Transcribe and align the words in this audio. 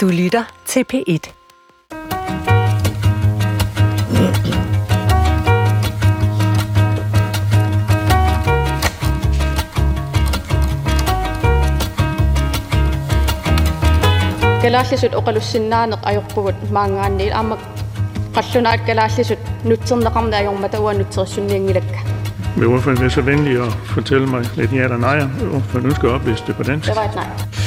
Du 0.00 0.08
lytter 0.08 0.44
til 0.66 0.84
P1. 0.92 1.32
kalaallisut 14.62 15.14
oqalussinnaanaq 15.14 15.98
ayorpugут 16.02 16.54
maangaanniil 16.72 17.32
aamma 17.32 17.56
qallunaat 18.34 18.80
kalaallisut 18.86 19.38
nutserneqarna 19.64 20.36
ajormata 20.36 20.80
uan 20.80 20.96
nutserissunnianngilakka 20.96 21.98
Vil 22.56 22.66
ordføreren 22.66 23.00
være 23.00 23.10
så 23.10 23.22
venlig 23.22 23.62
at 23.62 23.72
fortælle 23.72 24.26
mig 24.26 24.44
lidt 24.56 24.72
ja 24.72 24.82
eller 24.84 24.96
nej, 24.96 25.20
om 25.20 25.54
ordføreren 25.54 25.86
ønsker 25.86 26.08
at 26.08 26.14
oplæse 26.14 26.44
det 26.46 26.56
på 26.56 26.62
dansk? 26.62 26.88
Det 26.88 26.96
var 26.96 27.04
et 27.04 27.14
nej. 27.14 27.59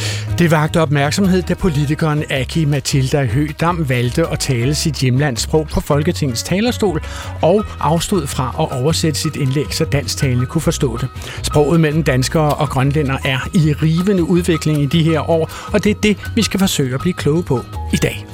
Det 0.44 0.52
vagte 0.52 0.82
opmærksomhed, 0.82 1.42
da 1.42 1.54
politikeren 1.54 2.24
Aki 2.30 2.66
Matilda 2.66 3.26
Høgdam 3.26 3.90
valgte 3.90 4.28
at 4.28 4.40
tale 4.40 4.76
sit 4.76 4.96
hjemlandssprog 4.96 5.68
på 5.68 5.82
Folketingets 5.82 6.44
talerstol 6.44 7.04
og 7.42 7.66
afstod 7.80 8.28
fra 8.28 8.56
at 8.60 8.82
oversætte 8.82 9.20
sit 9.20 9.36
indlæg, 9.36 9.66
så 9.72 9.86
dansktalende 9.86 10.46
kunne 10.46 10.62
forstå 10.62 10.98
det. 10.98 11.08
Sproget 11.44 11.80
mellem 11.80 12.04
danskere 12.04 12.54
og 12.54 12.70
grønlænder 12.70 13.18
er 13.26 13.40
i 13.54 13.74
rivende 13.74 14.24
udvikling 14.24 14.82
i 14.82 14.86
de 14.86 15.04
her 15.04 15.30
år, 15.30 15.52
og 15.74 15.84
det 15.84 15.90
er 15.90 16.02
det, 16.04 16.18
vi 16.36 16.42
skal 16.42 16.60
forsøge 16.60 16.94
at 16.94 17.00
blive 17.00 17.14
kloge 17.14 17.44
på 17.44 17.60
i 17.94 17.98
dag. 17.98 18.33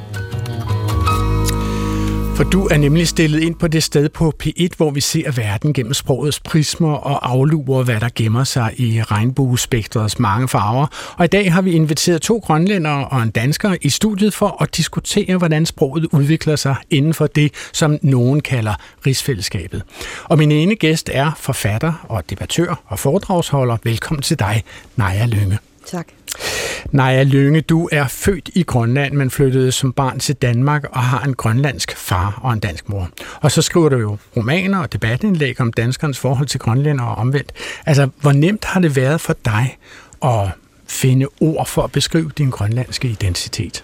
For 2.39 2.43
du 2.43 2.67
er 2.67 2.77
nemlig 2.77 3.07
stillet 3.07 3.39
ind 3.39 3.55
på 3.55 3.67
det 3.67 3.84
sted 3.84 4.09
på 4.09 4.34
P1, 4.43 4.67
hvor 4.77 4.91
vi 4.91 5.02
ser 5.02 5.31
verden 5.31 5.73
gennem 5.73 5.93
sprogets 5.93 6.39
prismer 6.39 6.93
og 6.93 7.31
aflurer, 7.31 7.84
hvad 7.84 7.99
der 7.99 8.09
gemmer 8.15 8.43
sig 8.43 8.73
i 8.77 9.02
regnbuespektrets 9.02 10.20
mange 10.20 10.48
farver. 10.48 10.88
Og 11.17 11.25
i 11.25 11.27
dag 11.27 11.53
har 11.53 11.62
vi 11.62 11.71
inviteret 11.71 12.21
to 12.21 12.38
grønlændere 12.38 13.07
og 13.07 13.23
en 13.23 13.29
dansker 13.29 13.75
i 13.81 13.89
studiet 13.89 14.34
for 14.34 14.63
at 14.63 14.77
diskutere, 14.77 15.38
hvordan 15.38 15.65
sproget 15.65 16.05
udvikler 16.12 16.55
sig 16.55 16.76
inden 16.90 17.13
for 17.13 17.27
det, 17.27 17.54
som 17.73 17.99
nogen 18.01 18.41
kalder 18.41 18.74
rigsfællesskabet. 19.05 19.84
Og 20.24 20.37
min 20.37 20.51
ene 20.51 20.76
gæst 20.76 21.09
er 21.13 21.31
forfatter 21.37 22.05
og 22.09 22.29
debattør 22.29 22.84
og 22.85 22.99
foredragsholder. 22.99 23.77
Velkommen 23.84 24.21
til 24.21 24.40
dig, 24.40 24.63
Naja 24.96 25.26
Lønge. 25.26 25.57
Tak. 25.91 26.07
Naja 26.91 27.23
Lønge, 27.23 27.62
du 27.62 27.90
er 27.91 28.07
født 28.07 28.49
i 28.55 28.63
Grønland, 28.63 29.13
men 29.13 29.29
flyttede 29.29 29.71
som 29.71 29.93
barn 29.93 30.20
til 30.20 30.35
Danmark 30.35 30.84
og 30.91 31.01
har 31.01 31.23
en 31.23 31.34
grønlandsk 31.34 31.98
far 31.98 32.40
og 32.41 32.54
en 32.54 32.59
dansk 32.59 32.90
mor. 32.90 33.09
Og 33.41 33.51
så 33.51 33.62
skriver 33.62 33.90
du 33.90 33.98
jo 33.98 34.18
romaner 34.37 34.79
og 34.79 34.93
debatindlæg 34.93 35.62
om 35.62 35.73
danskernes 35.73 36.20
forhold 36.20 36.48
til 36.48 36.59
grønlænder 36.59 37.04
og 37.04 37.15
omvendt. 37.15 37.51
Altså, 37.85 38.09
hvor 38.21 38.31
nemt 38.31 38.65
har 38.65 38.79
det 38.79 38.96
været 38.96 39.21
for 39.21 39.35
dig 39.46 39.77
at 40.23 40.49
finde 40.87 41.27
ord 41.41 41.68
for 41.68 41.81
at 41.81 41.91
beskrive 41.91 42.31
din 42.37 42.49
grønlandske 42.49 43.07
identitet? 43.07 43.84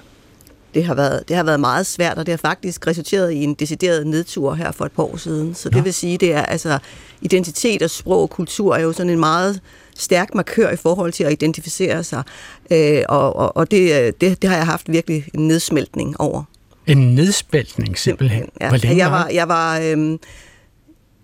Det 0.75 0.85
har, 0.85 0.93
været, 0.93 1.27
det 1.27 1.35
har 1.35 1.43
været 1.43 1.59
meget 1.59 1.85
svært, 1.85 2.17
og 2.17 2.25
det 2.25 2.31
har 2.31 2.37
faktisk 2.37 2.87
resulteret 2.87 3.31
i 3.31 3.43
en 3.43 3.53
decideret 3.53 4.07
nedtur 4.07 4.53
her 4.53 4.71
for 4.71 4.85
et 4.85 4.91
par 4.91 5.03
år 5.03 5.17
siden. 5.17 5.55
Så 5.55 5.69
det 5.69 5.83
vil 5.83 5.93
sige, 5.93 6.17
det 6.17 6.33
er 6.33 6.41
altså 6.41 6.79
identitet 7.21 7.81
og 7.81 7.89
sprog 7.89 8.21
og 8.21 8.29
kultur 8.29 8.75
er 8.75 8.81
jo 8.81 8.93
sådan 8.93 9.09
en 9.09 9.19
meget 9.19 9.61
stærk 9.97 10.35
markør 10.35 10.69
i 10.69 10.75
forhold 10.75 11.11
til 11.11 11.23
at 11.23 11.31
identificere 11.31 12.03
sig. 12.03 12.23
Øh, 12.71 13.03
og 13.09 13.35
og, 13.35 13.57
og 13.57 13.71
det, 13.71 14.01
øh, 14.01 14.13
det, 14.21 14.41
det 14.41 14.49
har 14.49 14.57
jeg 14.57 14.65
haft 14.65 14.91
virkelig 14.91 15.25
en 15.33 15.47
nedsmeltning 15.47 16.21
over. 16.21 16.43
En 16.87 17.15
nedspaltning 17.15 17.97
simpelthen. 17.97 18.49
Ja, 18.61 18.69
Hvor 18.69 18.77
længe 18.77 18.97
jeg 18.97 19.11
var, 19.11 19.27
jeg 19.27 19.47
var 19.47 19.79
øhm, 19.79 20.19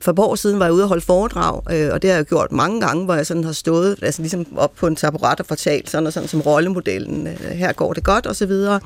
for 0.01 0.11
et 0.11 0.15
par 0.15 0.23
år 0.23 0.35
siden 0.35 0.59
var 0.59 0.65
jeg 0.65 0.73
ude 0.73 0.83
og 0.83 0.87
holde 0.87 1.05
foredrag, 1.05 1.61
øh, 1.71 1.89
og 1.93 2.01
det 2.01 2.09
har 2.09 2.17
jeg 2.17 2.25
gjort 2.25 2.51
mange 2.51 2.81
gange, 2.81 3.05
hvor 3.05 3.15
jeg 3.15 3.25
sådan 3.25 3.43
har 3.43 3.51
stået 3.51 3.97
altså 4.01 4.21
ligesom 4.21 4.45
op 4.57 4.75
på 4.75 4.87
en 4.87 4.95
taburet 4.95 5.39
og 5.39 5.45
fortalt 5.45 5.89
sådan 5.89 6.07
og 6.07 6.13
sådan 6.13 6.29
som 6.29 6.41
rollemodellen. 6.41 7.27
Øh, 7.27 7.39
her 7.39 7.73
går 7.73 7.93
det 7.93 8.03
godt 8.03 8.25
og 8.25 8.35
så 8.35 8.45
videre. 8.45 8.79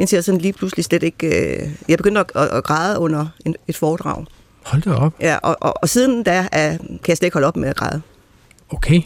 Indtil 0.00 0.16
jeg 0.16 0.24
sådan 0.24 0.40
lige 0.40 0.52
pludselig 0.52 0.84
slet 0.84 1.02
ikke... 1.02 1.26
Øh, 1.26 1.68
jeg 1.88 1.96
begyndte 1.96 2.20
at, 2.20 2.30
at, 2.34 2.48
at 2.48 2.64
græde 2.64 2.98
under 2.98 3.26
en, 3.46 3.56
et 3.68 3.76
foredrag. 3.76 4.24
Hold 4.62 4.82
da 4.82 4.92
op. 4.92 5.14
Ja, 5.20 5.36
og, 5.42 5.56
og, 5.60 5.74
og 5.82 5.88
siden 5.88 6.22
da 6.22 6.48
er, 6.52 6.76
kan 6.78 6.98
jeg 7.08 7.16
slet 7.16 7.26
ikke 7.26 7.34
holde 7.34 7.48
op 7.48 7.56
med 7.56 7.68
at 7.68 7.76
græde. 7.76 8.02
Okay. 8.70 9.02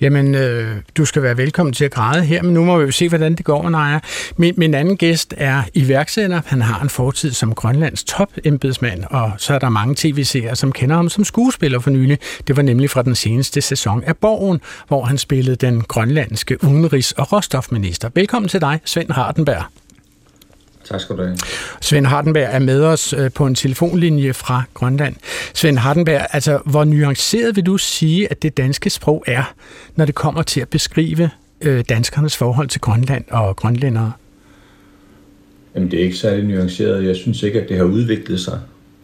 Jamen, 0.00 0.34
øh, 0.34 0.76
du 0.96 1.04
skal 1.04 1.22
være 1.22 1.36
velkommen 1.36 1.72
til 1.72 1.84
at 1.84 1.90
græde 1.90 2.22
her, 2.22 2.42
men 2.42 2.54
nu 2.54 2.64
må 2.64 2.78
vi 2.78 2.84
jo 2.84 2.90
se, 2.90 3.08
hvordan 3.08 3.34
det 3.34 3.44
går, 3.44 3.70
Naja. 3.70 3.98
Min, 4.36 4.54
min 4.56 4.74
anden 4.74 4.96
gæst 4.96 5.34
er 5.36 5.62
iværksætter. 5.74 6.40
Han 6.46 6.62
har 6.62 6.82
en 6.82 6.88
fortid 6.88 7.32
som 7.32 7.54
Grønlands 7.54 8.04
top-embedsmand, 8.04 9.04
og 9.10 9.32
så 9.38 9.54
er 9.54 9.58
der 9.58 9.68
mange 9.68 9.94
tv-seere, 9.98 10.56
som 10.56 10.72
kender 10.72 10.96
ham 10.96 11.08
som 11.08 11.24
skuespiller 11.24 11.78
for 11.78 11.90
nylig. 11.90 12.18
Det 12.46 12.56
var 12.56 12.62
nemlig 12.62 12.90
fra 12.90 13.02
den 13.02 13.14
seneste 13.14 13.60
sæson 13.60 14.04
af 14.04 14.16
Borgen, 14.16 14.60
hvor 14.88 15.04
han 15.04 15.18
spillede 15.18 15.56
den 15.56 15.80
grønlandske 15.80 16.64
udenrigs- 16.64 17.12
og 17.16 17.32
råstofminister. 17.32 18.10
Velkommen 18.14 18.48
til 18.48 18.60
dig, 18.60 18.80
Svend 18.84 19.10
Hardenberg. 19.10 19.79
Tak 20.90 21.00
skal 21.00 21.16
du 21.16 21.22
have. 21.22 21.36
Svend 21.80 22.06
Hardenberg 22.06 22.48
er 22.50 22.58
med 22.58 22.84
os 22.84 23.12
øh, 23.12 23.30
på 23.32 23.46
en 23.46 23.54
telefonlinje 23.54 24.32
fra 24.32 24.62
Grønland. 24.74 25.16
Svend 25.54 25.78
Hardenberg, 25.78 26.26
altså 26.30 26.58
hvor 26.66 26.84
nuanceret 26.84 27.56
vil 27.56 27.66
du 27.66 27.78
sige, 27.78 28.30
at 28.30 28.42
det 28.42 28.56
danske 28.56 28.90
sprog 28.90 29.24
er, 29.26 29.54
når 29.96 30.04
det 30.04 30.14
kommer 30.14 30.42
til 30.42 30.60
at 30.60 30.68
beskrive 30.68 31.30
øh, 31.60 31.84
danskernes 31.88 32.36
forhold 32.36 32.68
til 32.68 32.80
Grønland 32.80 33.24
og 33.30 33.56
grønlændere? 33.56 34.12
Jamen, 35.74 35.90
det 35.90 36.00
er 36.00 36.04
ikke 36.04 36.16
særlig 36.16 36.44
nuanceret. 36.44 37.06
Jeg 37.06 37.16
synes 37.16 37.42
ikke, 37.42 37.62
at 37.62 37.68
det 37.68 37.76
har 37.76 37.84
udviklet 37.84 38.40
sig. 38.40 38.60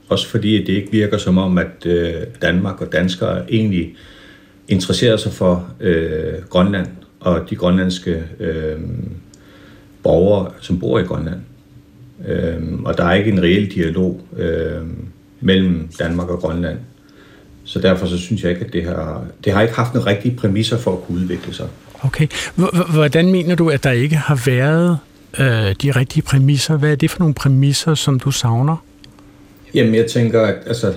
Også 0.09 0.29
fordi, 0.29 0.65
det 0.65 0.69
ikke 0.69 0.93
virker 0.93 1.19
som 1.19 1.39
om, 1.39 1.59
at 1.59 1.87
øh, 1.87 2.15
Danmark 2.43 2.81
og 2.81 2.93
danskere 2.93 3.53
egentlig 3.53 3.97
interesserer 4.69 5.17
sig 5.17 5.33
for 5.33 5.69
øh, 5.81 6.35
Grønland 6.51 6.87
og 7.21 7.51
de 7.51 7.57
grønlandske 7.57 8.25
øh, 8.41 8.81
borgere, 10.03 10.53
som 10.61 10.81
bor 10.81 10.99
i 10.99 11.03
Grønland. 11.03 11.41
Øh, 12.29 12.83
og 12.85 12.99
der 12.99 13.05
er 13.05 13.15
ikke 13.15 13.31
en 13.31 13.43
reel 13.43 13.71
dialog 13.71 14.21
øh, 14.37 14.83
mellem 15.41 15.89
Danmark 15.99 16.29
og 16.29 16.39
Grønland. 16.39 16.79
Så 17.65 17.81
derfor 17.81 18.07
så 18.07 18.19
synes 18.19 18.43
jeg 18.43 18.51
ikke, 18.51 18.65
at 18.65 18.73
det 18.73 18.85
har, 18.85 19.25
det 19.45 19.53
har 19.53 19.63
ikke 19.63 19.75
haft 19.75 19.95
nogle 19.95 20.11
rigtige 20.11 20.37
præmisser 20.37 20.79
for 20.79 20.93
at 20.93 21.03
kunne 21.03 21.21
udvikle 21.21 21.55
sig. 21.55 21.67
Okay. 22.03 22.27
Hvordan 22.93 23.33
mener 23.33 23.55
du, 23.55 23.71
at 23.71 23.85
der 23.85 23.91
ikke 23.91 24.17
har 24.17 24.43
været 24.47 24.99
øh, 25.39 25.75
de 25.83 25.91
rigtige 25.91 26.23
præmisser? 26.23 26.77
Hvad 26.77 26.93
er 26.93 26.97
det 26.97 27.11
for 27.11 27.19
nogle 27.19 27.35
præmisser, 27.35 27.95
som 27.95 28.21
du 28.21 28.31
savner? 28.31 28.77
Jamen, 29.75 29.95
jeg 29.95 30.07
tænker, 30.07 30.43
at 30.43 30.57
altså, 30.67 30.95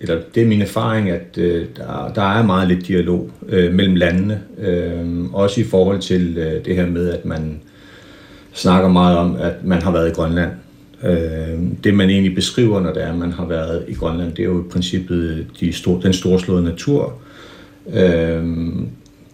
eller 0.00 0.20
det 0.34 0.42
er 0.42 0.46
min 0.46 0.62
erfaring, 0.62 1.10
at 1.10 1.38
øh, 1.38 1.66
der, 1.76 2.12
der 2.14 2.38
er 2.38 2.42
meget 2.42 2.68
lidt 2.68 2.86
dialog 2.88 3.30
øh, 3.48 3.74
mellem 3.74 3.94
landene. 3.94 4.42
Øh, 4.58 5.24
også 5.32 5.60
i 5.60 5.64
forhold 5.64 6.00
til 6.00 6.38
øh, 6.38 6.64
det 6.64 6.76
her 6.76 6.86
med, 6.86 7.10
at 7.10 7.24
man 7.24 7.60
snakker 8.54 8.88
meget 8.88 9.18
om, 9.18 9.36
at 9.36 9.64
man 9.64 9.82
har 9.82 9.90
været 9.90 10.08
i 10.10 10.12
Grønland. 10.12 10.50
Øh, 11.02 11.58
det 11.84 11.94
man 11.94 12.10
egentlig 12.10 12.34
beskriver, 12.34 12.80
når 12.80 12.92
det 12.92 13.02
er, 13.02 13.12
at 13.12 13.18
man 13.18 13.32
har 13.32 13.46
været 13.46 13.84
i 13.88 13.94
Grønland, 13.94 14.30
det 14.30 14.38
er 14.38 14.44
jo 14.44 14.60
i 14.60 14.68
princippet 14.70 15.16
øh, 15.16 15.46
de 15.60 15.72
stor, 15.72 16.00
den 16.00 16.12
storslåede 16.12 16.64
natur, 16.64 17.18
øh, 17.92 18.44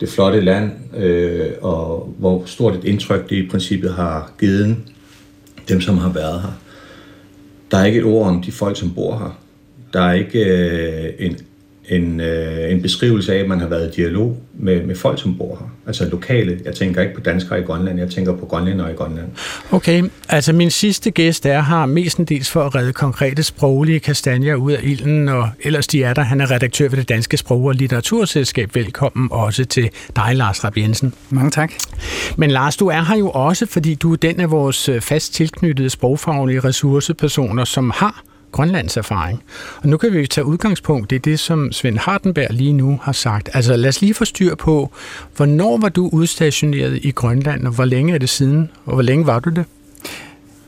det 0.01 0.09
flotte 0.09 0.41
land, 0.41 0.71
øh, 0.97 1.51
og 1.61 2.15
hvor 2.19 2.43
stort 2.47 2.75
et 2.75 2.85
indtryk 2.85 3.31
det 3.31 3.37
i 3.37 3.49
princippet 3.49 3.93
har 3.93 4.33
givet 4.41 4.77
dem, 5.69 5.81
som 5.81 5.99
har 5.99 6.13
været 6.13 6.41
her. 6.41 6.61
Der 7.71 7.79
er 7.79 7.85
ikke 7.85 7.99
et 7.99 8.05
ord 8.05 8.29
om 8.29 8.43
de 8.43 8.53
folk, 8.53 8.77
som 8.77 8.95
bor 8.95 9.19
her. 9.19 9.39
Der 9.93 10.01
er 10.01 10.13
ikke 10.13 10.45
øh, 10.45 11.13
en, 11.19 11.37
en, 11.91 12.21
øh, 12.21 12.73
en 12.73 12.83
beskrivelse 12.83 13.35
af, 13.35 13.39
at 13.39 13.49
man 13.49 13.61
har 13.61 13.69
været 13.69 13.89
i 13.89 14.01
dialog 14.01 14.37
med, 14.55 14.83
med 14.83 14.97
folk, 14.97 15.21
som 15.21 15.37
bor 15.39 15.57
her. 15.61 15.67
Altså 15.87 16.09
lokale. 16.11 16.61
Jeg 16.65 16.75
tænker 16.75 17.03
ikke 17.03 17.15
på 17.15 17.21
danskere 17.21 17.61
i 17.61 17.63
Grønland, 17.63 17.99
jeg 17.99 18.11
tænker 18.11 18.37
på 18.37 18.47
grønlændere 18.47 18.93
i 18.93 18.95
Grønland. 18.95 19.27
Okay, 19.71 20.03
altså 20.29 20.53
min 20.53 20.71
sidste 20.71 21.11
gæst 21.11 21.47
er 21.47 21.63
her 21.63 21.87
mestendels 21.87 22.51
for 22.51 22.63
at 22.63 22.75
redde 22.75 22.93
konkrete 22.93 23.43
sproglige 23.43 24.01
kastanjer 24.01 24.55
ud 24.55 24.73
af 24.73 24.81
ilden, 24.83 25.29
og 25.29 25.49
ellers 25.63 25.87
de 25.87 26.03
er 26.03 26.15
der. 26.15 26.23
Han 26.23 26.41
er 26.41 26.51
redaktør 26.51 26.89
ved 26.89 26.99
det 26.99 27.09
Danske 27.09 27.37
Sprog- 27.37 27.65
og 27.65 27.75
Litteraturselskab. 27.75 28.75
Velkommen 28.75 29.29
også 29.33 29.65
til 29.65 29.91
dig, 30.17 30.37
Lars 30.37 30.65
Rapp 30.65 30.77
Jensen. 30.77 31.15
Mange 31.31 31.51
tak. 31.51 31.73
Men 32.37 32.51
Lars, 32.51 32.77
du 32.77 32.87
er 32.87 33.03
her 33.03 33.17
jo 33.17 33.31
også, 33.31 33.67
fordi 33.67 33.95
du 33.95 34.13
er 34.13 34.17
den 34.17 34.41
af 34.41 34.51
vores 34.51 34.91
fast 35.01 35.35
tilknyttede 35.35 35.91
sprogfaglige 35.91 36.61
ressourcepersoner, 36.61 37.65
som 37.65 37.93
har 37.95 38.23
Grønlands 38.53 38.97
erfaring. 38.97 39.43
Og 39.83 39.89
nu 39.89 39.97
kan 39.97 40.13
vi 40.13 40.27
tage 40.27 40.45
udgangspunkt 40.45 41.13
i 41.13 41.19
det, 41.19 41.39
som 41.41 41.73
Svend 41.73 41.99
Hardenberg 41.99 42.47
lige 42.51 42.73
nu 42.73 43.01
har 43.03 43.13
sagt. 43.13 43.49
Altså 43.53 43.77
lad 43.77 43.89
os 43.89 44.01
lige 44.01 44.15
få 44.15 44.25
styr 44.25 44.55
på, 44.55 44.91
hvornår 45.37 45.79
var 45.79 45.89
du 45.89 46.11
udstationeret 46.13 46.99
i 47.03 47.11
Grønland, 47.11 47.67
og 47.67 47.73
hvor 47.73 47.85
længe 47.85 48.15
er 48.15 48.19
det 48.19 48.29
siden, 48.29 48.71
og 48.85 48.93
hvor 48.93 49.03
længe 49.03 49.27
var 49.27 49.41
du 49.41 49.51
det? 49.51 49.65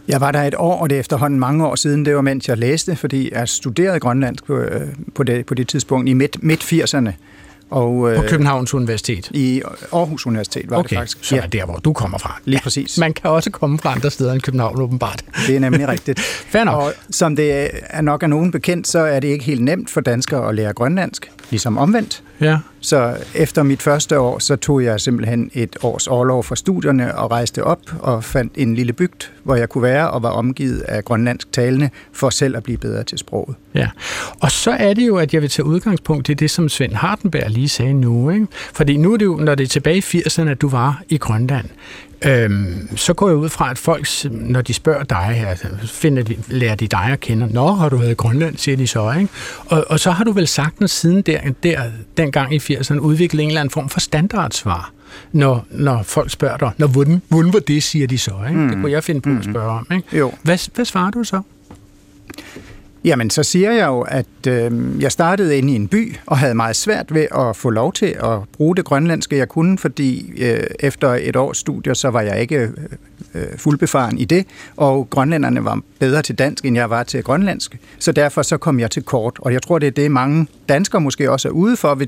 Jeg 0.08 0.20
var 0.20 0.32
der 0.32 0.42
et 0.42 0.54
år, 0.58 0.82
og 0.82 0.90
det 0.90 0.96
er 0.96 1.00
efterhånden 1.00 1.40
mange 1.40 1.66
år 1.66 1.74
siden. 1.74 2.04
Det 2.04 2.14
var, 2.14 2.20
mens 2.20 2.48
jeg 2.48 2.58
læste, 2.58 2.96
fordi 2.96 3.32
jeg 3.32 3.48
studerede 3.48 4.00
grønlandsk 4.00 4.44
på, 4.44 4.58
øh, 4.58 4.88
på, 5.14 5.22
det, 5.22 5.46
på 5.46 5.54
det 5.54 5.68
tidspunkt 5.68 6.08
i 6.08 6.12
midt, 6.12 6.42
midt 6.42 6.62
80'erne. 6.62 7.10
Og, 7.72 8.10
øh, 8.10 8.16
På 8.16 8.22
Københavns 8.28 8.74
Universitet. 8.74 9.30
I 9.30 9.62
Aarhus 9.92 10.26
Universitet 10.26 10.70
var 10.70 10.76
Okay, 10.76 10.88
det 10.88 10.98
faktisk. 10.98 11.18
så 11.20 11.36
er 11.36 11.46
der, 11.46 11.64
hvor 11.64 11.76
du 11.76 11.92
kommer 11.92 12.18
fra. 12.18 12.40
Lige 12.44 12.60
præcis. 12.62 12.98
Man 12.98 13.12
kan 13.12 13.30
også 13.30 13.50
komme 13.50 13.78
fra 13.78 13.92
andre 13.92 14.10
steder 14.10 14.32
end 14.32 14.40
København, 14.42 14.80
åbenbart. 14.80 15.24
Det 15.46 15.56
er 15.56 15.60
nemlig 15.60 15.88
rigtigt. 15.88 16.20
Fair 16.52 16.64
nok. 16.64 16.74
Og 16.82 16.92
som 17.10 17.36
det 17.36 17.70
er 17.90 18.00
nok 18.00 18.22
er 18.22 18.26
nogen 18.26 18.50
bekendt, 18.50 18.88
så 18.88 18.98
er 18.98 19.20
det 19.20 19.28
ikke 19.28 19.44
helt 19.44 19.64
nemt 19.64 19.90
for 19.90 20.00
danskere 20.00 20.48
at 20.48 20.54
lære 20.54 20.72
grønlandsk, 20.72 21.30
ligesom 21.50 21.78
omvendt. 21.78 22.22
Ja. 22.40 22.58
Så 22.80 23.16
efter 23.34 23.62
mit 23.62 23.82
første 23.82 24.18
år, 24.18 24.38
så 24.38 24.56
tog 24.56 24.84
jeg 24.84 25.00
simpelthen 25.00 25.50
et 25.54 25.76
års 25.82 26.06
overlov 26.06 26.44
fra 26.44 26.56
studierne 26.56 27.18
og 27.18 27.30
rejste 27.30 27.64
op 27.64 27.78
og 28.00 28.24
fandt 28.24 28.52
en 28.56 28.74
lille 28.74 28.92
bygd, 28.92 29.30
hvor 29.44 29.54
jeg 29.54 29.68
kunne 29.68 29.82
være 29.82 30.10
og 30.10 30.22
var 30.22 30.30
omgivet 30.30 30.80
af 30.80 31.04
grønlandsk 31.04 31.52
talende 31.52 31.90
for 32.12 32.30
selv 32.30 32.56
at 32.56 32.62
blive 32.62 32.78
bedre 32.78 33.04
til 33.04 33.18
sproget. 33.18 33.56
Ja, 33.74 33.88
og 34.40 34.50
så 34.50 34.70
er 34.70 34.94
det 34.94 35.06
jo, 35.06 35.16
at 35.16 35.34
jeg 35.34 35.42
vil 35.42 35.50
tage 35.50 35.66
udgangspunkt 35.66 36.28
i 36.28 36.34
det, 36.34 36.50
som 36.50 36.68
Svend 36.68 36.92
Hardenberg 36.94 37.50
lige 37.50 37.61
sagde 37.68 37.94
nu. 37.94 38.30
Ikke? 38.30 38.46
Fordi 38.52 38.96
nu 38.96 39.12
er 39.12 39.16
det 39.16 39.24
jo, 39.24 39.36
når 39.36 39.54
det 39.54 39.64
er 39.64 39.68
tilbage 39.68 39.96
i 39.96 40.18
80'erne, 40.18 40.48
at 40.48 40.60
du 40.60 40.68
var 40.68 41.02
i 41.08 41.16
Grønland. 41.16 41.66
Øhm, 42.24 42.96
så 42.96 43.14
går 43.14 43.28
jeg 43.28 43.36
ud 43.36 43.48
fra, 43.48 43.70
at 43.70 43.78
folk, 43.78 44.06
når 44.30 44.60
de 44.60 44.74
spørger 44.74 45.04
dig 45.04 45.18
her, 45.18 45.56
finder 45.84 46.22
de, 46.22 46.36
lærer 46.48 46.74
de 46.74 46.86
dig 46.86 47.04
at 47.12 47.20
kende. 47.20 47.48
Nå, 47.52 47.72
har 47.72 47.88
du 47.88 47.96
været 47.96 48.10
i 48.10 48.14
Grønland, 48.14 48.56
siger 48.56 48.76
de 48.76 48.86
så. 48.86 49.12
Ikke? 49.12 49.32
Og, 49.66 49.84
og 49.88 50.00
så 50.00 50.10
har 50.10 50.24
du 50.24 50.32
vel 50.32 50.46
sagtens 50.46 50.90
siden 50.90 51.22
der, 51.22 51.40
der 51.62 51.82
dengang 52.16 52.54
i 52.54 52.58
80'erne 52.58 52.98
udviklet 52.98 53.42
en 53.42 53.48
eller 53.48 53.60
anden 53.60 53.72
form 53.72 53.88
for 53.88 54.00
standardsvar 54.00 54.92
når, 55.32 55.66
når 55.70 56.02
folk 56.02 56.30
spørger 56.30 56.56
dig, 56.56 56.70
når, 56.78 56.86
hvordan, 56.86 57.22
hvordan 57.28 57.52
var 57.52 57.58
det, 57.58 57.82
siger 57.82 58.06
de 58.06 58.18
så. 58.18 58.32
Ikke? 58.48 58.60
Mm. 58.60 58.68
Det 58.68 58.78
kunne 58.80 58.92
jeg 58.92 59.04
finde 59.04 59.20
på 59.20 59.30
at 59.30 59.36
mm. 59.36 59.52
spørge 59.52 59.70
om. 59.70 59.86
Ikke? 59.92 60.18
Jo. 60.18 60.32
Hvad, 60.42 60.74
hvad 60.74 60.84
svarer 60.84 61.10
du 61.10 61.24
så? 61.24 61.42
Jamen, 63.04 63.30
så 63.30 63.42
siger 63.42 63.72
jeg 63.72 63.86
jo, 63.86 64.00
at 64.00 64.26
øh, 64.48 64.72
jeg 65.02 65.12
startede 65.12 65.58
inde 65.58 65.72
i 65.72 65.76
en 65.76 65.88
by 65.88 66.16
og 66.26 66.38
havde 66.38 66.54
meget 66.54 66.76
svært 66.76 67.14
ved 67.14 67.26
at 67.34 67.56
få 67.56 67.70
lov 67.70 67.92
til 67.92 68.06
at 68.06 68.38
bruge 68.52 68.76
det 68.76 68.84
grønlandske, 68.84 69.36
jeg 69.36 69.48
kunne, 69.48 69.78
fordi 69.78 70.32
øh, 70.38 70.62
efter 70.80 71.08
et 71.20 71.36
års 71.36 71.58
studier, 71.58 71.94
så 71.94 72.08
var 72.08 72.20
jeg 72.20 72.40
ikke 72.40 72.56
øh, 72.56 72.70
øh, 73.34 73.42
fuldbefaren 73.56 74.18
i 74.18 74.24
det, 74.24 74.46
og 74.76 75.10
grønlænderne 75.10 75.64
var 75.64 75.80
bedre 75.98 76.22
til 76.22 76.38
dansk, 76.38 76.64
end 76.64 76.76
jeg 76.76 76.90
var 76.90 77.02
til 77.02 77.22
grønlandsk. 77.22 77.78
Så 77.98 78.12
derfor 78.12 78.42
så 78.42 78.56
kom 78.56 78.80
jeg 78.80 78.90
til 78.90 79.02
kort, 79.02 79.38
og 79.38 79.52
jeg 79.52 79.62
tror, 79.62 79.78
det 79.78 79.86
er 79.86 79.90
det, 79.90 80.10
mange 80.10 80.46
danskere 80.68 81.00
måske 81.00 81.30
også 81.30 81.48
er 81.48 81.52
ude 81.52 81.76
for. 81.76 82.00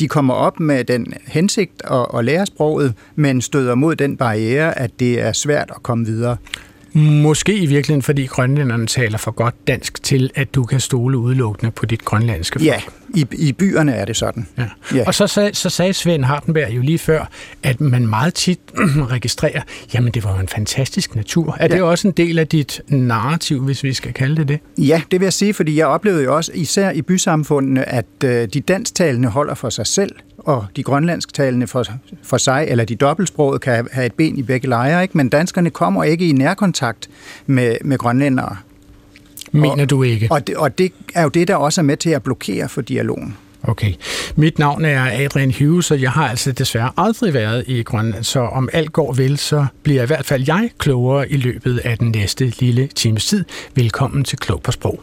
De 0.00 0.08
kommer 0.08 0.34
op 0.34 0.60
med 0.60 0.84
den 0.84 1.14
hensigt 1.26 1.82
at, 1.90 2.06
at 2.14 2.24
lære 2.24 2.46
sproget, 2.46 2.94
men 3.16 3.40
støder 3.40 3.74
mod 3.74 3.96
den 3.96 4.16
barriere, 4.16 4.78
at 4.78 4.90
det 5.00 5.20
er 5.20 5.32
svært 5.32 5.70
at 5.76 5.82
komme 5.82 6.06
videre. 6.06 6.36
Måske 6.92 7.56
i 7.56 7.66
virkeligheden, 7.66 8.02
fordi 8.02 8.26
grønlænderne 8.26 8.86
taler 8.86 9.18
for 9.18 9.30
godt 9.30 9.54
dansk 9.66 10.02
til, 10.02 10.30
at 10.34 10.54
du 10.54 10.64
kan 10.64 10.80
stole 10.80 11.18
udelukkende 11.18 11.70
på 11.70 11.86
dit 11.86 12.04
grønlandske 12.04 12.58
folk. 12.58 12.66
Ja, 12.66 12.80
i, 13.14 13.26
i 13.32 13.52
byerne 13.52 13.92
er 13.92 14.04
det 14.04 14.16
sådan. 14.16 14.48
Ja. 14.58 14.64
Ja. 14.94 15.04
Og 15.06 15.14
så, 15.14 15.26
sag, 15.26 15.56
så 15.56 15.70
sagde 15.70 15.92
Svend 15.92 16.24
Hardenberg 16.24 16.70
jo 16.70 16.82
lige 16.82 16.98
før, 16.98 17.30
at 17.62 17.80
man 17.80 18.06
meget 18.06 18.34
tit 18.34 18.60
registrerer, 19.14 19.62
jamen 19.94 20.12
det 20.12 20.24
var 20.24 20.34
jo 20.34 20.40
en 20.40 20.48
fantastisk 20.48 21.14
natur. 21.16 21.56
Er 21.60 21.66
ja. 21.70 21.74
det 21.74 21.82
også 21.82 22.08
en 22.08 22.14
del 22.16 22.38
af 22.38 22.48
dit 22.48 22.80
narrativ, 22.88 23.64
hvis 23.64 23.84
vi 23.84 23.92
skal 23.92 24.12
kalde 24.12 24.36
det 24.36 24.48
det? 24.48 24.60
Ja, 24.78 25.02
det 25.10 25.20
vil 25.20 25.26
jeg 25.26 25.32
sige, 25.32 25.54
fordi 25.54 25.76
jeg 25.76 25.86
oplevede 25.86 26.24
jo 26.24 26.36
også, 26.36 26.52
især 26.54 26.90
i 26.90 27.02
bysamfundene, 27.02 27.88
at 27.88 28.06
øh, 28.24 28.48
de 28.54 28.60
dansktalende 28.60 29.28
holder 29.28 29.54
for 29.54 29.70
sig 29.70 29.86
selv, 29.86 30.12
og 30.48 30.66
de 30.76 30.82
grønlandsktalende 30.82 31.66
for, 31.66 31.84
for 32.22 32.36
sig, 32.36 32.66
eller 32.68 32.84
de 32.84 32.96
dobbeltsprogede 32.96 33.58
kan 33.58 33.88
have 33.92 34.06
et 34.06 34.12
ben 34.12 34.38
i 34.38 34.42
begge 34.42 34.68
lejre, 34.68 35.02
ikke? 35.02 35.16
men 35.16 35.28
danskerne 35.28 35.70
kommer 35.70 36.04
ikke 36.04 36.28
i 36.28 36.32
nærkontakt 36.32 37.08
med, 37.46 37.76
med 37.84 37.98
grønlændere. 37.98 38.56
Mener 39.52 39.84
du 39.84 40.02
ikke? 40.02 40.28
Og 40.30 40.46
det, 40.46 40.56
og 40.56 40.78
det 40.78 40.92
er 41.14 41.22
jo 41.22 41.28
det, 41.28 41.48
der 41.48 41.56
også 41.56 41.80
er 41.80 41.82
med 41.82 41.96
til 41.96 42.10
at 42.10 42.22
blokere 42.22 42.68
for 42.68 42.80
dialogen. 42.80 43.36
Okay. 43.62 43.92
Mit 44.36 44.58
navn 44.58 44.84
er 44.84 45.24
Adrian 45.24 45.54
Hughes, 45.58 45.90
og 45.90 46.02
jeg 46.02 46.10
har 46.10 46.28
altså 46.28 46.52
desværre 46.52 46.90
aldrig 46.96 47.34
været 47.34 47.64
i 47.66 47.82
Grønland, 47.82 48.24
så 48.24 48.40
om 48.40 48.68
alt 48.72 48.92
går 48.92 49.12
vel, 49.12 49.38
så 49.38 49.66
bliver 49.82 50.02
i 50.02 50.06
hvert 50.06 50.26
fald 50.26 50.44
jeg 50.46 50.70
klogere 50.78 51.30
i 51.30 51.36
løbet 51.36 51.78
af 51.78 51.98
den 51.98 52.10
næste 52.10 52.52
lille 52.60 52.86
times 52.86 53.26
tid. 53.26 53.44
Velkommen 53.74 54.24
til 54.24 54.38
Klog 54.38 54.62
på 54.62 54.72
Sprog. 54.72 55.02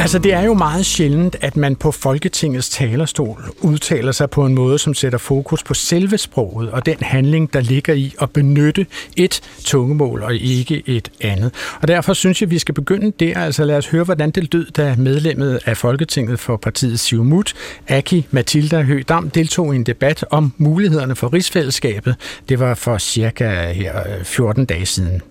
Altså, 0.00 0.18
det 0.18 0.32
er 0.32 0.42
jo 0.42 0.54
meget 0.54 0.86
sjældent, 0.86 1.36
at 1.40 1.56
man 1.56 1.76
på 1.76 1.92
Folketingets 1.92 2.68
talerstol 2.68 3.44
udtaler 3.60 4.12
sig 4.12 4.30
på 4.30 4.46
en 4.46 4.54
måde, 4.54 4.78
som 4.78 4.94
sætter 4.94 5.18
fokus 5.18 5.62
på 5.62 5.74
selve 5.74 6.18
sproget 6.18 6.70
og 6.70 6.86
den 6.86 6.96
handling, 7.00 7.52
der 7.52 7.60
ligger 7.60 7.94
i 7.94 8.14
at 8.20 8.30
benytte 8.30 8.86
et 9.16 9.40
tungemål 9.64 10.22
og 10.22 10.34
ikke 10.34 10.82
et 10.86 11.10
andet. 11.20 11.54
Og 11.82 11.88
derfor 11.88 12.12
synes 12.12 12.40
jeg, 12.40 12.46
at 12.46 12.50
vi 12.50 12.58
skal 12.58 12.74
begynde 12.74 13.12
der. 13.20 13.40
Altså, 13.40 13.64
lad 13.64 13.76
os 13.76 13.88
høre, 13.88 14.04
hvordan 14.04 14.30
det 14.30 14.54
lød, 14.54 14.66
da 14.70 14.94
medlemmet 14.98 15.60
af 15.66 15.76
Folketinget 15.76 16.40
for 16.40 16.56
partiet 16.56 17.00
Siumut, 17.00 17.54
Aki 17.88 18.26
Matilda 18.30 18.82
Høgdam, 18.82 19.30
deltog 19.30 19.72
i 19.72 19.76
en 19.76 19.84
debat 19.84 20.24
om 20.30 20.52
mulighederne 20.58 21.16
for 21.16 21.32
rigsfællesskabet. 21.32 22.16
Det 22.48 22.60
var 22.60 22.74
for 22.74 22.98
cirka 22.98 23.72
her 23.72 23.92
14 24.24 24.64
dage 24.64 24.86
siden. 24.86 25.22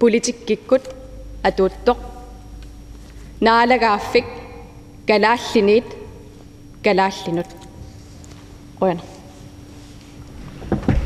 politik 0.00 0.34
gik 0.46 0.66
godt, 0.66 0.82
ನಾಲಗಾಫಿಕ್ 3.42 4.32
ಗಲಾಶಿನಿಟ್ 5.08 5.92
ಗಲಾಶಿನುಟ್ 6.86 7.54
Røerne. 8.82 9.00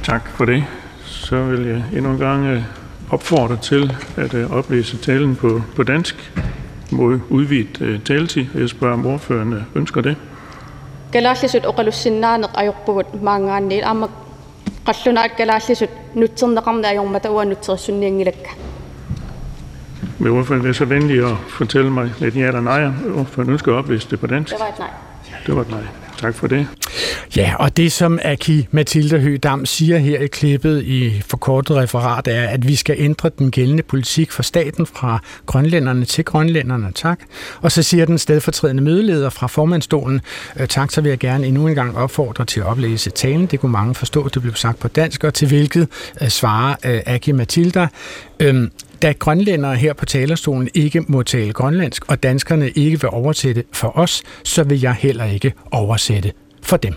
Tak 0.04 0.28
for 0.28 0.44
det. 0.44 0.64
Så 1.04 1.42
vil 1.42 1.66
jeg 1.66 1.82
endnu 1.96 2.10
en 2.10 2.18
gang 2.18 2.46
øh, 2.46 2.62
opfordre 3.10 3.56
til 3.56 3.92
at 4.16 4.34
øh, 4.34 4.50
oplæse 4.50 4.96
talen 4.96 5.36
på, 5.36 5.62
på 5.76 5.82
dansk 5.82 6.32
mod 6.90 7.20
udvidet 7.30 7.80
øh, 7.80 8.00
taletid. 8.00 8.46
Jeg 8.54 8.68
spørger, 8.68 8.94
om 8.94 9.06
ordførende 9.06 9.64
ønsker 9.74 10.00
det. 10.00 10.16
Galashisut 11.12 11.66
oqalussinnaaneq 11.66 12.50
ayorpuvut 12.54 13.22
maangaanniil 13.22 13.84
amak 13.84 14.10
qallunaat 14.86 15.30
galashisut 15.36 15.90
nutserneqarna 16.14 16.88
ayormata 16.88 17.30
ua 17.30 17.44
nutserissunniangilakka 17.44 18.50
vil 20.18 20.30
ordføreren 20.30 20.64
være 20.64 20.74
så 20.74 20.84
venlig 20.84 21.30
at 21.30 21.36
fortælle 21.48 21.90
mig 21.90 22.12
lidt 22.20 22.36
ja 22.36 22.46
eller 22.46 22.60
nej? 22.60 22.84
Ordføreren 23.14 23.52
ønsker 23.52 23.72
at 23.72 23.76
oplæse 23.76 24.10
det 24.10 24.20
på 24.20 24.26
dansk. 24.26 24.52
Det 24.52 24.60
var 24.60 24.68
et 24.68 24.78
nej. 24.78 24.90
Det 25.46 25.56
var 25.56 25.60
et 25.60 25.70
nej. 25.70 25.82
Tak 26.18 26.34
for 26.34 26.46
det. 26.46 26.66
Ja, 27.36 27.54
og 27.58 27.76
det 27.76 27.92
som 27.92 28.18
Aki 28.22 28.68
Mathilde 28.70 29.20
Høgdam 29.20 29.66
siger 29.66 29.98
her 29.98 30.20
i 30.20 30.26
klippet 30.26 30.82
i 30.82 31.22
forkortet 31.26 31.76
referat 31.76 32.28
er, 32.28 32.48
at 32.48 32.68
vi 32.68 32.76
skal 32.76 32.96
ændre 32.98 33.30
den 33.38 33.50
gældende 33.50 33.82
politik 33.82 34.32
for 34.32 34.42
staten 34.42 34.86
fra 34.86 35.18
grønlænderne 35.46 36.04
til 36.04 36.24
grønlænderne. 36.24 36.92
Tak. 36.94 37.20
Og 37.60 37.72
så 37.72 37.82
siger 37.82 38.04
den 38.04 38.18
stedfortrædende 38.18 38.82
mødeleder 38.82 39.30
fra 39.30 39.46
formandstolen, 39.46 40.20
øh, 40.60 40.68
tak, 40.68 40.90
så 40.90 41.00
vil 41.00 41.08
jeg 41.08 41.18
gerne 41.18 41.46
endnu 41.46 41.68
en 41.68 41.74
gang 41.74 41.96
opfordre 41.96 42.44
til 42.44 42.60
at 42.60 42.66
oplæse 42.66 43.10
talen. 43.10 43.46
Det 43.46 43.60
kunne 43.60 43.72
mange 43.72 43.94
forstå, 43.94 44.28
det 44.28 44.42
blev 44.42 44.54
sagt 44.54 44.78
på 44.78 44.88
dansk, 44.88 45.24
og 45.24 45.34
til 45.34 45.48
hvilket 45.48 45.88
uh, 46.20 46.28
svarer 46.28 46.74
uh, 46.84 47.14
Aki 47.14 47.32
Mathilda. 47.32 47.88
Øhm, 48.40 48.70
da 49.02 49.12
grønlændere 49.12 49.76
her 49.76 49.92
på 49.92 50.04
talerstolen 50.04 50.68
ikke 50.74 51.00
må 51.00 51.22
tale 51.22 51.52
grønlandsk, 51.52 52.04
og 52.08 52.22
danskerne 52.22 52.70
ikke 52.70 53.00
vil 53.00 53.10
oversætte 53.10 53.64
for 53.72 53.98
os, 53.98 54.22
så 54.42 54.62
vil 54.62 54.80
jeg 54.80 54.94
heller 54.94 55.24
ikke 55.24 55.52
oversætte 55.70 56.32
for 56.62 56.76
dem. 56.76 56.94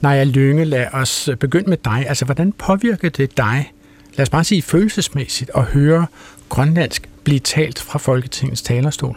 Naja 0.00 0.24
Lønge, 0.24 0.64
lad 0.64 0.86
os 0.92 1.30
begynde 1.40 1.70
med 1.70 1.78
dig. 1.84 2.04
Altså, 2.08 2.24
hvordan 2.24 2.52
påvirker 2.52 3.08
det 3.08 3.36
dig, 3.36 3.72
lad 4.16 4.22
os 4.22 4.30
bare 4.30 4.44
sige 4.44 4.62
følelsesmæssigt, 4.62 5.50
at 5.54 5.62
høre 5.62 6.06
grønlandsk 6.48 7.08
blive 7.24 7.38
talt 7.38 7.78
fra 7.78 7.98
Folketingets 7.98 8.62
talerstol? 8.62 9.16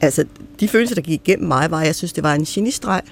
Altså, 0.00 0.24
de 0.60 0.68
følelser, 0.68 0.94
der 0.94 1.02
gik 1.02 1.20
igennem 1.26 1.48
mig, 1.48 1.70
var, 1.70 1.80
at 1.80 1.86
jeg 1.86 1.94
synes, 1.94 2.12
det 2.12 2.24
var 2.24 2.34
en 2.34 2.44
genistreg. 2.44 3.02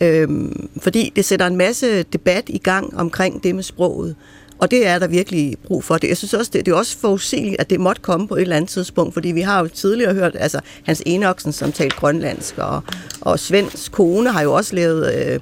Øhm, 0.00 0.68
fordi 0.82 1.12
det 1.16 1.24
sætter 1.24 1.46
en 1.46 1.56
masse 1.56 2.02
debat 2.02 2.44
i 2.48 2.58
gang 2.58 2.96
omkring 2.96 3.42
det 3.44 3.54
med 3.54 3.62
sproget. 3.62 4.16
Og 4.58 4.70
det 4.70 4.86
er 4.86 4.98
der 4.98 5.06
virkelig 5.06 5.56
brug 5.66 5.84
for. 5.84 5.98
Det, 5.98 6.08
jeg 6.08 6.16
synes 6.16 6.34
også, 6.34 6.50
det, 6.54 6.66
det 6.66 6.72
er 6.72 6.76
også 6.76 6.98
forudsigeligt, 6.98 7.60
at 7.60 7.70
det 7.70 7.80
måtte 7.80 8.02
komme 8.02 8.28
på 8.28 8.36
et 8.36 8.42
eller 8.42 8.56
andet 8.56 8.70
tidspunkt, 8.70 9.14
fordi 9.14 9.28
vi 9.28 9.40
har 9.40 9.60
jo 9.60 9.68
tidligere 9.68 10.14
hørt, 10.14 10.36
altså 10.38 10.60
Hans 10.82 11.02
Enoksen, 11.06 11.52
som 11.52 11.72
talte 11.72 11.96
grønlandsk, 11.96 12.58
og, 12.58 12.82
og 13.20 13.38
Svends 13.38 13.88
kone 13.88 14.32
har 14.32 14.42
jo 14.42 14.52
også 14.52 14.74
lavet 14.74 15.14
øh, 15.14 15.40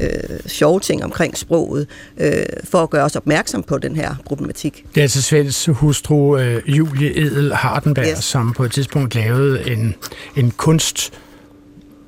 øh, 0.00 0.38
sjove 0.46 0.80
ting 0.80 1.04
omkring 1.04 1.38
sproget, 1.38 1.86
øh, 2.18 2.42
for 2.64 2.82
at 2.82 2.90
gøre 2.90 3.04
os 3.04 3.16
opmærksom 3.16 3.62
på 3.62 3.78
den 3.78 3.96
her 3.96 4.14
problematik. 4.24 4.84
Det 4.94 5.00
er 5.00 5.02
altså 5.02 5.22
Svends 5.22 5.66
hustru 5.66 6.38
øh, 6.38 6.62
Julie 6.66 7.18
Edel 7.18 7.54
Hardenberg, 7.54 8.06
yes. 8.10 8.24
som 8.24 8.52
på 8.52 8.64
et 8.64 8.72
tidspunkt 8.72 9.14
lavede 9.14 9.70
en, 9.70 9.94
en 10.36 10.50
kunst 10.50 11.12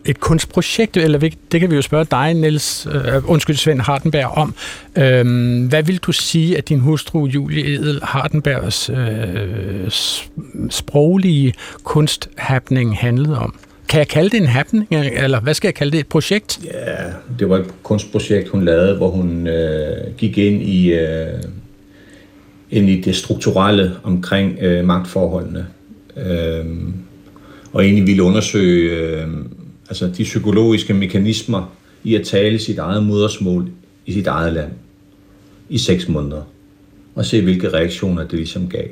et 0.07 0.21
kunstprojekt, 0.21 0.97
eller 0.97 1.19
det 1.53 1.61
kan 1.61 1.71
vi 1.71 1.75
jo 1.75 1.83
spørge 1.83 2.07
dig, 2.11 2.35
Niels, 2.35 2.87
uh, 2.87 3.31
undskyld, 3.31 3.57
Svend 3.57 3.81
Hardenberg, 3.81 4.27
om. 4.27 4.55
Uh, 4.97 5.03
hvad 5.69 5.83
vil 5.83 5.97
du 5.97 6.13
sige, 6.13 6.59
at 6.59 6.69
din 6.69 6.81
hustru 6.81 7.27
Julie 7.27 7.75
Edel 7.75 8.01
Hardenbergs 8.03 8.91
uh, 8.91 8.97
sproglige 10.71 11.55
kunsthappning 11.83 12.99
handlede 12.99 13.39
om? 13.39 13.55
Kan 13.89 13.99
jeg 13.99 14.09
kalde 14.09 14.31
det 14.31 14.37
en 14.41 14.47
happening, 14.47 14.89
eller 14.91 15.41
hvad 15.41 15.55
skal 15.55 15.69
jeg 15.69 15.75
kalde 15.75 15.93
det, 15.93 16.01
et 16.01 16.07
projekt? 16.07 16.61
Ja, 16.65 16.97
det 17.39 17.49
var 17.49 17.57
et 17.57 17.67
kunstprojekt, 17.83 18.49
hun 18.49 18.65
lavede, 18.65 18.97
hvor 18.97 19.09
hun 19.09 19.49
uh, 19.49 20.17
gik 20.17 20.39
ind 20.39 20.63
i, 20.63 20.93
uh, 20.93 21.01
ind 22.71 22.89
i 22.89 23.01
det 23.01 23.17
strukturelle 23.17 23.93
omkring 24.03 24.59
uh, 24.67 24.85
magtforholdene. 24.85 25.67
Uh, 26.17 26.67
og 27.73 27.85
egentlig 27.85 28.07
ville 28.07 28.23
undersøge 28.23 29.25
uh, 29.25 29.31
altså 29.89 30.07
de 30.07 30.23
psykologiske 30.23 30.95
mekanismer 30.95 31.77
i 32.05 32.15
at 32.15 32.27
tale 32.27 32.59
sit 32.59 32.79
eget 32.79 33.03
modersmål 33.03 33.71
i 34.07 34.13
sit 34.13 34.27
eget 34.27 34.53
land 34.53 34.71
i 35.69 35.79
seks 35.79 36.09
måneder, 36.09 36.43
og 37.15 37.25
se 37.25 37.43
hvilke 37.43 37.69
reaktioner 37.69 38.23
det 38.23 38.33
ligesom 38.33 38.69
gav. 38.69 38.87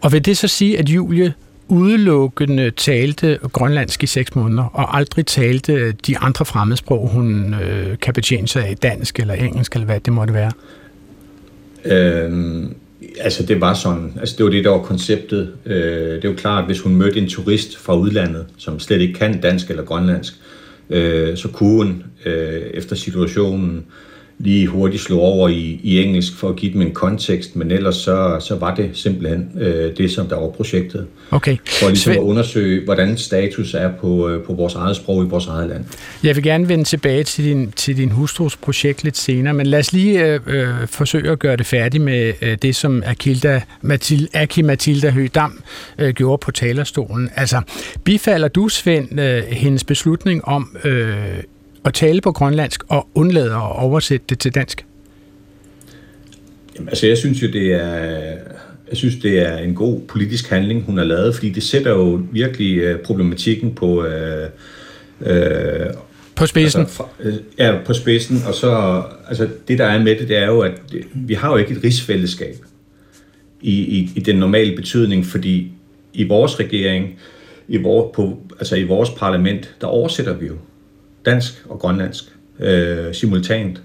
Og 0.00 0.12
vil 0.12 0.24
det 0.24 0.38
så 0.38 0.48
sige, 0.48 0.78
at 0.78 0.88
Julie 0.88 1.34
udelukkende 1.68 2.70
talte 2.70 3.38
grønlandsk 3.52 4.02
i 4.02 4.06
seks 4.06 4.34
måneder, 4.34 4.62
og 4.62 4.96
aldrig 4.96 5.26
talte 5.26 5.92
de 5.92 6.18
andre 6.18 6.44
fremmedsprog, 6.44 7.08
hun 7.08 7.54
øh, 7.54 7.98
kan 7.98 8.14
betjene 8.14 8.48
sig 8.48 8.66
af, 8.66 8.76
dansk 8.76 9.18
eller 9.18 9.34
engelsk, 9.34 9.72
eller 9.74 9.86
hvad 9.86 10.00
det 10.00 10.12
måtte 10.12 10.34
være? 10.34 10.52
Øhm, 11.84 12.74
altså 13.20 13.46
det 13.46 13.60
var 13.60 13.74
sådan, 13.74 14.12
altså 14.20 14.34
det 14.38 14.44
var 14.44 14.50
det, 14.50 14.64
der 14.64 14.70
var 14.70 14.82
konceptet. 14.82 15.52
Øh, 15.66 16.14
det 16.14 16.24
er 16.24 16.28
jo 16.28 16.36
klart, 16.36 16.58
at 16.58 16.66
hvis 16.66 16.80
hun 16.80 16.96
mødte 16.96 17.18
en 17.18 17.28
turist 17.28 17.78
fra 17.78 17.96
udlandet, 17.96 18.46
som 18.58 18.78
slet 18.78 19.00
ikke 19.00 19.14
kan 19.14 19.40
dansk 19.40 19.70
eller 19.70 19.84
grønlandsk, 19.84 20.34
øh, 20.90 21.36
så 21.36 21.48
kunne 21.48 21.76
hun 21.76 22.04
øh, 22.24 22.62
efter 22.74 22.96
situationen 22.96 23.84
lige 24.42 24.66
hurtigt 24.66 25.02
slå 25.02 25.18
over 25.18 25.48
i, 25.48 25.80
i 25.82 26.02
engelsk 26.02 26.36
for 26.36 26.48
at 26.48 26.56
give 26.56 26.72
dem 26.72 26.82
en 26.82 26.90
kontekst, 26.90 27.56
men 27.56 27.70
ellers 27.70 27.96
så, 27.96 28.36
så 28.40 28.56
var 28.56 28.74
det 28.74 28.90
simpelthen 28.92 29.50
øh, 29.60 29.96
det, 29.96 30.10
som 30.10 30.26
der 30.26 30.36
var 30.36 30.48
projektet. 30.48 31.06
Okay. 31.30 31.56
For 31.80 31.88
ligesom 31.88 32.12
at 32.12 32.18
undersøge, 32.18 32.84
hvordan 32.84 33.16
status 33.16 33.74
er 33.74 33.90
på, 34.00 34.28
øh, 34.28 34.44
på 34.44 34.52
vores 34.52 34.74
eget 34.74 34.96
sprog 34.96 35.24
i 35.24 35.28
vores 35.28 35.46
eget 35.46 35.68
land. 35.68 35.84
Jeg 36.24 36.36
vil 36.36 36.44
gerne 36.44 36.68
vende 36.68 36.84
tilbage 36.84 37.24
til 37.24 37.44
din, 37.44 37.72
til 37.76 37.96
din 37.96 38.10
hustrus 38.10 38.56
projekt 38.56 39.04
lidt 39.04 39.16
senere, 39.16 39.54
men 39.54 39.66
lad 39.66 39.78
os 39.78 39.92
lige 39.92 40.26
øh, 40.26 40.40
øh, 40.46 40.68
forsøge 40.86 41.30
at 41.30 41.38
gøre 41.38 41.56
det 41.56 41.66
færdigt 41.66 42.04
med 42.04 42.32
øh, 42.42 42.58
det, 42.62 42.76
som 42.76 43.02
Akilda, 43.06 43.60
Mathilde, 43.82 44.28
Aki 44.34 44.62
Mathilda 44.62 45.10
Høgdam 45.10 45.62
øh, 45.98 46.14
gjorde 46.14 46.40
på 46.40 46.50
talerstolen. 46.50 47.30
Altså, 47.36 47.60
bifalder 48.04 48.48
du, 48.48 48.68
Svend, 48.68 49.20
øh, 49.20 49.42
hendes 49.48 49.84
beslutning 49.84 50.44
om 50.44 50.76
øh, 50.84 51.16
at 51.84 51.94
tale 51.94 52.20
på 52.20 52.32
grønlandsk 52.32 52.82
og 52.88 53.08
undlade 53.14 53.52
at 53.52 53.82
oversætte 53.82 54.26
det 54.28 54.38
til 54.38 54.54
dansk? 54.54 54.86
Jamen, 56.74 56.88
altså, 56.88 57.06
jeg 57.06 57.18
synes 57.18 57.42
jo, 57.42 57.46
det 57.46 57.72
er, 57.72 57.98
jeg 58.88 58.96
synes, 58.96 59.16
det 59.16 59.38
er 59.38 59.56
en 59.58 59.74
god 59.74 60.00
politisk 60.00 60.50
handling, 60.50 60.84
hun 60.84 60.98
har 60.98 61.04
lavet, 61.04 61.34
fordi 61.34 61.50
det 61.50 61.62
sætter 61.62 61.90
jo 61.90 62.20
virkelig 62.32 62.78
øh, 62.78 63.00
problematikken 63.00 63.74
på... 63.74 64.04
Øh, 64.04 64.48
øh, 65.20 65.86
på 66.36 66.46
spidsen? 66.46 66.80
Altså, 66.80 67.02
øh, 67.20 67.34
ja, 67.58 67.78
på 67.86 67.94
spidsen. 67.94 68.42
Og 68.46 68.54
så, 68.54 69.02
altså, 69.28 69.48
det 69.68 69.78
der 69.78 69.84
er 69.84 70.02
med 70.02 70.16
det, 70.16 70.28
det 70.28 70.36
er 70.36 70.46
jo, 70.46 70.60
at 70.60 70.72
vi 71.14 71.34
har 71.34 71.50
jo 71.50 71.56
ikke 71.56 71.72
et 71.72 71.84
rigsfællesskab 71.84 72.56
i, 73.60 73.72
i, 73.72 74.10
i 74.16 74.20
den 74.20 74.36
normale 74.36 74.76
betydning, 74.76 75.26
fordi 75.26 75.72
i 76.12 76.24
vores 76.24 76.60
regering, 76.60 77.18
i, 77.68 77.76
vor, 77.76 78.10
på, 78.14 78.38
altså 78.58 78.76
i 78.76 78.82
vores 78.82 79.10
parlament, 79.10 79.74
der 79.80 79.86
oversætter 79.86 80.32
vi 80.32 80.46
jo 80.46 80.54
dansk 81.26 81.64
og 81.68 81.78
grønlandsk 81.78 82.24
øh, 82.60 83.14
simultant. 83.14 83.82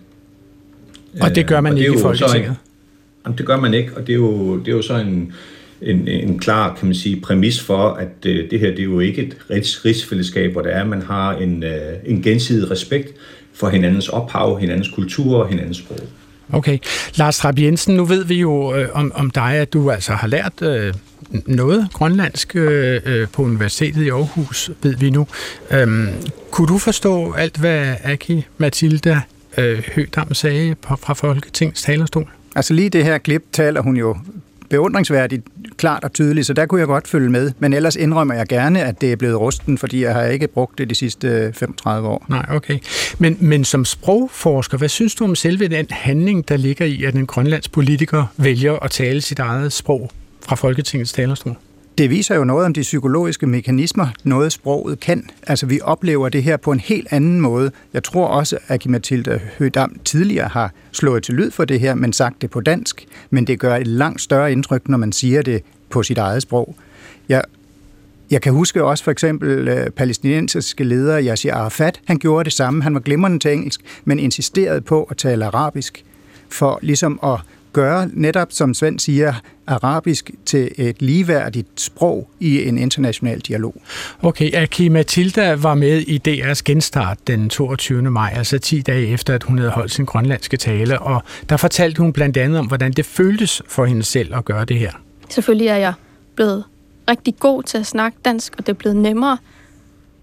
Og 1.22 1.36
det 1.36 1.48
gør 1.48 1.62
man 1.62 1.74
øh, 1.74 1.80
ikke 1.80 1.94
i 1.94 2.02
Folketinget? 2.02 2.56
Jamen, 3.26 3.38
det 3.38 3.46
gør 3.46 3.58
man 3.58 3.74
ikke, 3.74 3.92
og 3.96 4.08
det 4.08 4.14
er 4.14 4.18
jo, 4.18 4.60
det 4.60 4.68
er 4.68 4.76
jo 4.76 4.82
så 4.82 4.96
en, 4.96 5.34
en, 5.82 6.08
en 6.08 6.40
klar 6.40 6.76
kan 6.76 6.86
man 6.86 6.96
sige, 6.96 7.22
præmis 7.22 7.62
for, 7.62 7.90
at 7.90 8.26
øh, 8.26 8.52
det 8.52 8.60
her 8.60 8.70
det 8.70 8.80
er 8.80 8.84
jo 8.84 9.00
ikke 9.00 9.22
et 9.22 9.38
rigsfællesskab, 9.86 10.52
hvor 10.52 10.62
det 10.62 10.76
er, 10.76 10.86
man 10.86 11.02
har 11.02 11.34
en, 11.38 11.64
øh, 11.64 11.94
en 12.06 12.22
gensidig 12.22 12.72
respekt 12.72 13.14
for 13.54 13.70
hinandens 13.70 14.10
ophav, 14.10 14.60
hinandens 14.60 14.88
kultur 14.88 15.38
og 15.38 15.48
hinandens 15.48 15.78
sprog. 15.78 16.00
Okay. 16.54 16.78
Lars 17.16 17.38
Trapp 17.38 17.60
Jensen, 17.60 17.96
nu 17.96 18.06
ved 18.06 18.24
vi 18.24 18.36
jo 18.36 18.76
øh, 18.76 18.90
om, 18.94 19.12
om 19.16 19.30
dig, 19.30 19.54
at 19.54 19.74
du 19.74 19.92
altså 19.92 20.14
har 20.14 20.28
lært 20.28 20.62
øh, 20.62 20.94
noget 21.46 21.88
grønlandsk 21.94 22.56
øh, 22.56 23.02
øh 23.06 23.28
på 23.28 23.42
Universitetet 23.42 24.04
i 24.04 24.10
Aarhus, 24.10 24.72
ved 24.84 24.96
vi 24.96 25.10
nu. 25.10 25.28
Øhm, 25.72 26.10
kunne 26.52 26.68
du 26.68 26.78
forstå 26.78 27.32
alt, 27.34 27.58
hvad 27.58 27.96
Aki 28.04 28.46
Mathilda 28.58 29.22
øh, 29.58 29.84
Høgdam 29.96 30.34
sagde 30.34 30.76
fra 30.84 31.14
Folketingets 31.14 31.82
talerstol? 31.82 32.28
Altså 32.56 32.74
lige 32.74 32.90
det 32.90 33.04
her 33.04 33.18
klip 33.18 33.44
taler 33.52 33.82
hun 33.82 33.98
jo 33.98 34.18
beundringsværdigt 34.70 35.44
klart 35.78 36.04
og 36.04 36.14
tydeligt, 36.14 36.48
så 36.48 36.54
der 36.54 36.66
kunne 36.66 36.80
jeg 36.80 36.88
godt 36.88 37.08
følge 37.08 37.30
med. 37.30 37.52
Men 37.60 37.74
ellers 37.74 37.96
indrømmer 37.96 38.34
jeg 38.34 38.48
gerne, 38.48 38.84
at 38.84 39.02
det 39.02 39.12
er 39.12 39.16
blevet 39.16 39.40
rusten, 39.40 39.78
fordi 39.78 40.04
jeg 40.04 40.14
har 40.14 40.24
ikke 40.24 40.48
brugt 40.48 40.78
det 40.78 40.90
de 40.90 40.96
sidste 40.96 41.28
øh, 41.28 41.54
35 41.54 42.08
år. 42.08 42.26
Nej, 42.30 42.46
okay. 42.52 42.80
Men, 43.18 43.38
men 43.40 43.66
som 43.66 43.86
sprogforsker, 43.86 44.78
hvad 44.78 44.90
synes 44.90 45.16
du 45.16 45.24
om 45.24 45.36
selve 45.36 45.68
den 45.68 45.88
handling, 45.90 46.50
der 46.50 46.58
ligger 46.58 46.86
i, 46.86 47.04
at 47.04 47.16
en 47.16 47.26
grønlandsk 47.26 47.72
politiker 47.72 48.26
vælger 48.38 48.74
at 48.74 48.92
tale 48.92 49.22
sit 49.22 49.40
eget 49.40 49.74
sprog 49.74 50.12
fra 50.46 50.56
Folketingets 50.56 51.14
talerstol? 51.14 51.56
Det 51.98 52.10
viser 52.10 52.36
jo 52.36 52.44
noget 52.44 52.66
om 52.66 52.74
de 52.74 52.82
psykologiske 52.82 53.48
mekanismer, 53.48 54.08
noget 54.24 54.52
sproget 54.52 55.00
kan. 55.00 55.30
Altså 55.48 55.66
vi 55.66 55.80
oplever 55.84 56.30
det 56.30 56.44
her 56.44 56.58
på 56.58 56.72
en 56.72 56.80
helt 56.80 57.08
anden 57.12 57.42
måde. 57.42 57.72
Jeg 57.94 58.04
tror 58.04 58.28
også, 58.28 58.58
at 58.68 58.86
Mathilde 58.86 59.42
Hødam 59.60 60.00
tidligere 60.06 60.48
har 60.48 60.72
slået 60.92 61.24
til 61.24 61.34
lyd 61.34 61.52
for 61.52 61.66
det 61.66 61.80
her, 61.80 61.96
men 61.96 62.14
sagt 62.14 62.42
det 62.42 62.50
på 62.50 62.62
dansk. 62.62 63.06
Men 63.30 63.48
det 63.48 63.60
gør 63.60 63.76
et 63.76 63.88
langt 63.88 64.22
større 64.22 64.52
indtryk, 64.52 64.90
når 64.90 64.98
man 64.98 65.12
siger 65.12 65.42
det 65.42 65.64
på 65.90 66.04
sit 66.04 66.18
eget 66.18 66.42
sprog. 66.42 66.76
Jeg, 67.30 67.44
jeg 68.32 68.42
kan 68.42 68.54
huske 68.54 68.84
også 68.84 69.04
for 69.04 69.12
eksempel 69.12 69.68
øh, 69.68 69.90
palæstinensiske 69.90 70.84
leder 70.84 71.22
Yasser 71.22 71.54
Arafat. 71.54 72.02
Han 72.06 72.18
gjorde 72.18 72.44
det 72.44 72.54
samme. 72.54 72.84
Han 72.84 72.94
var 72.94 73.00
glimrende 73.00 73.40
til 73.40 73.54
engelsk, 73.54 73.82
men 74.06 74.20
insisterede 74.20 74.82
på 74.82 75.04
at 75.04 75.18
tale 75.18 75.46
arabisk 75.46 76.04
for 76.50 76.80
ligesom 76.82 77.20
at 77.24 77.40
gøre, 77.78 78.10
netop 78.14 78.48
som 78.52 78.74
Svend 78.74 79.00
siger, 79.00 79.34
arabisk 79.68 80.32
til 80.46 80.72
et 80.78 81.02
ligeværdigt 81.02 81.82
sprog 81.82 82.30
i 82.40 82.68
en 82.68 82.78
international 82.78 83.40
dialog. 83.40 83.82
Okay, 84.22 84.54
Aki 84.54 84.90
Matilda 84.90 85.56
var 85.56 85.76
med 85.76 86.02
i 86.02 86.22
DR's 86.28 86.62
genstart 86.66 87.28
den 87.28 87.50
22. 87.50 88.02
maj, 88.02 88.34
altså 88.36 88.60
10 88.60 88.82
dage 88.82 89.08
efter, 89.08 89.36
at 89.36 89.44
hun 89.44 89.58
havde 89.58 89.72
holdt 89.72 89.92
sin 89.92 90.06
grønlandske 90.06 90.58
tale, 90.58 91.00
og 91.00 91.24
der 91.50 91.58
fortalte 91.58 92.02
hun 92.02 92.14
blandt 92.14 92.38
andet 92.38 92.60
om, 92.60 92.68
hvordan 92.68 92.92
det 92.92 93.06
føltes 93.06 93.62
for 93.68 93.86
hende 93.86 94.04
selv 94.04 94.36
at 94.36 94.46
gøre 94.46 94.66
det 94.66 94.80
her. 94.80 94.92
Selvfølgelig 95.30 95.68
er 95.68 95.78
jeg 95.78 95.94
blevet 96.36 96.64
rigtig 97.10 97.36
god 97.40 97.64
til 97.64 97.78
at 97.78 97.86
snakke 97.86 98.18
dansk, 98.26 98.54
og 98.58 98.66
det 98.66 98.70
er 98.70 98.78
blevet 98.78 98.98
nemmere, 98.98 99.38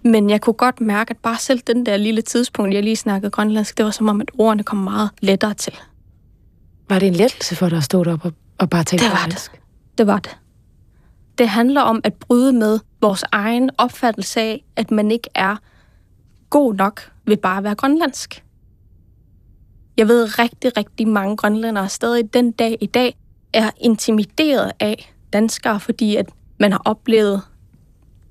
men 0.03 0.29
jeg 0.29 0.41
kunne 0.41 0.53
godt 0.53 0.81
mærke, 0.81 1.11
at 1.11 1.17
bare 1.17 1.37
selv 1.39 1.59
den 1.67 1.85
der 1.85 1.97
lille 1.97 2.21
tidspunkt, 2.21 2.73
jeg 2.73 2.83
lige 2.83 2.95
snakkede 2.95 3.31
grønlandsk, 3.31 3.77
det 3.77 3.85
var 3.85 3.91
som 3.91 4.09
om, 4.09 4.21
at 4.21 4.31
ordene 4.37 4.63
kom 4.63 4.77
meget 4.77 5.09
lettere 5.21 5.53
til. 5.53 5.73
Var 6.89 6.99
det 6.99 7.07
en 7.07 7.13
lettelse 7.13 7.55
for 7.55 7.69
dig 7.69 7.77
at 7.77 7.83
stå 7.83 8.03
deroppe 8.03 8.33
og 8.57 8.69
bare 8.69 8.83
tale 8.83 9.03
det 9.03 9.11
var 9.11 9.25
det. 9.25 9.51
det 9.97 10.07
var 10.07 10.19
det. 10.19 10.37
Det 11.37 11.49
handler 11.49 11.81
om 11.81 12.01
at 12.03 12.13
bryde 12.13 12.53
med 12.53 12.79
vores 13.01 13.23
egen 13.31 13.69
opfattelse 13.77 14.41
af, 14.41 14.63
at 14.75 14.91
man 14.91 15.11
ikke 15.11 15.29
er 15.35 15.55
god 16.49 16.73
nok 16.73 17.11
ved 17.25 17.37
bare 17.37 17.57
at 17.57 17.63
være 17.63 17.75
grønlandsk. 17.75 18.43
Jeg 19.97 20.07
ved 20.07 20.39
rigtig, 20.39 20.77
rigtig 20.77 21.07
mange 21.07 21.37
grønlændere 21.37 21.89
stadig 21.89 22.33
den 22.33 22.51
dag 22.51 22.77
i 22.81 22.85
dag 22.85 23.17
er 23.53 23.69
intimideret 23.77 24.71
af 24.79 25.13
danskere, 25.33 25.79
fordi 25.79 26.15
at 26.15 26.29
man 26.59 26.71
har 26.71 26.81
oplevet, 26.85 27.41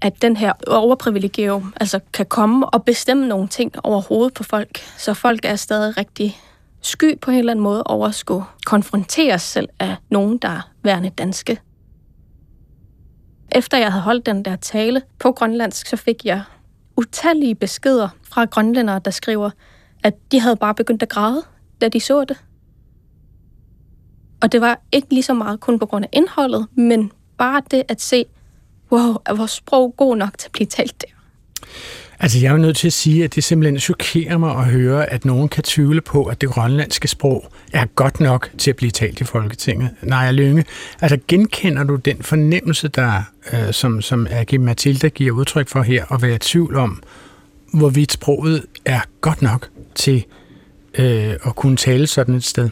at 0.01 0.23
den 0.23 0.37
her 0.37 0.53
overprivilegium 0.67 1.75
altså 1.81 2.01
kan 2.13 2.27
komme 2.27 2.69
og 2.69 2.85
bestemme 2.85 3.29
nogle 3.29 3.49
ting 3.49 3.73
over 3.85 4.01
hovedet 4.01 4.35
på 4.35 4.43
folk. 4.43 4.79
Så 4.99 5.15
folk 5.15 5.45
er 5.45 5.57
stadig 5.57 5.97
rigtig 5.97 6.39
sky 6.87 7.19
på 7.21 7.31
en 7.31 7.39
eller 7.39 7.53
anden 7.53 7.63
måde 7.63 7.83
over 7.83 8.09
at 8.09 8.15
skulle 8.15 8.45
konfronteres 8.67 9.43
selv 9.43 9.69
af 9.79 9.97
nogen, 10.11 10.39
der 10.39 10.49
er 10.49 10.71
værende 10.83 11.11
danske. 11.11 11.61
Efter 13.53 13.79
jeg 13.79 13.93
havde 13.93 14.03
holdt 14.03 14.27
den 14.27 14.45
der 14.45 14.57
tale 14.57 15.03
på 15.19 15.33
grønlandsk, 15.33 15.87
så 15.87 15.97
fik 15.97 16.25
jeg 16.25 16.43
utallige 16.97 17.55
beskeder 17.55 18.09
fra 18.23 18.45
grønlændere, 18.45 19.01
der 19.05 19.11
skriver, 19.11 19.51
at 20.05 20.15
de 20.33 20.41
havde 20.41 20.57
bare 20.57 20.75
begyndt 20.75 21.03
at 21.03 21.09
græde, 21.09 21.43
da 21.81 21.89
de 21.89 22.01
så 22.01 22.25
det. 22.25 22.45
Og 24.43 24.53
det 24.53 24.61
var 24.61 24.81
ikke 24.93 25.07
lige 25.11 25.23
så 25.23 25.35
meget 25.35 25.61
kun 25.61 25.79
på 25.79 25.87
grund 25.87 26.05
af 26.05 26.09
indholdet, 26.13 26.67
men 26.77 27.13
bare 27.39 27.63
det 27.71 27.83
at 27.89 28.01
se, 28.01 28.25
wow, 28.93 29.17
er 29.27 29.35
vores 29.35 29.51
sprog 29.51 29.95
god 29.97 30.17
nok 30.17 30.39
til 30.39 30.49
at 30.49 30.53
blive 30.53 30.67
talt 30.67 31.01
der? 31.01 31.15
Altså, 32.25 32.39
jeg 32.39 32.53
er 32.53 32.57
nødt 32.57 32.77
til 32.77 32.87
at 32.87 32.93
sige, 32.93 33.25
at 33.25 33.35
det 33.35 33.45
simpelthen 33.45 33.79
chokerer 33.79 34.39
mig 34.39 34.51
at 34.51 34.65
høre, 34.65 35.11
at 35.11 35.25
nogen 35.25 35.49
kan 35.49 35.63
tvivle 35.63 36.01
på, 36.01 36.25
at 36.25 36.41
det 36.41 36.49
grønlandske 36.49 37.09
sprog 37.09 37.53
er 37.73 37.87
godt 37.87 38.21
nok 38.21 38.51
til 38.59 38.71
at 38.71 38.77
blive 38.77 38.91
talt 38.91 39.21
i 39.21 39.25
Folketinget. 39.25 39.91
Nej, 40.03 40.33
Lønge, 40.33 40.65
altså 41.01 41.19
genkender 41.29 41.85
du 41.85 41.97
den 41.97 42.23
fornemmelse, 42.23 42.89
der, 42.89 43.23
øh, 43.53 43.73
som, 43.73 44.03
som 44.03 44.27
Agi 44.31 44.57
Mathilda 44.57 45.09
giver 45.09 45.33
udtryk 45.33 45.69
for 45.69 45.83
her, 45.83 46.13
at 46.13 46.23
være 46.23 46.35
i 46.35 46.39
tvivl 46.39 46.77
om, 46.77 47.03
hvorvidt 47.73 48.13
sproget 48.13 48.65
er 48.85 49.01
godt 49.21 49.43
nok 49.43 49.69
til 49.95 50.25
øh, 50.99 51.33
at 51.47 51.57
kunne 51.57 51.77
tale 51.77 52.07
sådan 52.07 52.35
et 52.35 52.45
sted? 52.45 52.69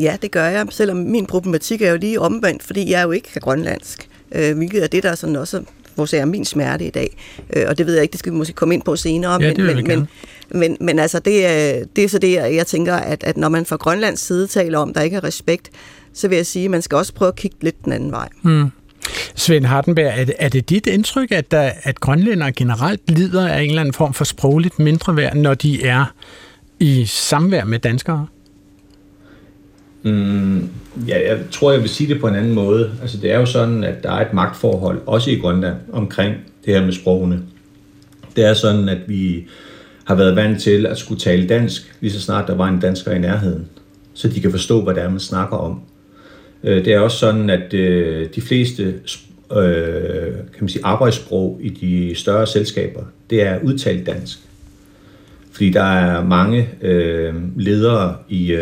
Ja, 0.00 0.16
det 0.22 0.30
gør 0.30 0.44
jeg, 0.44 0.66
selvom 0.70 0.96
min 0.96 1.26
problematik 1.26 1.82
er 1.82 1.90
jo 1.90 1.96
lige 1.96 2.20
omvendt, 2.20 2.62
fordi 2.62 2.90
jeg 2.90 2.98
er 2.98 3.04
jo 3.04 3.10
ikke 3.10 3.40
grønlandsk, 3.40 4.08
øh, 4.32 4.56
hvilket 4.56 4.82
er 4.82 4.88
det, 4.88 5.02
der 5.02 5.14
sådan 5.14 5.36
også 5.36 5.62
hvor 5.94 6.14
er 6.14 6.24
min 6.24 6.44
smerte 6.44 6.86
i 6.86 6.90
dag. 6.90 7.16
Øh, 7.56 7.64
og 7.68 7.78
det 7.78 7.86
ved 7.86 7.94
jeg 7.94 8.02
ikke, 8.02 8.12
det 8.12 8.18
skal 8.18 8.32
vi 8.32 8.36
måske 8.36 8.54
komme 8.54 8.74
ind 8.74 8.82
på 8.82 8.96
senere. 8.96 9.42
Ja, 9.42 9.54
men, 9.56 9.66
men, 9.66 9.86
men, 9.86 10.08
men, 10.50 10.76
men 10.80 10.98
altså, 10.98 11.18
det 11.18 11.46
er, 11.46 11.84
det 11.96 12.04
er 12.04 12.08
så 12.08 12.18
det, 12.18 12.32
jeg 12.34 12.66
tænker, 12.66 12.94
at, 12.94 13.24
at 13.24 13.36
når 13.36 13.48
man 13.48 13.66
fra 13.66 13.76
Grønlands 13.76 14.20
side 14.20 14.46
taler 14.46 14.78
om, 14.78 14.94
der 14.94 15.00
ikke 15.00 15.16
er 15.16 15.24
respekt, 15.24 15.70
så 16.12 16.28
vil 16.28 16.36
jeg 16.36 16.46
sige, 16.46 16.64
at 16.64 16.70
man 16.70 16.82
skal 16.82 16.96
også 16.96 17.12
prøve 17.12 17.28
at 17.28 17.36
kigge 17.36 17.56
lidt 17.60 17.84
den 17.84 17.92
anden 17.92 18.12
vej. 18.12 18.28
Hmm. 18.42 18.70
Svend 19.34 19.66
Hardenberg, 19.66 20.18
er 20.18 20.24
det, 20.24 20.34
er 20.38 20.48
det 20.48 20.70
dit 20.70 20.86
indtryk, 20.86 21.32
at, 21.32 21.50
der, 21.50 21.70
at 21.82 22.00
grønlændere 22.00 22.52
generelt 22.52 23.10
lider 23.10 23.48
af 23.48 23.62
en 23.62 23.68
eller 23.68 23.80
anden 23.80 23.94
form 23.94 24.14
for 24.14 24.24
sprogligt 24.24 24.78
mindre 24.78 25.16
værd, 25.16 25.36
når 25.36 25.54
de 25.54 25.86
er 25.86 26.04
i 26.80 27.04
samvær 27.06 27.64
med 27.64 27.78
danskere? 27.78 28.26
Mm, 30.04 30.68
ja, 31.08 31.28
jeg 31.28 31.38
tror, 31.50 31.72
jeg 31.72 31.80
vil 31.80 31.88
sige 31.88 32.14
det 32.14 32.20
på 32.20 32.28
en 32.28 32.34
anden 32.34 32.52
måde. 32.52 32.92
Altså, 33.02 33.18
det 33.18 33.32
er 33.32 33.38
jo 33.38 33.46
sådan, 33.46 33.84
at 33.84 34.02
der 34.02 34.12
er 34.12 34.26
et 34.26 34.32
magtforhold, 34.32 35.00
også 35.06 35.30
i 35.30 35.36
Grønland, 35.36 35.76
omkring 35.92 36.34
det 36.64 36.74
her 36.74 36.84
med 36.84 36.92
sprogene. 36.92 37.42
Det 38.36 38.44
er 38.44 38.54
sådan, 38.54 38.88
at 38.88 38.98
vi 39.06 39.46
har 40.04 40.14
været 40.14 40.36
vant 40.36 40.62
til 40.62 40.86
at 40.86 40.98
skulle 40.98 41.20
tale 41.20 41.46
dansk, 41.46 41.96
lige 42.00 42.12
så 42.12 42.20
snart 42.20 42.48
der 42.48 42.54
var 42.54 42.68
en 42.68 42.80
dansker 42.80 43.12
i 43.12 43.18
nærheden, 43.18 43.66
så 44.14 44.28
de 44.28 44.40
kan 44.40 44.50
forstå, 44.50 44.82
hvad 44.82 44.94
det 44.94 45.02
er, 45.02 45.10
man 45.10 45.20
snakker 45.20 45.56
om. 45.56 45.80
Øh, 46.64 46.84
det 46.84 46.92
er 46.92 46.98
også 46.98 47.18
sådan, 47.18 47.50
at 47.50 47.74
øh, 47.74 48.28
de 48.34 48.40
fleste 48.40 48.94
øh, 49.56 50.32
kan 50.32 50.60
man 50.60 50.68
sige, 50.68 50.84
arbejdssprog 50.84 51.60
i 51.62 51.68
de 51.68 52.14
større 52.14 52.46
selskaber, 52.46 53.02
det 53.30 53.42
er 53.42 53.58
udtalt 53.62 54.06
dansk. 54.06 54.38
Fordi 55.52 55.70
der 55.70 55.82
er 55.82 56.24
mange 56.24 56.68
ledere 57.56 58.16
i, 58.28 58.56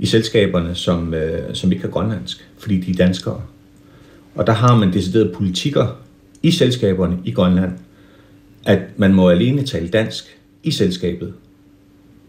i 0.00 0.06
selskaberne, 0.06 0.74
som, 0.74 1.14
øh, 1.14 1.54
som 1.54 1.72
ikke 1.72 1.80
kan 1.80 1.90
grønlandsk, 1.90 2.48
fordi 2.58 2.80
de 2.80 2.90
er 2.90 2.94
danskere. 2.94 3.42
Og 4.34 4.46
der 4.46 4.52
har 4.52 4.76
man 4.76 4.92
deciderede 4.92 5.32
politikker 5.34 6.00
i 6.42 6.50
selskaberne 6.50 7.18
i 7.24 7.30
Grønland, 7.30 7.72
at 8.66 8.78
man 8.96 9.14
må 9.14 9.30
alene 9.30 9.62
tale 9.62 9.88
dansk 9.88 10.24
i 10.62 10.70
selskabet. 10.70 11.32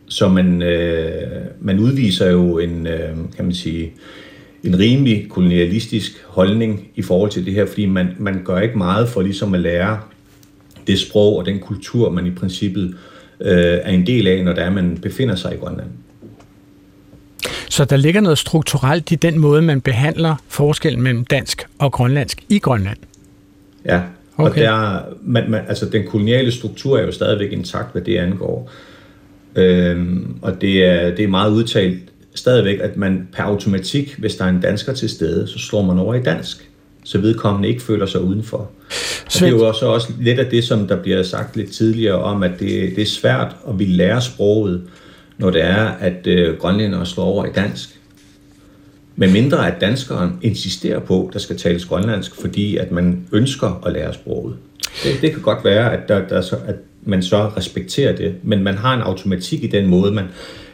Så 0.07 0.29
man, 0.29 0.61
øh, 0.61 1.41
man 1.59 1.79
udviser 1.79 2.31
jo 2.31 2.59
en, 2.59 2.87
øh, 2.87 3.15
kan 3.35 3.45
man 3.45 3.53
sige, 3.53 3.93
en 4.63 4.79
rimelig 4.79 5.29
kolonialistisk 5.29 6.23
holdning 6.27 6.87
i 6.95 7.01
forhold 7.01 7.31
til 7.31 7.45
det 7.45 7.53
her, 7.53 7.65
fordi 7.65 7.85
man, 7.85 8.07
man 8.19 8.41
gør 8.45 8.59
ikke 8.59 8.77
meget 8.77 9.09
for 9.09 9.21
ligesom 9.21 9.53
at 9.53 9.59
lære 9.59 9.99
det 10.87 10.99
sprog 10.99 11.37
og 11.37 11.45
den 11.45 11.59
kultur, 11.59 12.09
man 12.09 12.27
i 12.27 12.31
princippet 12.31 12.95
øh, 13.41 13.79
er 13.83 13.91
en 13.91 14.05
del 14.05 14.27
af, 14.27 14.43
når 14.43 14.53
der 14.53 14.61
er, 14.61 14.69
man 14.69 14.97
befinder 15.01 15.35
sig 15.35 15.53
i 15.53 15.57
Grønland. 15.57 15.89
Så 17.71 17.85
der 17.85 17.97
ligger 17.97 18.21
noget 18.21 18.37
strukturelt 18.37 19.11
i 19.11 19.15
den 19.15 19.39
måde, 19.39 19.61
man 19.61 19.81
behandler 19.81 20.35
forskellen 20.47 21.01
mellem 21.01 21.25
dansk 21.25 21.67
og 21.79 21.91
grønlandsk 21.91 22.43
i 22.49 22.59
Grønland? 22.59 22.97
Ja, 23.85 24.01
Okay. 24.37 24.49
Og 24.49 24.55
der, 24.55 24.99
man, 25.21 25.51
man, 25.51 25.61
altså 25.67 25.85
den 25.85 26.07
koloniale 26.07 26.51
struktur 26.51 26.97
er 26.97 27.05
jo 27.05 27.11
stadigvæk 27.11 27.51
intakt, 27.51 27.91
hvad 27.91 28.01
det 28.01 28.17
angår. 28.17 28.71
Øhm, 29.55 30.35
og 30.41 30.61
det 30.61 30.85
er, 30.85 31.15
det 31.15 31.23
er 31.23 31.27
meget 31.27 31.51
udtalt 31.51 31.99
stadigvæk, 32.35 32.79
at 32.81 32.97
man 32.97 33.27
per 33.33 33.43
automatik, 33.43 34.15
hvis 34.17 34.35
der 34.35 34.45
er 34.45 34.49
en 34.49 34.61
dansker 34.61 34.93
til 34.93 35.09
stede, 35.09 35.47
så 35.47 35.59
slår 35.59 35.81
man 35.81 35.99
over 35.99 36.15
i 36.15 36.23
dansk, 36.23 36.69
så 37.03 37.17
vedkommende 37.17 37.69
ikke 37.69 37.81
føler 37.81 38.05
sig 38.05 38.21
udenfor. 38.21 38.57
Og 38.57 39.33
det 39.33 39.41
er 39.41 39.49
jo 39.49 39.67
også, 39.67 39.85
også 39.85 40.07
lidt 40.19 40.39
af 40.39 40.45
det, 40.45 40.63
som 40.63 40.87
der 40.87 40.95
bliver 40.95 41.23
sagt 41.23 41.55
lidt 41.55 41.71
tidligere 41.71 42.15
om, 42.15 42.43
at 42.43 42.51
det, 42.59 42.95
det 42.95 43.01
er 43.01 43.05
svært 43.05 43.55
at 43.69 43.79
vi 43.79 43.85
lære 43.85 44.21
sproget, 44.21 44.81
når 45.37 45.49
det 45.49 45.63
er, 45.63 45.85
at 45.85 46.27
øh, 46.27 46.57
grønlændere 46.57 47.05
slår 47.05 47.23
over 47.23 47.45
i 47.45 47.51
dansk. 47.55 47.99
Men 49.15 49.33
mindre 49.33 49.71
at 49.71 49.81
danskeren 49.81 50.39
insisterer 50.41 50.99
på, 50.99 51.27
at 51.27 51.33
der 51.33 51.39
skal 51.39 51.57
tales 51.57 51.85
grønlandsk, 51.85 52.35
fordi 52.41 52.77
at 52.77 52.91
man 52.91 53.27
ønsker 53.31 53.81
at 53.85 53.93
lære 53.93 54.13
sproget. 54.13 54.55
Det, 55.03 55.21
det 55.21 55.31
kan 55.31 55.41
godt 55.41 55.65
være, 55.65 55.93
at, 55.93 56.07
der, 56.07 56.27
der 56.27 56.41
så, 56.41 56.57
at 56.67 56.75
man 57.03 57.23
så 57.23 57.51
respekterer 57.57 58.15
det, 58.15 58.35
men 58.43 58.63
man 58.63 58.77
har 58.77 58.93
en 58.93 59.01
automatik 59.01 59.63
i 59.63 59.67
den 59.67 59.87
måde, 59.87 60.11
man 60.11 60.25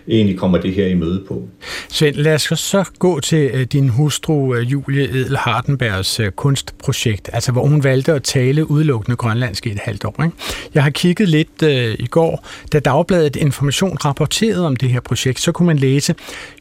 egentlig 0.08 0.40
kommer 0.40 0.58
det 0.58 0.74
her 0.74 0.88
i 0.88 0.94
møde 0.94 1.24
på. 1.28 1.48
Svend, 1.90 2.16
lad 2.16 2.34
os 2.34 2.60
så 2.60 2.84
gå 3.00 3.20
til 3.20 3.52
uh, 3.54 3.62
din 3.62 3.90
hustru 3.90 4.56
uh, 4.56 4.72
Julie 4.72 5.04
Edel 5.04 5.38
Hardenbergs 5.38 6.20
uh, 6.20 6.28
kunstprojekt, 6.28 7.30
altså 7.34 7.52
hvor 7.52 7.68
hun 7.68 7.84
valgte 7.84 8.14
at 8.14 8.24
tale 8.24 8.72
udelukkende 8.72 9.16
grønlandsk 9.16 9.68
i 9.68 9.72
et 9.72 9.80
halvt 9.80 10.06
år. 10.06 10.24
Ikke? 10.24 10.36
Jeg 10.74 10.84
har 10.84 10.90
kigget 10.90 11.30
lidt 11.30 11.64
uh, 11.64 11.70
i 12.00 12.08
går, 12.10 12.48
da 12.74 12.80
Dagbladet 12.80 13.36
Information 13.36 13.98
rapporterede 14.06 14.66
om 14.66 14.76
det 14.76 14.90
her 14.90 15.00
projekt, 15.00 15.40
så 15.40 15.52
kunne 15.52 15.66
man 15.66 15.78
læse, 15.78 16.16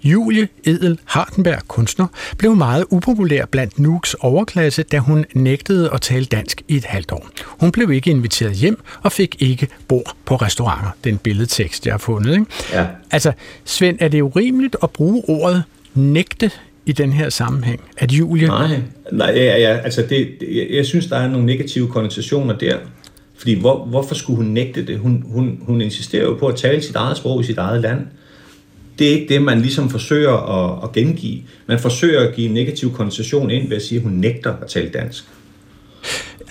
Julie 0.04 0.48
Edel 0.64 0.98
Hardenberg, 1.04 1.58
kunstner, 1.68 2.06
blev 2.38 2.56
meget 2.56 2.84
upopulær 2.90 3.44
blandt 3.44 3.78
Nuuks 3.78 4.14
overklasse, 4.14 4.82
da 4.82 4.98
hun 4.98 5.24
nægtede 5.34 5.90
at 5.92 6.00
tale 6.00 6.24
dansk 6.24 6.62
i 6.68 6.76
et 6.76 6.84
halvt 6.84 7.12
år. 7.12 7.28
Hun 7.46 7.72
blev 7.72 7.92
ikke 7.92 8.10
inviteret 8.10 8.54
hjem 8.54 8.82
og 9.02 9.12
fik 9.12 9.36
ikke 9.38 9.68
bord 9.88 10.16
på 10.24 10.36
restauranter. 10.36 10.90
Den 11.04 11.18
billedtekst, 11.18 11.86
jeg 11.86 11.92
har 11.92 11.98
fundet. 11.98 12.32
Ikke? 12.32 12.46
Ja. 12.72 12.86
Altså, 13.10 13.32
Svend, 13.64 13.96
er 14.00 14.08
det 14.08 14.20
urimeligt 14.20 14.76
at 14.82 14.90
bruge 14.90 15.22
ordet 15.28 15.62
nægte 15.94 16.50
i 16.86 16.92
den 16.92 17.12
her 17.12 17.28
sammenhæng? 17.28 17.80
At 17.98 18.12
Julie... 18.12 18.46
Nej, 18.46 18.80
nej 19.12 19.32
ja, 19.36 19.58
ja, 19.58 19.76
altså 19.76 20.02
det, 20.08 20.28
jeg, 20.40 20.66
jeg 20.70 20.86
synes, 20.86 21.06
der 21.06 21.16
er 21.16 21.28
nogle 21.28 21.46
negative 21.46 21.88
konnotationer 21.88 22.58
der. 22.58 22.76
Fordi 23.36 23.60
hvor, 23.60 23.84
hvorfor 23.84 24.14
skulle 24.14 24.36
hun 24.36 24.46
nægte 24.46 24.86
det? 24.86 24.98
Hun, 24.98 25.24
hun, 25.26 25.58
hun 25.62 25.80
insisterer 25.80 26.24
jo 26.24 26.34
på 26.34 26.46
at 26.46 26.56
tale 26.56 26.82
sit 26.82 26.96
eget 26.96 27.16
sprog 27.16 27.40
i 27.40 27.44
sit 27.44 27.58
eget 27.58 27.80
land. 27.80 28.00
Det 28.98 29.06
er 29.06 29.10
ikke 29.10 29.34
det, 29.34 29.42
man 29.42 29.60
ligesom 29.60 29.90
forsøger 29.90 30.32
at, 30.32 30.84
at 30.84 30.92
gengive. 30.92 31.42
Man 31.66 31.78
forsøger 31.78 32.28
at 32.28 32.34
give 32.34 32.48
en 32.48 32.54
negativ 32.54 32.92
konnotation 32.92 33.50
ind 33.50 33.68
ved 33.68 33.76
at 33.76 33.82
sige, 33.82 33.98
at 33.98 34.04
hun 34.04 34.12
nægter 34.12 34.54
at 34.62 34.68
tale 34.68 34.88
dansk. 34.88 35.24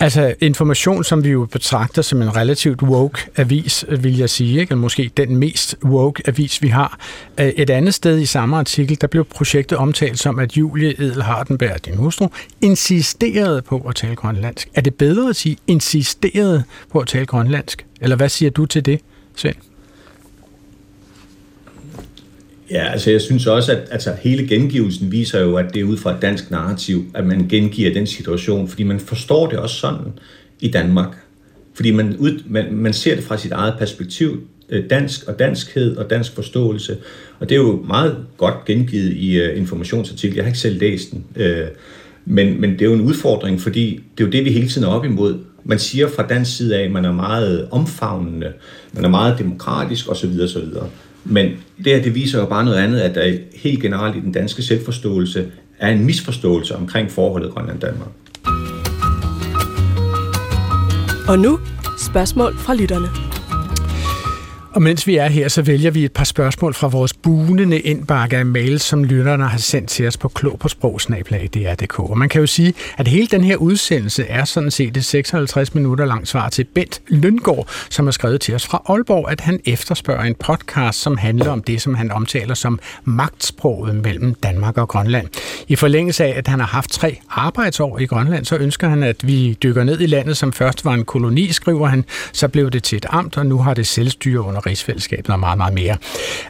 Altså 0.00 0.34
information, 0.40 1.04
som 1.04 1.24
vi 1.24 1.30
jo 1.30 1.46
betragter 1.52 2.02
som 2.02 2.22
en 2.22 2.36
relativt 2.36 2.82
woke 2.82 3.18
avis, 3.36 3.84
øh, 3.88 4.04
vil 4.04 4.16
jeg 4.16 4.30
sige, 4.30 4.60
ikke? 4.60 4.70
Eller 4.70 4.80
måske 4.80 5.10
den 5.16 5.36
mest 5.36 5.76
woke 5.84 6.22
avis, 6.26 6.62
vi 6.62 6.68
har. 6.68 6.98
Øh, 7.40 7.46
et 7.46 7.70
andet 7.70 7.94
sted 7.94 8.18
i 8.18 8.26
samme 8.26 8.56
artikel, 8.56 8.98
der 9.00 9.06
blev 9.06 9.24
projektet 9.24 9.78
omtalt 9.78 10.18
som, 10.18 10.38
at 10.38 10.56
Julie 10.56 10.90
Edel 10.90 11.22
Hardenberg, 11.22 11.84
din 11.84 11.96
hustru, 11.96 12.28
insisterede 12.60 13.62
på 13.62 13.78
at 13.88 13.94
tale 13.94 14.16
grønlandsk. 14.16 14.68
Er 14.74 14.80
det 14.80 14.94
bedre 14.94 15.28
at 15.28 15.36
sige 15.36 15.56
insisterede 15.66 16.64
på 16.92 16.98
at 16.98 17.06
tale 17.06 17.26
grønlandsk? 17.26 17.86
Eller 18.00 18.16
hvad 18.16 18.28
siger 18.28 18.50
du 18.50 18.66
til 18.66 18.86
det, 18.86 19.00
Svend? 19.36 19.56
Ja, 22.70 22.92
altså 22.92 23.10
jeg 23.10 23.20
synes 23.20 23.46
også, 23.46 23.72
at 23.72 23.88
altså, 23.90 24.12
hele 24.22 24.48
gengivelsen 24.48 25.12
viser 25.12 25.40
jo, 25.40 25.56
at 25.56 25.74
det 25.74 25.80
er 25.80 25.84
ud 25.84 25.96
fra 25.96 26.14
et 26.14 26.22
dansk 26.22 26.50
narrativ, 26.50 27.04
at 27.14 27.26
man 27.26 27.48
gengiver 27.48 27.92
den 27.92 28.06
situation, 28.06 28.68
fordi 28.68 28.82
man 28.82 29.00
forstår 29.00 29.46
det 29.48 29.58
også 29.58 29.76
sådan 29.76 30.12
i 30.60 30.68
Danmark. 30.68 31.16
Fordi 31.74 31.90
man, 31.90 32.16
ud, 32.16 32.42
man, 32.46 32.74
man 32.74 32.92
ser 32.92 33.14
det 33.14 33.24
fra 33.24 33.36
sit 33.38 33.52
eget 33.52 33.74
perspektiv, 33.78 34.40
øh, 34.68 34.90
dansk 34.90 35.28
og 35.28 35.38
danskhed 35.38 35.96
og 35.96 36.10
dansk 36.10 36.34
forståelse. 36.34 36.96
Og 37.38 37.48
det 37.48 37.54
er 37.54 37.58
jo 37.58 37.84
meget 37.88 38.16
godt 38.36 38.64
gengivet 38.64 39.12
i 39.12 39.40
øh, 39.40 39.52
uh, 39.52 39.58
informationsartiklen. 39.58 40.36
Jeg 40.36 40.44
har 40.44 40.48
ikke 40.48 40.58
selv 40.58 40.80
læst 40.80 41.10
den. 41.10 41.24
Uh, 41.36 41.68
men, 42.24 42.60
men 42.60 42.70
det 42.70 42.82
er 42.82 42.86
jo 42.86 42.92
en 42.92 43.00
udfordring, 43.00 43.60
fordi 43.60 44.00
det 44.18 44.24
er 44.24 44.28
jo 44.28 44.32
det, 44.32 44.44
vi 44.44 44.50
hele 44.50 44.68
tiden 44.68 44.86
er 44.86 44.90
op 44.90 45.04
imod. 45.04 45.38
Man 45.64 45.78
siger 45.78 46.08
fra 46.08 46.26
dansk 46.26 46.56
side 46.56 46.76
af, 46.76 46.84
at 46.84 46.90
man 46.90 47.04
er 47.04 47.12
meget 47.12 47.68
omfavnende, 47.70 48.52
man 48.92 49.04
er 49.04 49.08
meget 49.08 49.38
demokratisk 49.38 50.10
osv. 50.10 50.40
osv. 50.42 50.64
Men 51.28 51.46
det 51.84 51.86
her, 51.86 52.02
det 52.02 52.14
viser 52.14 52.40
jo 52.40 52.46
bare 52.46 52.64
noget 52.64 52.78
andet, 52.78 53.00
at 53.00 53.14
der 53.14 53.38
helt 53.54 53.82
generelt 53.82 54.16
i 54.16 54.20
den 54.20 54.32
danske 54.32 54.62
selvforståelse 54.62 55.50
er 55.78 55.88
en 55.88 56.04
misforståelse 56.04 56.76
omkring 56.76 57.10
forholdet 57.10 57.50
Grønland-Danmark. 57.50 58.08
Og 61.28 61.38
nu 61.38 61.58
spørgsmål 61.98 62.56
fra 62.58 62.74
lytterne. 62.74 63.35
Og 64.76 64.82
mens 64.82 65.06
vi 65.06 65.16
er 65.16 65.28
her, 65.28 65.48
så 65.48 65.62
vælger 65.62 65.90
vi 65.90 66.04
et 66.04 66.12
par 66.12 66.24
spørgsmål 66.24 66.74
fra 66.74 66.88
vores 66.88 67.12
bunende 67.12 67.80
indbakke 67.80 68.36
af 68.36 68.46
mail, 68.46 68.80
som 68.80 69.04
lytterne 69.04 69.48
har 69.48 69.58
sendt 69.58 69.90
til 69.90 70.06
os 70.06 70.16
på 70.16 70.28
klog 70.28 70.58
på 70.58 70.68
sprogsnablag.dr.dk. 70.68 71.98
Og 71.98 72.18
man 72.18 72.28
kan 72.28 72.40
jo 72.40 72.46
sige, 72.46 72.74
at 72.98 73.08
hele 73.08 73.26
den 73.26 73.44
her 73.44 73.56
udsendelse 73.56 74.24
er 74.24 74.44
sådan 74.44 74.70
set 74.70 74.96
et 74.96 75.04
56 75.04 75.74
minutter 75.74 76.04
langt 76.04 76.28
svar 76.28 76.48
til 76.48 76.64
Bent 76.64 77.00
Lyngård, 77.08 77.68
som 77.90 78.06
har 78.06 78.10
skrevet 78.12 78.40
til 78.40 78.54
os 78.54 78.66
fra 78.66 78.82
Aalborg, 78.88 79.30
at 79.30 79.40
han 79.40 79.60
efterspørger 79.64 80.22
en 80.22 80.34
podcast, 80.34 81.00
som 81.00 81.16
handler 81.16 81.50
om 81.50 81.62
det, 81.62 81.82
som 81.82 81.94
han 81.94 82.10
omtaler 82.12 82.54
som 82.54 82.78
magtsproget 83.04 83.94
mellem 83.94 84.34
Danmark 84.34 84.78
og 84.78 84.88
Grønland. 84.88 85.28
I 85.68 85.76
forlængelse 85.76 86.24
af, 86.24 86.38
at 86.38 86.48
han 86.48 86.60
har 86.60 86.66
haft 86.66 86.90
tre 86.90 87.18
arbejdsår 87.30 87.98
i 87.98 88.06
Grønland, 88.06 88.44
så 88.44 88.56
ønsker 88.56 88.88
han, 88.88 89.02
at 89.02 89.26
vi 89.26 89.58
dykker 89.62 89.84
ned 89.84 90.00
i 90.00 90.06
landet, 90.06 90.36
som 90.36 90.52
først 90.52 90.84
var 90.84 90.94
en 90.94 91.04
koloni, 91.04 91.52
skriver 91.52 91.86
han, 91.86 92.04
så 92.32 92.48
blev 92.48 92.70
det 92.70 92.82
til 92.82 92.96
et 92.96 93.06
amt, 93.10 93.38
og 93.38 93.46
nu 93.46 93.58
har 93.58 93.74
det 93.74 93.86
selvstyre 93.86 94.40
under 94.40 94.65
rigsfællesskabet 94.66 95.30
og 95.30 95.40
meget, 95.40 95.58
meget 95.58 95.74
mere. 95.74 95.96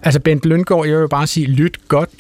Altså 0.03 0.21
Bent 0.21 0.47
Løngaard, 0.47 0.87
jeg 0.87 1.01
vil 1.01 1.09
bare 1.09 1.27
sige, 1.27 1.47
lyt 1.47 1.89
godt 1.89 2.11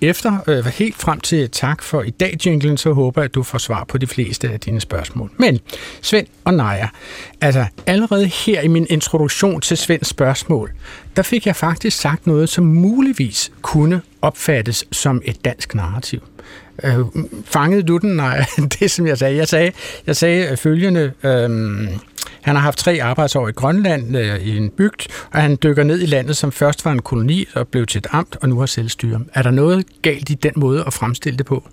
efter. 0.00 0.38
Øh, 0.48 0.64
helt 0.64 0.96
frem 0.96 1.20
til 1.20 1.50
tak 1.50 1.82
for 1.82 2.02
i 2.02 2.10
dag, 2.10 2.36
jinglen, 2.46 2.76
så 2.76 2.92
håber 2.92 3.22
jeg, 3.22 3.24
at 3.24 3.34
du 3.34 3.42
får 3.42 3.58
svar 3.58 3.84
på 3.84 3.98
de 3.98 4.06
fleste 4.06 4.50
af 4.50 4.60
dine 4.60 4.80
spørgsmål. 4.80 5.30
Men 5.36 5.60
Svend 6.02 6.26
og 6.44 6.54
Naja, 6.54 6.88
altså 7.40 7.66
allerede 7.86 8.26
her 8.26 8.60
i 8.60 8.68
min 8.68 8.86
introduktion 8.90 9.60
til 9.60 9.76
Svends 9.76 10.08
spørgsmål, 10.08 10.70
der 11.16 11.22
fik 11.22 11.46
jeg 11.46 11.56
faktisk 11.56 12.00
sagt 12.00 12.26
noget, 12.26 12.48
som 12.48 12.64
muligvis 12.64 13.52
kunne 13.62 14.00
opfattes 14.22 14.84
som 14.92 15.22
et 15.24 15.44
dansk 15.44 15.74
narrativ. 15.74 16.22
Øh, 16.82 16.98
fangede 17.44 17.82
du 17.82 17.96
den? 17.96 18.16
Nej, 18.16 18.44
det 18.80 18.90
som 18.90 19.06
jeg 19.06 19.18
sagde. 19.18 19.36
Jeg 19.36 19.48
sagde, 19.48 19.72
jeg 20.06 20.16
sagde 20.16 20.48
øh, 20.50 20.56
følgende... 20.56 21.12
Øh, 21.22 21.88
han 22.44 22.56
har 22.56 22.62
haft 22.62 22.78
tre 22.78 22.98
arbejdsår 23.02 23.48
i 23.48 23.52
Grønland 23.52 24.16
øh, 24.16 24.46
i 24.46 24.56
en 24.56 24.70
bygd, 24.70 25.06
og 25.32 25.42
han 25.42 25.58
dykker 25.62 25.82
ned 25.82 26.00
i 26.00 26.06
landet, 26.06 26.36
som 26.36 26.52
først 26.52 26.84
var 26.84 26.92
en 26.92 27.02
koloni 27.02 27.46
og 27.54 27.68
blev 27.68 27.86
til 27.86 27.98
et 27.98 28.06
amt, 28.10 28.36
og 28.42 28.48
nu 28.48 28.58
har 28.58 28.66
selvstyre. 28.66 29.20
Er 29.34 29.42
der 29.42 29.50
noget 29.50 29.86
galt 30.02 30.30
i 30.30 30.34
den 30.34 30.52
måde 30.56 30.84
at 30.86 30.92
fremstille 30.92 31.38
det 31.38 31.46
på? 31.46 31.68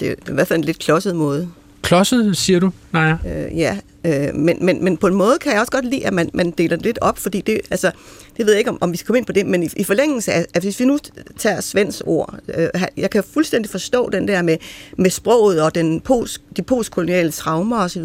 Det 0.00 0.08
er 0.08 0.14
i 0.30 0.34
hvert 0.34 0.48
fald 0.48 0.58
en 0.58 0.64
lidt 0.64 0.78
klodset 0.78 1.16
måde 1.16 1.48
klodset, 1.86 2.36
siger 2.36 2.60
du? 2.60 2.70
Nej. 2.92 3.12
Øh, 3.26 3.58
ja, 3.58 3.76
øh, 4.04 4.34
men, 4.34 4.56
men, 4.60 4.84
men 4.84 4.96
på 4.96 5.06
en 5.06 5.14
måde 5.14 5.38
kan 5.38 5.52
jeg 5.52 5.60
også 5.60 5.72
godt 5.72 5.84
lide, 5.84 6.06
at 6.06 6.12
man, 6.12 6.30
man 6.34 6.50
deler 6.50 6.76
det 6.76 6.86
lidt 6.86 6.98
op, 7.00 7.18
fordi 7.18 7.40
det, 7.40 7.60
altså, 7.70 7.90
det 8.36 8.46
ved 8.46 8.52
jeg 8.52 8.58
ikke, 8.58 8.70
om, 8.70 8.78
om 8.80 8.92
vi 8.92 8.96
skal 8.96 9.06
komme 9.06 9.18
ind 9.18 9.26
på 9.26 9.32
det, 9.32 9.46
men 9.46 9.62
i, 9.62 9.68
i 9.76 9.84
forlængelse 9.84 10.32
af, 10.32 10.46
at 10.54 10.62
hvis 10.62 10.80
vi 10.80 10.84
nu 10.84 10.98
tager 11.38 11.60
Svends 11.60 12.02
ord, 12.06 12.34
øh, 12.54 12.68
jeg 12.96 13.10
kan 13.10 13.24
fuldstændig 13.32 13.70
forstå 13.70 14.10
den 14.10 14.28
der 14.28 14.42
med, 14.42 14.56
med 14.98 15.10
sproget 15.10 15.62
og 15.62 15.74
den 15.74 16.00
post, 16.00 16.42
de 16.56 16.62
postkoloniale 16.62 17.30
traumer 17.30 17.78
osv., 17.78 18.04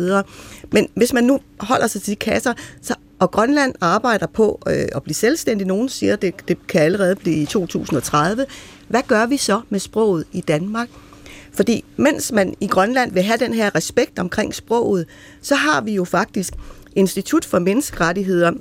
men 0.71 0.87
hvis 0.95 1.13
man 1.13 1.23
nu 1.23 1.39
holder 1.59 1.87
sig 1.87 2.01
til 2.01 2.11
de 2.11 2.15
kasser, 2.15 2.53
så 2.81 2.95
og 3.19 3.31
Grønland 3.31 3.75
arbejder 3.81 4.27
på 4.27 4.61
øh, 4.67 4.85
at 4.95 5.03
blive 5.03 5.15
selvstændig. 5.15 5.67
Nogen 5.67 5.89
siger, 5.89 6.15
det, 6.15 6.33
det 6.47 6.67
kan 6.67 6.81
allerede 6.81 7.15
blive 7.15 7.35
i 7.35 7.45
2030. 7.45 8.45
Hvad 8.87 9.01
gør 9.07 9.25
vi 9.25 9.37
så 9.37 9.61
med 9.69 9.79
sproget 9.79 10.25
i 10.31 10.41
Danmark? 10.41 10.89
Fordi 11.53 11.83
mens 11.97 12.31
man 12.31 12.53
i 12.59 12.67
Grønland 12.67 13.11
vil 13.11 13.23
have 13.23 13.37
den 13.37 13.53
her 13.53 13.75
respekt 13.75 14.19
omkring 14.19 14.55
sproget, 14.55 15.05
så 15.41 15.55
har 15.55 15.81
vi 15.81 15.93
jo 15.93 16.05
faktisk 16.05 16.53
Institut 16.95 17.45
for 17.45 17.59
Menneskerettigheder, 17.59 18.51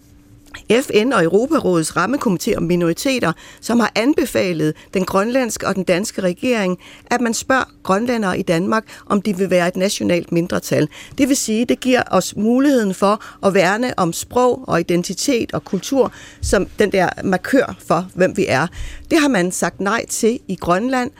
FN 0.83 1.13
og 1.13 1.25
Europarådets 1.25 1.97
rammekomité 1.97 2.57
om 2.57 2.63
minoriteter, 2.63 3.33
som 3.61 3.81
har 3.81 3.93
anbefalet 3.95 4.75
den 4.95 5.05
grønlandske 5.05 5.67
og 5.67 5.75
den 5.75 5.85
danske 5.85 6.21
regering, 6.21 6.79
at 7.07 7.21
man 7.21 7.35
spørger 7.35 7.65
grønlændere 7.83 8.39
i 8.39 8.43
Danmark, 8.43 8.85
om 9.07 9.23
de 9.23 9.37
vil 9.37 9.51
være 9.51 9.69
et 9.69 9.77
nationalt 9.77 10.33
mindretal. 10.33 10.89
Det 11.19 11.29
vil 11.29 11.37
sige, 11.37 11.65
det 11.65 11.81
giver 11.81 12.03
os 12.11 12.37
muligheden 12.37 12.95
for 12.95 13.47
at 13.47 13.55
værne 13.55 13.99
om 13.99 14.13
sprog 14.13 14.65
og 14.69 14.81
identitet 14.81 15.53
og 15.53 15.65
kultur 15.65 16.13
som 16.43 16.67
den 16.79 16.93
der 16.93 17.09
markør 17.25 17.77
for, 17.87 18.09
hvem 18.15 18.37
vi 18.37 18.47
er. 18.49 18.67
Det 19.11 19.19
har 19.19 19.29
man 19.29 19.53
sagt 19.53 19.81
nej 19.81 20.07
til 20.07 20.41
i 20.49 20.55
Grønland, 20.55 21.11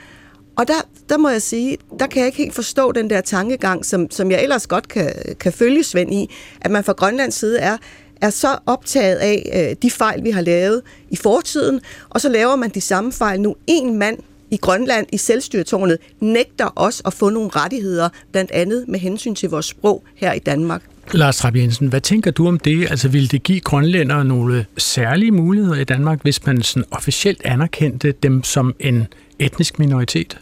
og 0.61 0.67
der, 0.67 0.81
der 1.09 1.17
må 1.17 1.29
jeg 1.29 1.41
sige, 1.41 1.77
der 1.99 2.07
kan 2.07 2.19
jeg 2.19 2.25
ikke 2.25 2.37
helt 2.37 2.53
forstå 2.53 2.91
den 2.91 3.09
der 3.09 3.21
tankegang, 3.21 3.85
som, 3.85 4.11
som 4.11 4.31
jeg 4.31 4.43
ellers 4.43 4.67
godt 4.67 4.87
kan, 4.87 5.13
kan 5.39 5.53
følge 5.53 5.83
Svend 5.83 6.13
i, 6.13 6.29
at 6.61 6.71
man 6.71 6.83
fra 6.83 6.93
Grønlands 6.93 7.35
side 7.35 7.59
er, 7.59 7.77
er 8.21 8.29
så 8.29 8.57
optaget 8.65 9.15
af 9.15 9.69
øh, 9.69 9.75
de 9.81 9.91
fejl, 9.91 10.23
vi 10.23 10.31
har 10.31 10.41
lavet 10.41 10.81
i 11.09 11.15
fortiden, 11.15 11.81
og 12.09 12.21
så 12.21 12.29
laver 12.29 12.55
man 12.55 12.69
de 12.69 12.81
samme 12.81 13.11
fejl 13.11 13.41
nu. 13.41 13.55
En 13.67 13.97
mand 13.97 14.17
i 14.51 14.57
Grønland 14.57 15.07
i 15.11 15.17
selvstyretårnet 15.17 15.97
nægter 16.19 16.73
os 16.75 17.01
at 17.05 17.13
få 17.13 17.29
nogle 17.29 17.49
rettigheder, 17.49 18.09
blandt 18.31 18.51
andet 18.51 18.87
med 18.87 18.99
hensyn 18.99 19.35
til 19.35 19.49
vores 19.49 19.65
sprog 19.65 20.03
her 20.15 20.33
i 20.33 20.39
Danmark. 20.39 20.81
Lars 21.13 21.37
Trapp 21.37 21.55
Jensen, 21.55 21.87
hvad 21.87 22.01
tænker 22.01 22.31
du 22.31 22.47
om 22.47 22.59
det? 22.59 22.87
Altså 22.91 23.07
vil 23.07 23.31
det 23.31 23.43
give 23.43 23.59
grønlændere 23.59 24.25
nogle 24.25 24.65
særlige 24.77 25.31
muligheder 25.31 25.75
i 25.75 25.83
Danmark, 25.83 26.21
hvis 26.21 26.45
man 26.45 26.61
sådan 26.61 26.85
officielt 26.91 27.41
anerkendte 27.45 28.11
dem 28.11 28.43
som 28.43 28.75
en 28.79 29.07
etnisk 29.39 29.79
minoritet? 29.79 30.39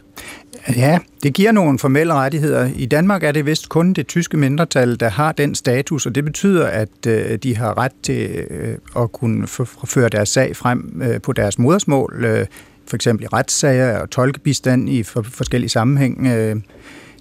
Ja, 0.76 0.98
det 1.22 1.34
giver 1.34 1.52
nogle 1.52 1.78
formelle 1.78 2.14
rettigheder. 2.14 2.70
I 2.76 2.86
Danmark 2.86 3.24
er 3.24 3.32
det 3.32 3.46
vist 3.46 3.68
kun 3.68 3.92
det 3.92 4.06
tyske 4.06 4.36
mindretal, 4.36 5.00
der 5.00 5.08
har 5.08 5.32
den 5.32 5.54
status, 5.54 6.06
og 6.06 6.14
det 6.14 6.24
betyder, 6.24 6.66
at 6.66 7.06
øh, 7.06 7.38
de 7.38 7.56
har 7.56 7.78
ret 7.78 7.92
til 8.02 8.46
øh, 8.50 8.76
at 8.96 9.12
kunne 9.12 9.46
føre 9.86 10.08
deres 10.08 10.28
sag 10.28 10.56
frem 10.56 11.02
øh, 11.04 11.20
på 11.20 11.32
deres 11.32 11.58
modersmål, 11.58 12.24
øh, 12.24 12.46
for 12.86 12.96
eksempel 12.96 13.24
i 13.24 13.26
retssager 13.26 13.98
og 13.98 14.10
tolkebistand 14.10 14.88
i 14.88 15.02
forskellige 15.02 15.70
sammenhæng. 15.70 16.26
Øh. 16.26 16.56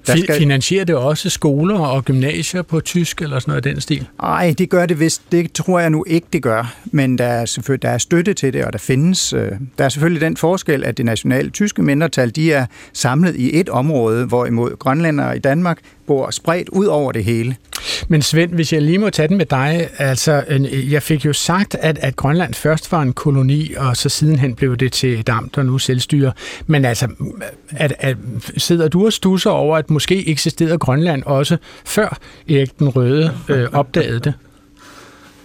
Der 0.07 0.17
skal... 0.17 0.35
Finansierer 0.35 0.85
det 0.85 0.95
også 0.95 1.29
skoler 1.29 1.79
og 1.79 2.05
gymnasier 2.05 2.61
på 2.61 2.79
tysk 2.79 3.21
eller 3.21 3.39
sådan 3.39 3.51
noget 3.51 3.65
af 3.65 3.73
den 3.73 3.81
stil? 3.81 4.07
Nej, 4.21 4.55
det 4.57 4.69
gør 4.69 4.85
det 4.85 4.99
vist. 4.99 5.21
Det 5.31 5.53
tror 5.53 5.79
jeg 5.79 5.89
nu 5.89 6.05
ikke, 6.07 6.27
det 6.33 6.43
gør. 6.43 6.75
Men 6.85 7.17
der 7.17 7.25
er, 7.25 7.45
selvfølgelig, 7.45 7.81
der 7.81 7.89
er 7.89 7.97
støtte 7.97 8.33
til 8.33 8.53
det, 8.53 8.65
og 8.65 8.73
der 8.73 8.79
findes... 8.79 9.33
Øh, 9.33 9.51
der 9.77 9.85
er 9.85 9.89
selvfølgelig 9.89 10.21
den 10.21 10.37
forskel, 10.37 10.83
at 10.83 10.97
det 10.97 11.05
nationale 11.05 11.49
tyske 11.49 11.81
mindretal, 11.81 12.29
de 12.29 12.53
er 12.53 12.65
samlet 12.93 13.35
i 13.35 13.59
et 13.59 13.69
område, 13.69 14.25
hvorimod 14.25 14.77
grønlændere 14.79 15.35
i 15.35 15.39
Danmark 15.39 15.79
bor 16.07 16.31
spredt 16.31 16.69
ud 16.69 16.85
over 16.85 17.11
det 17.11 17.23
hele. 17.23 17.55
Men 18.07 18.21
Svend, 18.21 18.53
hvis 18.53 18.73
jeg 18.73 18.81
lige 18.81 18.97
må 18.97 19.09
tage 19.09 19.27
den 19.27 19.37
med 19.37 19.45
dig, 19.45 19.89
altså 19.97 20.43
jeg 20.89 21.03
fik 21.03 21.25
jo 21.25 21.33
sagt, 21.33 21.75
at, 21.75 21.97
at 22.01 22.15
Grønland 22.15 22.53
først 22.53 22.91
var 22.91 23.01
en 23.01 23.13
koloni, 23.13 23.73
og 23.77 23.97
så 23.97 24.09
sidenhen 24.09 24.55
blev 24.55 24.77
det 24.77 24.91
til 24.91 25.19
et 25.19 25.29
amt 25.29 25.57
og 25.57 25.65
nu 25.65 25.77
selvstyre. 25.77 26.31
Men 26.67 26.85
altså, 26.85 27.07
at, 27.71 27.93
at, 27.99 28.17
sidder 28.57 28.87
du 28.87 29.05
og 29.05 29.13
stusser 29.13 29.49
over, 29.49 29.77
at 29.77 29.88
måske 29.89 30.29
eksisterede 30.29 30.77
Grønland 30.77 31.23
også 31.23 31.57
før 31.85 32.19
Erik 32.49 32.79
den 32.79 32.89
Røde 32.89 33.31
øh, 33.49 33.67
opdagede 33.73 34.19
det? 34.19 34.33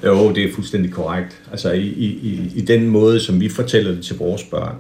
Jo, 0.04 0.32
det 0.32 0.44
er 0.44 0.54
fuldstændig 0.54 0.92
korrekt. 0.92 1.42
Altså 1.50 1.72
i, 1.72 1.86
i, 1.86 2.52
i 2.54 2.60
den 2.60 2.88
måde, 2.88 3.20
som 3.20 3.40
vi 3.40 3.48
fortæller 3.48 3.92
det 3.92 4.04
til 4.04 4.18
vores 4.18 4.42
børn, 4.42 4.76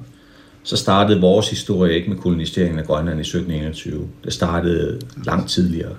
så 0.62 0.76
startede 0.76 1.20
vores 1.20 1.50
historie 1.50 1.94
ikke 1.94 2.10
med 2.10 2.18
koloniseringen 2.18 2.78
af 2.78 2.84
Grønland 2.84 3.18
i 3.18 3.20
1721. 3.20 4.08
Det 4.24 4.32
startede 4.32 5.00
langt 5.26 5.50
tidligere. 5.50 5.92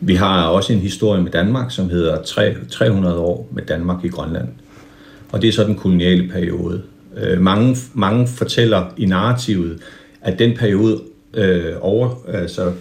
Vi 0.00 0.14
har 0.14 0.46
også 0.46 0.72
en 0.72 0.78
historie 0.78 1.22
med 1.22 1.32
Danmark, 1.32 1.70
som 1.70 1.90
hedder 1.90 2.22
300 2.70 3.18
år 3.18 3.48
med 3.52 3.62
Danmark 3.62 4.04
i 4.04 4.08
Grønland. 4.08 4.48
Og 5.32 5.42
det 5.42 5.48
er 5.48 5.52
så 5.52 5.64
den 5.64 5.76
koloniale 5.76 6.28
periode. 6.28 6.82
Øh, 7.16 7.40
mange, 7.40 7.76
mange 7.94 8.28
fortæller 8.28 8.84
i 8.96 9.06
narrativet, 9.06 9.78
at 10.20 10.38
den 10.38 10.56
periode 10.56 11.00
øh, 11.36 11.74
over, 11.80 12.14
altså, 12.28 12.72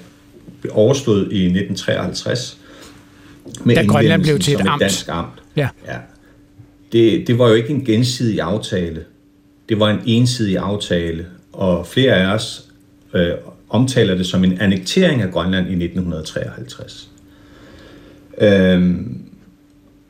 overstod 0.72 1.20
i 1.32 1.46
1953 1.46 2.58
med 3.64 3.76
da 3.76 3.86
Grønland 3.86 4.24
blev 4.24 4.40
til 4.40 4.54
et, 4.54 4.60
et 4.60 4.68
amt. 4.68 4.82
dansk 4.82 5.06
amt. 5.10 5.42
Ja. 5.56 5.70
ja. 5.88 5.98
Det, 6.92 7.28
det 7.28 7.40
var 7.40 7.48
jo 7.48 7.54
ikke 7.54 7.70
en 7.70 7.86
gensidig 7.86 8.42
aftale. 8.42 9.04
Det 9.70 9.80
var 9.80 9.90
en 9.90 10.00
ensidig 10.06 10.58
aftale, 10.58 11.26
og 11.54 11.88
flere 11.88 12.14
af 12.14 12.34
os 12.34 12.66
øh, 13.14 13.32
omtaler 13.70 14.16
det 14.16 14.26
som 14.26 14.44
en 14.44 14.62
annektering 14.62 15.22
af 15.22 15.32
Grønland 15.32 15.68
i 15.68 15.84
1953. 15.86 17.10
Øhm, 18.42 19.22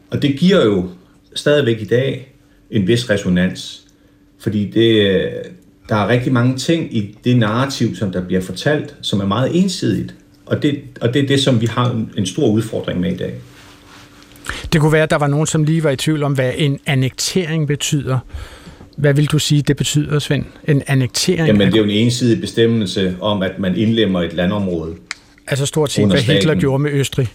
og 0.10 0.21
det 0.21 0.39
giver 0.39 0.65
jo 0.65 0.89
stadigvæk 1.36 1.81
i 1.81 1.86
dag 1.86 2.34
en 2.71 2.88
vis 2.88 3.10
resonans, 3.10 3.88
fordi 4.39 4.69
det, 4.69 5.31
der 5.89 5.95
er 5.95 6.08
rigtig 6.08 6.34
mange 6.34 6.58
ting 6.58 6.98
i 6.98 7.17
det 7.24 7.38
narrativ, 7.38 7.95
som 7.95 8.12
der 8.12 8.21
bliver 8.21 8.41
fortalt, 8.41 8.95
som 9.02 9.19
er 9.19 9.26
meget 9.26 9.63
ensidigt. 9.63 10.15
Og 10.45 10.63
det, 10.63 10.82
og 11.02 11.13
det 11.13 11.24
er 11.24 11.28
det, 11.28 11.39
som 11.39 11.62
vi 11.62 11.65
har 11.65 12.06
en 12.17 12.26
stor 12.26 12.48
udfordring 12.48 13.00
med 13.00 13.12
i 13.12 13.17
dag. 13.17 13.34
Det 14.74 14.82
kunne 14.82 14.91
være, 14.91 15.04
at 15.04 15.10
der 15.10 15.17
var 15.17 15.28
nogen, 15.28 15.48
som 15.48 15.63
lige 15.63 15.84
var 15.84 15.89
i 15.89 15.95
tvivl 15.95 16.24
om, 16.24 16.34
hvad 16.34 16.52
en 16.58 16.80
annektering 16.86 17.67
betyder. 17.67 18.19
Hvad 18.98 19.13
vil 19.13 19.26
du 19.26 19.39
sige, 19.39 19.62
det 19.62 19.78
betyder, 19.78 20.19
Svend? 20.19 20.45
En 20.67 20.84
annektering? 20.88 21.48
Jamen, 21.48 21.67
det 21.67 21.74
er 21.74 21.78
jo 21.78 21.84
en 21.84 21.89
ensidig 21.89 22.41
bestemmelse 22.41 23.17
om, 23.21 23.41
at 23.41 23.60
man 23.60 23.78
indlemmer 23.78 24.21
et 24.21 24.34
landområde. 24.34 24.95
Altså 25.48 25.65
stort 25.65 25.91
set, 25.91 26.08
hvad 26.08 26.21
Hitler 26.21 26.56
gjorde 26.56 26.84
med 26.84 26.91
Østrig? 26.91 27.28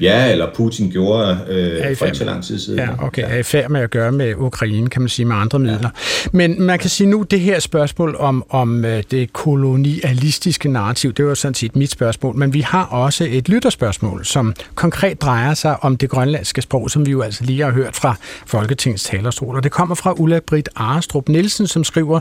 Ja, 0.00 0.32
eller 0.32 0.46
Putin 0.54 0.90
gjorde 0.90 1.38
øh, 1.48 1.96
for 1.96 2.06
ikke 2.06 2.18
så 2.18 2.24
lang 2.24 2.44
tid 2.44 2.58
siden. 2.58 2.78
Ja, 2.78 2.88
okay. 2.98 3.22
Er 3.26 3.38
i 3.38 3.42
færd 3.42 3.70
med 3.70 3.80
at 3.80 3.90
gøre 3.90 4.12
med 4.12 4.34
Ukraine, 4.34 4.90
kan 4.90 5.02
man 5.02 5.08
sige, 5.08 5.26
med 5.26 5.36
andre 5.36 5.58
midler. 5.58 5.78
Ja. 5.82 6.28
Men 6.32 6.62
man 6.62 6.78
kan 6.78 6.90
sige 6.90 7.10
nu, 7.10 7.22
det 7.22 7.40
her 7.40 7.60
spørgsmål 7.60 8.16
om, 8.18 8.44
om 8.50 8.84
øh, 8.84 9.02
det 9.10 9.32
kolonialistiske 9.32 10.68
narrativ, 10.68 11.12
det 11.12 11.26
var 11.26 11.34
sådan 11.34 11.54
set 11.54 11.76
mit 11.76 11.90
spørgsmål, 11.90 12.36
men 12.36 12.54
vi 12.54 12.60
har 12.60 12.84
også 12.84 13.26
et 13.30 13.48
lytterspørgsmål, 13.48 14.24
som 14.24 14.54
konkret 14.74 15.22
drejer 15.22 15.54
sig 15.54 15.84
om 15.84 15.96
det 15.96 16.10
grønlandske 16.10 16.62
sprog, 16.62 16.90
som 16.90 17.06
vi 17.06 17.10
jo 17.10 17.22
altså 17.22 17.44
lige 17.44 17.62
har 17.62 17.70
hørt 17.70 17.96
fra 17.96 18.16
Folketingets 18.46 19.04
talerstol. 19.04 19.56
Og 19.56 19.62
det 19.62 19.72
kommer 19.72 19.94
fra 19.94 20.12
Ulla 20.12 20.40
Britt 20.46 20.68
Arestrup 20.76 21.28
Nielsen, 21.28 21.66
som 21.66 21.84
skriver, 21.84 22.20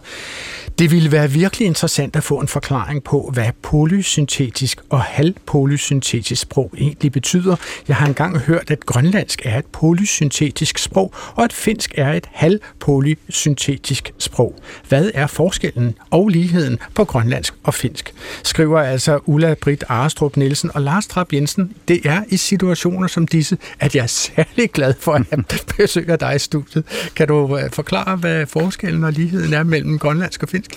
det 0.79 0.91
ville 0.91 1.11
være 1.11 1.31
virkelig 1.31 1.65
interessant 1.65 2.15
at 2.15 2.23
få 2.23 2.39
en 2.39 2.47
forklaring 2.47 3.03
på, 3.03 3.29
hvad 3.33 3.49
polysyntetisk 3.61 4.81
og 4.89 5.01
halvpolysyntetisk 5.01 6.41
sprog 6.41 6.73
egentlig 6.77 7.11
betyder, 7.11 7.55
jeg 7.87 7.95
har 7.95 8.07
engang 8.07 8.39
hørt, 8.39 8.71
at 8.71 8.85
grønlandsk 8.85 9.41
er 9.45 9.59
et 9.59 9.65
polysyntetisk 9.65 10.77
sprog, 10.77 11.13
og 11.35 11.43
at 11.43 11.53
finsk 11.53 11.93
er 11.97 12.13
et 12.13 12.27
halvpolysyntetisk 12.31 14.11
sprog. 14.17 14.55
Hvad 14.89 15.11
er 15.13 15.27
forskellen 15.27 15.97
og 16.09 16.29
ligheden 16.29 16.79
på 16.93 17.05
grønlandsk 17.05 17.53
og 17.63 17.73
finsk? 17.73 18.13
Skriver 18.43 18.79
altså 18.79 19.19
Ulla 19.25 19.53
Britt 19.61 19.83
Arestrup 19.87 20.37
Nielsen 20.37 20.71
og 20.73 20.81
Lars 20.81 21.07
Trapp 21.07 21.33
Jensen. 21.33 21.73
Det 21.87 22.05
er 22.05 22.23
i 22.29 22.37
situationer 22.37 23.07
som 23.07 23.27
disse, 23.27 23.57
at 23.79 23.95
jeg 23.95 24.03
er 24.03 24.07
særlig 24.07 24.71
glad 24.71 24.93
for 24.99 25.13
at 25.13 25.65
besøge 25.77 26.17
dig 26.17 26.35
i 26.35 26.39
studiet. 26.39 26.85
Kan 27.15 27.27
du 27.27 27.57
øh, 27.57 27.71
forklare, 27.71 28.15
hvad 28.15 28.45
forskellen 28.45 29.03
og 29.03 29.11
ligheden 29.11 29.53
er 29.53 29.63
mellem 29.63 29.99
grønlandsk 29.99 30.43
og 30.43 30.49
finsk? 30.49 30.71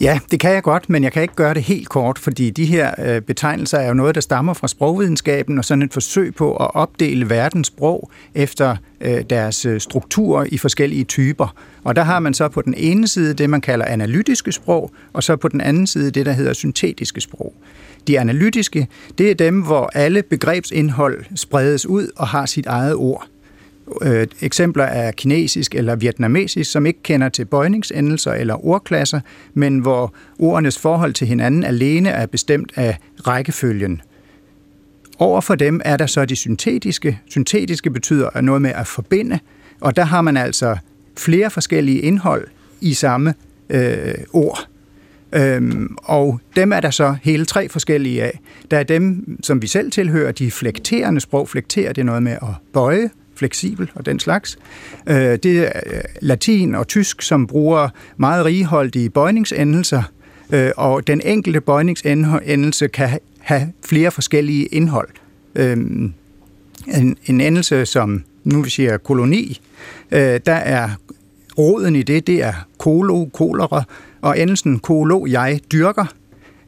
Ja, 0.00 0.18
det 0.30 0.40
kan 0.40 0.50
jeg 0.50 0.62
godt, 0.62 0.90
men 0.90 1.04
jeg 1.04 1.12
kan 1.12 1.22
ikke 1.22 1.34
gøre 1.34 1.54
det 1.54 1.62
helt 1.62 1.88
kort, 1.88 2.18
fordi 2.18 2.50
de 2.50 2.64
her 2.64 2.94
øh, 2.98 3.20
betegnelser 3.22 3.78
er 3.78 3.88
jo 3.88 3.94
noget, 3.94 4.14
der 4.14 4.20
stammer 4.20 4.54
fra 4.54 4.68
sprogvidenskaben, 4.68 5.58
og 5.58 5.64
sådan 5.64 5.82
et 5.82 5.92
forsøg 5.92 6.34
på 6.34 6.56
at 6.56 6.74
opdele 6.74 7.30
verdens 7.30 7.66
sprog 7.66 8.10
efter 8.34 8.76
øh, 9.00 9.24
deres 9.30 9.66
øh, 9.66 9.80
strukturer 9.80 10.46
i 10.48 10.58
forskellige 10.58 11.04
typer. 11.04 11.54
Og 11.84 11.96
der 11.96 12.02
har 12.02 12.20
man 12.20 12.34
så 12.34 12.48
på 12.48 12.62
den 12.62 12.74
ene 12.76 13.08
side 13.08 13.34
det, 13.34 13.50
man 13.50 13.60
kalder 13.60 13.84
analytiske 13.84 14.52
sprog, 14.52 14.90
og 15.12 15.22
så 15.22 15.36
på 15.36 15.48
den 15.48 15.60
anden 15.60 15.86
side 15.86 16.10
det, 16.10 16.26
der 16.26 16.32
hedder 16.32 16.52
syntetiske 16.52 17.20
sprog. 17.20 17.54
De 18.06 18.20
analytiske, 18.20 18.88
det 19.18 19.30
er 19.30 19.34
dem, 19.34 19.62
hvor 19.62 19.90
alle 19.94 20.22
begrebsindhold 20.22 21.24
spredes 21.36 21.86
ud 21.86 22.08
og 22.16 22.28
har 22.28 22.46
sit 22.46 22.66
eget 22.66 22.94
ord 22.94 23.26
øh, 24.02 24.26
eksempler 24.40 24.84
er 24.84 25.12
kinesisk 25.12 25.74
eller 25.74 25.96
vietnamesisk, 25.96 26.70
som 26.70 26.86
ikke 26.86 27.02
kender 27.02 27.28
til 27.28 27.44
bøjningsendelser 27.44 28.32
eller 28.32 28.66
ordklasser, 28.66 29.20
men 29.54 29.78
hvor 29.78 30.14
ordenes 30.38 30.78
forhold 30.78 31.12
til 31.12 31.26
hinanden 31.26 31.64
alene 31.64 32.08
er 32.08 32.26
bestemt 32.26 32.72
af 32.76 32.98
rækkefølgen. 33.26 34.02
over 35.18 35.40
for 35.40 35.54
dem 35.54 35.80
er 35.84 35.96
der 35.96 36.06
så 36.06 36.24
de 36.24 36.36
syntetiske. 36.36 37.20
Syntetiske 37.26 37.90
betyder 37.90 38.40
noget 38.40 38.62
med 38.62 38.70
at 38.70 38.86
forbinde, 38.86 39.38
og 39.80 39.96
der 39.96 40.04
har 40.04 40.20
man 40.20 40.36
altså 40.36 40.76
flere 41.16 41.50
forskellige 41.50 42.00
indhold 42.00 42.46
i 42.80 42.94
samme 42.94 43.34
øh, 43.70 44.14
ord. 44.32 44.68
Øhm, 45.32 45.96
og 46.02 46.40
dem 46.56 46.72
er 46.72 46.80
der 46.80 46.90
så 46.90 47.16
hele 47.22 47.44
tre 47.44 47.68
forskellige 47.68 48.22
af. 48.22 48.40
Der 48.70 48.78
er 48.78 48.82
dem, 48.82 49.36
som 49.42 49.62
vi 49.62 49.66
selv 49.66 49.90
tilhører, 49.90 50.32
de 50.32 50.50
flekterende 50.50 51.20
sprog. 51.20 51.48
Flekterer 51.48 51.92
det 51.92 52.00
er 52.00 52.04
noget 52.04 52.22
med 52.22 52.32
at 52.32 52.48
bøje, 52.72 53.10
fleksibel 53.36 53.90
og 53.94 54.06
den 54.06 54.20
slags. 54.20 54.58
Øh, 55.06 55.16
det 55.16 55.58
er 55.58 55.72
øh, 55.86 56.00
latin 56.20 56.74
og 56.74 56.88
tysk, 56.88 57.22
som 57.22 57.46
bruger 57.46 57.88
meget 58.16 58.44
righoldige 58.44 59.10
bøjningsendelser, 59.10 60.02
øh, 60.50 60.70
og 60.76 61.06
den 61.06 61.20
enkelte 61.24 61.60
bøjningsendelse 61.60 62.88
kan 62.88 63.18
have 63.38 63.72
flere 63.84 64.10
forskellige 64.10 64.66
indhold. 64.66 65.08
Øh, 65.54 65.76
en, 65.76 67.16
en 67.26 67.40
endelse 67.40 67.86
som, 67.86 68.24
nu 68.44 68.62
vi 68.62 68.70
siger 68.70 68.96
koloni, 68.96 69.60
øh, 70.10 70.40
der 70.46 70.54
er 70.54 70.88
roden 71.58 71.96
i 71.96 72.02
det, 72.02 72.26
det 72.26 72.42
er 72.42 72.66
kolo, 72.78 73.24
kolera, 73.24 73.82
og 74.20 74.40
endelsen 74.40 74.78
kolo, 74.78 75.26
jeg 75.26 75.60
dyrker. 75.72 76.06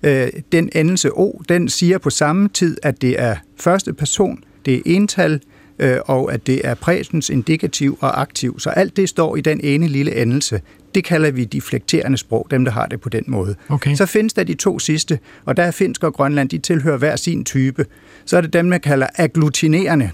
Øh, 0.02 0.28
den 0.52 0.68
endelse 0.72 1.12
o, 1.12 1.42
den 1.48 1.68
siger 1.68 1.98
på 1.98 2.10
samme 2.10 2.48
tid, 2.48 2.76
at 2.82 3.02
det 3.02 3.20
er 3.20 3.36
første 3.56 3.92
person, 3.92 4.44
det 4.64 4.74
er 4.74 4.80
ental, 4.84 5.40
øh, 5.78 5.98
og 6.04 6.32
at 6.32 6.46
det 6.46 6.60
er 6.64 6.74
præsens, 6.74 7.30
indikativ 7.30 7.98
og 8.00 8.20
aktiv. 8.20 8.58
Så 8.60 8.70
alt 8.70 8.96
det 8.96 9.08
står 9.08 9.36
i 9.36 9.40
den 9.40 9.60
ene 9.64 9.88
lille 9.88 10.14
endelse. 10.22 10.60
Det 10.94 11.04
kalder 11.04 11.30
vi 11.30 11.44
de 11.44 11.60
flekterende 11.60 12.18
sprog, 12.18 12.46
dem 12.50 12.64
der 12.64 12.72
har 12.72 12.86
det 12.86 13.00
på 13.00 13.08
den 13.08 13.24
måde. 13.26 13.54
Okay. 13.68 13.94
Så 13.94 14.06
findes 14.06 14.32
der 14.32 14.44
de 14.44 14.54
to 14.54 14.78
sidste, 14.78 15.18
og 15.44 15.56
der 15.56 15.62
er 15.62 15.70
finsk 15.70 16.04
og 16.04 16.14
grønland, 16.14 16.48
de 16.48 16.58
tilhører 16.58 16.96
hver 16.96 17.16
sin 17.16 17.44
type. 17.44 17.86
Så 18.24 18.36
er 18.36 18.40
det 18.40 18.52
dem, 18.52 18.64
man 18.64 18.80
kalder 18.80 19.06
agglutinerende, 19.16 20.10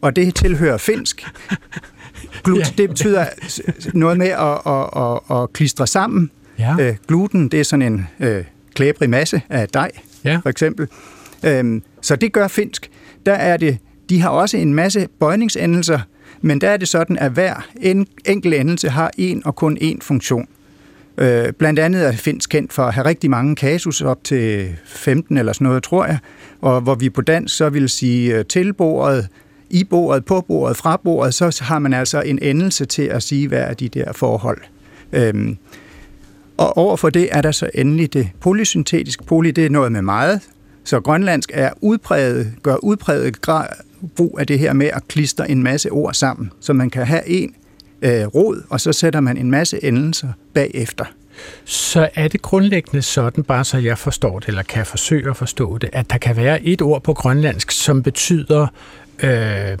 og 0.00 0.16
det 0.16 0.34
tilhører 0.34 0.76
finsk. 0.78 1.26
Glut, 2.44 2.74
det 2.78 2.88
betyder 2.88 3.24
noget 3.94 4.18
med 4.18 4.26
at, 4.28 4.60
at, 4.66 5.02
at, 5.30 5.42
at 5.42 5.52
klistre 5.52 5.86
sammen. 5.86 6.30
Ja. 6.58 6.76
Øh, 6.80 6.96
gluten, 7.08 7.48
det 7.48 7.60
er 7.60 7.64
sådan 7.64 7.92
en 7.92 8.06
øh, 8.20 8.44
klæbrig 8.74 9.10
masse 9.10 9.42
af 9.48 9.68
dej, 9.68 9.90
Ja. 10.24 10.36
for 10.42 10.48
eksempel. 10.48 10.88
Øhm, 11.44 11.82
så 12.00 12.16
det 12.16 12.32
gør 12.32 12.48
finsk. 12.48 12.90
Der 13.26 13.32
er 13.32 13.56
det, 13.56 13.78
de 14.10 14.20
har 14.20 14.28
også 14.28 14.56
en 14.56 14.74
masse 14.74 15.08
bøjningsendelser, 15.20 16.00
men 16.40 16.60
der 16.60 16.70
er 16.70 16.76
det 16.76 16.88
sådan, 16.88 17.18
at 17.18 17.32
hver 17.32 17.66
en, 17.80 18.06
enkelt 18.26 18.54
endelse 18.54 18.88
har 18.88 19.10
en 19.18 19.42
og 19.44 19.56
kun 19.56 19.78
én 19.82 19.98
funktion. 20.00 20.48
Øh, 21.18 21.52
blandt 21.52 21.78
andet 21.78 22.06
er 22.06 22.12
finsk 22.12 22.50
kendt 22.50 22.72
for 22.72 22.82
at 22.82 22.94
have 22.94 23.04
rigtig 23.04 23.30
mange 23.30 23.56
kasus, 23.56 24.00
op 24.00 24.24
til 24.24 24.74
15 24.84 25.38
eller 25.38 25.52
sådan 25.52 25.64
noget, 25.64 25.82
tror 25.82 26.06
jeg, 26.06 26.18
og 26.60 26.80
hvor 26.80 26.94
vi 26.94 27.10
på 27.10 27.20
dansk 27.20 27.56
så 27.56 27.68
vil 27.68 27.88
sige 27.88 28.36
øh, 28.38 28.44
tilbordet, 28.44 29.28
i 29.70 29.84
bordet, 29.84 30.24
på 30.24 30.40
bordet, 30.40 30.76
fra 30.76 31.00
bordet, 31.04 31.34
så 31.34 31.60
har 31.62 31.78
man 31.78 31.92
altså 31.92 32.20
en 32.20 32.38
endelse 32.42 32.84
til 32.84 33.02
at 33.02 33.22
sige, 33.22 33.48
hvad 33.48 33.60
er 33.60 33.74
de 33.74 33.88
der 33.88 34.12
forhold. 34.12 34.58
Øhm, 35.12 35.56
og 36.56 36.76
overfor 36.76 37.10
det 37.10 37.28
er 37.32 37.42
der 37.42 37.52
så 37.52 37.70
endelig 37.74 38.12
det 38.12 38.28
polysyntetiske. 38.40 39.24
Poly, 39.24 39.48
det 39.48 39.66
er 39.66 39.70
noget 39.70 39.92
med 39.92 40.02
meget. 40.02 40.40
Så 40.84 41.00
grønlandsk 41.00 41.50
er 41.54 41.70
udpræget, 41.80 42.52
gør 42.62 42.76
udpræget 42.76 43.40
grad 43.40 43.66
brug 44.16 44.38
af 44.40 44.46
det 44.46 44.58
her 44.58 44.72
med 44.72 44.86
at 44.86 45.08
klistre 45.08 45.50
en 45.50 45.62
masse 45.62 45.90
ord 45.90 46.14
sammen. 46.14 46.52
Så 46.60 46.72
man 46.72 46.90
kan 46.90 47.06
have 47.06 47.28
en 47.28 47.54
øh, 48.02 48.26
rod, 48.26 48.62
og 48.70 48.80
så 48.80 48.92
sætter 48.92 49.20
man 49.20 49.36
en 49.36 49.50
masse 49.50 49.84
endelser 49.84 50.28
bagefter. 50.54 51.04
Så 51.64 52.08
er 52.14 52.28
det 52.28 52.42
grundlæggende 52.42 53.02
sådan, 53.02 53.44
bare 53.44 53.64
så 53.64 53.78
jeg 53.78 53.98
forstår 53.98 54.38
det, 54.38 54.48
eller 54.48 54.62
kan 54.62 54.86
forsøge 54.86 55.30
at 55.30 55.36
forstå 55.36 55.78
det, 55.78 55.90
at 55.92 56.10
der 56.10 56.18
kan 56.18 56.36
være 56.36 56.62
et 56.62 56.82
ord 56.82 57.02
på 57.02 57.14
grønlandsk, 57.14 57.70
som 57.70 58.02
betyder 58.02 58.66
øh, 59.22 59.78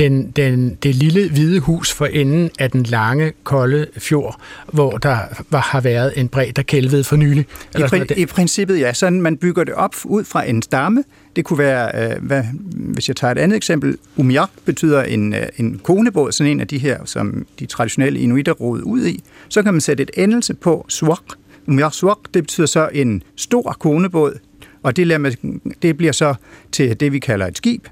den, 0.00 0.30
den, 0.30 0.74
det 0.82 0.94
lille 0.94 1.30
hvide 1.30 1.60
hus 1.60 1.92
for 1.92 2.06
enden 2.06 2.50
af 2.58 2.70
den 2.70 2.82
lange, 2.82 3.32
kolde 3.44 3.86
fjord, 3.98 4.40
hvor 4.72 4.90
der 4.90 5.18
var, 5.50 5.60
har 5.60 5.80
været 5.80 6.12
en 6.16 6.28
bred, 6.28 6.52
der 6.52 6.62
kælvede 6.62 7.04
for 7.04 7.16
nylig. 7.16 7.40
I, 7.40 7.46
Eller 7.74 7.88
sådan 7.88 8.02
pri- 8.02 8.06
noget. 8.10 8.22
I 8.22 8.26
princippet 8.26 8.80
ja, 8.80 8.92
sådan 8.92 9.22
man 9.22 9.36
bygger 9.36 9.64
det 9.64 9.74
op 9.74 9.94
ud 10.04 10.24
fra 10.24 10.44
en 10.48 10.62
stamme. 10.62 11.04
Det 11.36 11.44
kunne 11.44 11.58
være, 11.58 12.12
øh, 12.12 12.22
hvad, 12.24 12.42
hvis 12.74 13.08
jeg 13.08 13.16
tager 13.16 13.30
et 13.32 13.38
andet 13.38 13.56
eksempel, 13.56 13.96
umiak 14.16 14.50
betyder 14.64 15.02
en, 15.02 15.34
øh, 15.34 15.46
en 15.56 15.80
konebåd, 15.84 16.32
sådan 16.32 16.50
en 16.52 16.60
af 16.60 16.68
de 16.68 16.78
her, 16.78 16.98
som 17.04 17.46
de 17.58 17.66
traditionelle 17.66 18.20
inuitter 18.20 18.52
roede 18.52 18.86
ud 18.86 19.06
i. 19.06 19.22
Så 19.48 19.62
kan 19.62 19.74
man 19.74 19.80
sætte 19.80 20.02
et 20.02 20.10
endelse 20.14 20.54
på 20.54 20.86
swak. 20.88 21.22
Umiak 21.66 21.94
swak, 21.94 22.18
det 22.34 22.42
betyder 22.42 22.66
så 22.66 22.88
en 22.92 23.22
stor 23.36 23.76
konebåd, 23.80 24.38
og 24.82 24.96
det, 24.96 25.06
lader 25.06 25.18
man, 25.18 25.60
det 25.82 25.96
bliver 25.96 26.12
så 26.12 26.34
til 26.72 27.00
det, 27.00 27.12
vi 27.12 27.18
kalder 27.18 27.46
et 27.46 27.56
skib. 27.56 27.86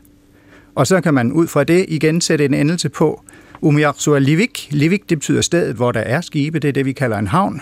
Og 0.78 0.86
så 0.86 1.00
kan 1.00 1.14
man 1.14 1.32
ud 1.32 1.46
fra 1.46 1.64
det 1.64 1.84
igen 1.88 2.20
sætte 2.20 2.44
en 2.44 2.54
endelse 2.54 2.88
på 2.88 3.22
Umiaksua 3.60 4.18
Livik. 4.18 4.68
Livik, 4.70 5.10
det 5.10 5.18
betyder 5.18 5.40
stedet, 5.40 5.76
hvor 5.76 5.92
der 5.92 6.00
er 6.00 6.20
skibe. 6.20 6.58
Det 6.58 6.68
er 6.68 6.72
det, 6.72 6.86
vi 6.86 6.92
kalder 6.92 7.18
en 7.18 7.26
havn. 7.26 7.60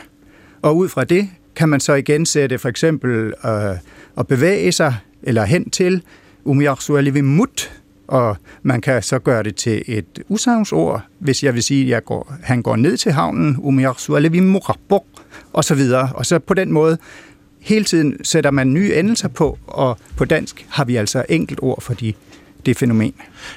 Og 0.63 0.77
ud 0.77 0.89
fra 0.89 1.05
det 1.05 1.29
kan 1.55 1.69
man 1.69 1.81
så 1.81 1.95
igen 1.95 2.27
sætte 2.27 2.59
for 2.59 2.69
eksempel 2.69 3.35
øh, 3.45 3.77
at 4.19 4.27
bevæge 4.27 4.73
sig 4.73 4.97
eller 5.23 5.45
hen 5.45 5.71
til 5.71 6.03
Umiaksua 6.45 7.01
Livimut. 7.01 7.73
Og 8.09 8.37
man 8.63 8.81
kan 8.81 9.03
så 9.03 9.19
gøre 9.19 9.43
det 9.43 9.57
til 9.57 9.83
et 9.87 10.23
usagnsord, 10.29 11.03
hvis 11.19 11.45
jeg 11.45 11.55
vil 11.55 11.63
sige, 11.63 11.83
at 11.83 11.89
jeg 11.89 12.05
går, 12.05 12.35
han 12.43 12.63
går 12.63 12.77
ned 12.77 12.97
til 12.97 13.13
havnen, 13.13 13.57
Umiaksua 13.59 14.19
Livimurabok, 14.19 15.05
og 15.53 15.65
så 15.65 15.75
videre. 15.75 16.11
Og 16.15 16.27
så 16.27 16.39
på 16.39 16.55
den 16.55 16.73
måde 16.73 16.99
hele 17.61 17.85
tiden 17.85 18.25
sætter 18.25 18.51
man 18.51 18.73
nye 18.73 18.95
endelser 18.95 19.29
på, 19.29 19.59
og 19.67 19.99
på 20.17 20.25
dansk 20.25 20.67
har 20.69 20.85
vi 20.85 20.97
altså 20.97 21.25
enkelt 21.29 21.59
ord 21.63 21.83
for 21.83 21.95
de, 21.95 22.13
det 22.67 22.77
fænomen. 22.77 23.15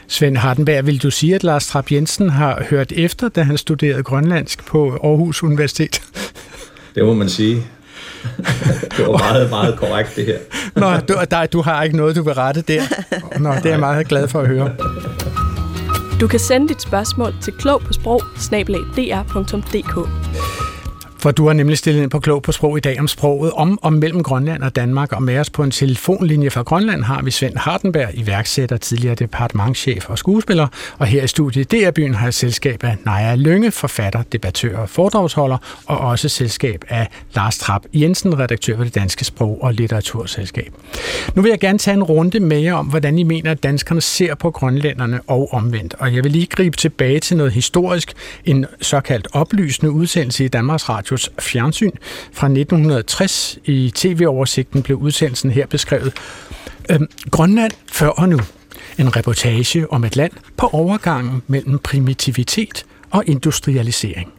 Svend 0.08 0.38
Hardenberg, 0.38 0.86
vil 0.86 1.04
du 1.04 1.12
sige, 1.12 1.36
at 1.36 1.44
Lars 1.44 1.68
Trapp 1.68 1.92
Jensen 1.92 2.30
har 2.30 2.64
hørt 2.70 2.92
efter, 2.92 3.30
da 3.30 3.42
han 3.42 3.58
studerede 3.58 4.04
grønlandsk 4.04 4.66
på 4.66 4.92
Aarhus 5.04 5.44
Universitet? 5.44 6.02
Det 6.96 7.06
må 7.06 7.14
man 7.14 7.30
sige. 7.30 7.56
det 8.98 9.08
var 9.08 9.18
meget, 9.18 9.50
meget 9.50 9.80
korrekt, 9.80 10.16
det 10.16 10.26
her. 10.26 10.38
Nå, 10.76 10.98
du, 10.98 11.16
der, 11.32 11.46
du 11.46 11.62
har 11.62 11.84
ikke 11.84 11.98
noget, 11.98 12.16
du 12.16 12.24
vil 12.24 12.34
rette 12.34 12.62
der. 12.62 12.82
Nå, 13.40 13.54
det 13.54 13.66
er 13.66 13.70
jeg 13.70 13.80
meget 13.80 14.08
glad 14.08 14.28
for 14.28 14.42
at 14.42 14.48
høre. 14.48 14.76
Du 16.20 16.28
kan 16.28 16.40
sende 16.40 16.68
dit 16.68 16.82
spørgsmål 16.82 17.34
til 17.42 17.54
klog 17.54 17.82
på 17.82 17.94
sprog 17.94 18.24
for 21.20 21.32
du 21.32 21.48
har 21.48 21.54
nemlig 21.54 21.78
stillet 21.78 22.02
ind 22.02 22.12
på 22.12 22.20
Klog 22.20 22.42
på 22.42 22.52
Sprog 22.52 22.78
i 22.78 22.80
dag 22.80 23.00
om 23.00 23.08
sproget 23.08 23.52
om 23.52 23.80
og 23.82 23.94
mellem 23.94 24.24
Grønland 24.24 24.64
og 24.64 24.76
Danmark, 24.76 25.12
og 25.12 25.24
med 25.24 25.40
os 25.40 25.50
på 25.50 25.64
en 25.64 25.72
telefonlinje 25.72 26.50
fra 26.50 26.62
Grønland 26.62 27.04
har 27.04 27.22
vi 27.22 27.32
Svend 27.32 27.58
Hardenberg, 27.58 28.10
iværksætter, 28.14 28.78
tidligere 28.78 29.16
departementchef 29.16 30.10
og 30.10 30.18
skuespiller, 30.18 30.68
og 30.98 31.06
her 31.06 31.24
i 31.24 31.28
studiet 31.28 31.74
i 31.74 31.78
DR-byen 31.78 32.14
har 32.16 32.26
jeg 32.26 32.34
selskab 32.34 32.84
af 32.84 32.98
Naja 33.06 33.36
Lønge, 33.36 33.72
forfatter, 33.72 34.24
debattør 34.32 34.78
og 34.78 34.90
foredragsholder, 34.90 35.58
og 35.86 35.98
også 35.98 36.30
selskab 36.30 36.86
af 36.90 37.08
Lars 37.36 37.58
Trapp 37.58 37.86
Jensen, 37.94 38.40
redaktør 38.40 38.78
ved 38.78 38.86
det 38.86 38.96
Danske 38.96 39.26
Sprog- 39.26 39.64
og 39.64 39.74
Litteraturselskab. 39.74 40.74
Nu 41.36 41.42
vil 41.42 41.50
jeg 41.50 41.60
gerne 41.60 41.80
tage 41.80 41.96
en 41.96 42.04
runde 42.04 42.40
med 42.40 42.60
jer 42.60 42.74
om, 42.74 42.86
hvordan 42.86 43.20
I 43.20 43.24
mener, 43.24 43.52
at 43.52 43.64
danskerne 43.64 44.02
ser 44.02 44.36
på 44.36 44.52
grønlænderne 44.52 45.22
og 45.28 45.54
omvendt, 45.54 45.96
og 46.00 46.16
jeg 46.16 46.24
vil 46.24 46.32
lige 46.32 46.46
gribe 46.46 46.78
tilbage 46.78 47.20
til 47.20 47.38
noget 47.38 47.52
historisk, 47.52 48.14
en 48.46 48.66
såkaldt 48.82 49.28
oplysende 49.32 49.92
udsendelse 49.92 50.46
i 50.46 50.48
Danmarks 50.48 50.90
Radios 51.10 51.30
fjernsyn 51.40 51.92
fra 52.32 52.48
1960. 52.48 53.60
I 53.66 53.92
tv-oversigten 53.96 54.84
blev 54.84 54.98
udsendelsen 54.98 55.52
her 55.52 55.68
beskrevet. 55.68 56.14
Øhm, 56.92 57.08
Grønland 57.32 57.72
før 57.92 58.08
og 58.08 58.30
nu. 58.30 58.40
En 58.98 59.16
reportage 59.16 59.94
om 59.94 60.04
et 60.04 60.16
land 60.16 60.32
på 60.58 60.68
overgangen 60.68 61.42
mellem 61.48 61.80
primitivitet 61.80 62.86
og 63.12 63.24
industrialisering. 63.28 64.32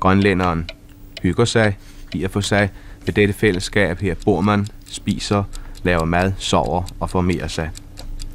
Grønlænderen 0.00 0.70
hygger 1.22 1.44
sig, 1.44 1.78
i 2.14 2.24
at 2.24 2.30
få 2.30 2.40
sig. 2.40 2.70
Ved 3.06 3.14
dette 3.14 3.34
fællesskab 3.34 4.00
her 4.00 4.14
bor 4.24 4.40
man, 4.40 4.66
spiser, 4.86 5.44
laver 5.82 6.04
mad, 6.04 6.32
sover 6.38 6.82
og 7.00 7.10
formerer 7.10 7.48
sig. 7.48 7.70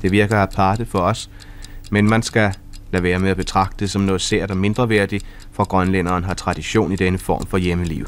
Det 0.01 0.11
virker 0.11 0.37
aparte 0.37 0.85
for 0.85 0.99
os, 0.99 1.29
men 1.91 2.09
man 2.09 2.23
skal 2.23 2.53
Lad 2.91 3.01
være 3.01 3.19
med 3.19 3.29
at 3.29 3.37
betragte 3.37 3.75
det 3.79 3.89
som 3.89 4.01
noget 4.01 4.21
sært 4.21 4.51
og 4.51 4.57
mindreværdigt, 4.57 5.25
for 5.51 5.63
grønlænderen 5.63 6.23
har 6.23 6.33
tradition 6.33 6.91
i 6.91 6.95
denne 6.95 7.17
form 7.17 7.45
for 7.45 7.57
hjemmeliv. 7.57 8.05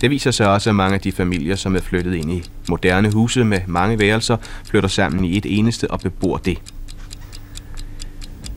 Det 0.00 0.10
viser 0.10 0.30
sig 0.30 0.48
også, 0.48 0.70
at 0.70 0.76
mange 0.76 0.94
af 0.94 1.00
de 1.00 1.12
familier, 1.12 1.56
som 1.56 1.76
er 1.76 1.80
flyttet 1.80 2.14
ind 2.14 2.32
i 2.32 2.42
moderne 2.68 3.12
huse 3.12 3.44
med 3.44 3.60
mange 3.66 3.98
værelser, 3.98 4.36
flytter 4.64 4.88
sammen 4.88 5.24
i 5.24 5.36
et 5.36 5.46
eneste 5.48 5.90
og 5.90 6.00
bebor 6.00 6.36
det. 6.36 6.58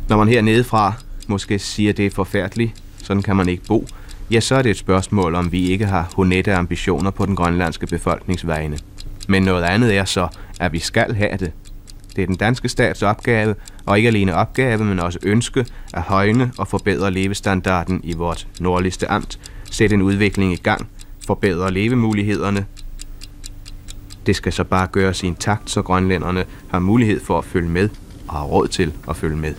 Når 0.09 0.17
man 0.17 0.27
hernede 0.27 0.63
fra 0.63 0.93
måske 1.27 1.59
siger, 1.59 1.89
at 1.89 1.97
det 1.97 2.05
er 2.05 2.09
forfærdeligt, 2.09 2.71
sådan 3.03 3.23
kan 3.23 3.35
man 3.35 3.49
ikke 3.49 3.63
bo, 3.67 3.87
ja, 4.31 4.39
så 4.39 4.55
er 4.55 4.61
det 4.61 4.69
et 4.69 4.77
spørgsmål, 4.77 5.35
om 5.35 5.51
vi 5.51 5.69
ikke 5.69 5.85
har 5.85 6.09
honette 6.15 6.53
ambitioner 6.53 7.11
på 7.11 7.25
den 7.25 7.35
grønlandske 7.35 7.87
befolkningsvejene. 7.87 8.77
Men 9.27 9.43
noget 9.43 9.63
andet 9.63 9.95
er 9.95 10.05
så, 10.05 10.27
at 10.59 10.73
vi 10.73 10.79
skal 10.79 11.15
have 11.15 11.37
det. 11.37 11.51
Det 12.15 12.21
er 12.21 12.25
den 12.25 12.35
danske 12.35 12.69
stats 12.69 13.01
opgave, 13.01 13.55
og 13.85 13.97
ikke 13.97 14.07
alene 14.07 14.35
opgave, 14.35 14.85
men 14.85 14.99
også 14.99 15.19
ønske 15.23 15.65
at 15.93 16.01
højne 16.01 16.51
og 16.57 16.67
forbedre 16.67 17.11
levestandarden 17.11 18.01
i 18.03 18.13
vort 18.13 18.47
nordligste 18.59 19.11
amt, 19.11 19.39
sætte 19.71 19.93
en 19.93 20.01
udvikling 20.01 20.53
i 20.53 20.55
gang, 20.55 20.87
forbedre 21.27 21.71
levemulighederne 21.71 22.65
Det 24.25 24.35
skal 24.35 24.53
så 24.53 24.63
bare 24.63 24.87
gøres 24.87 25.23
i 25.23 25.27
en 25.27 25.35
takt, 25.35 25.69
så 25.69 25.81
grønlænderne 25.81 26.45
har 26.69 26.79
mulighed 26.79 27.19
for 27.19 27.37
at 27.37 27.45
følge 27.45 27.69
med 27.69 27.89
og 28.27 28.33
har 28.33 28.43
råd 28.43 28.67
til 28.67 28.93
at 29.09 29.15
følge 29.15 29.37
med. 29.37 29.53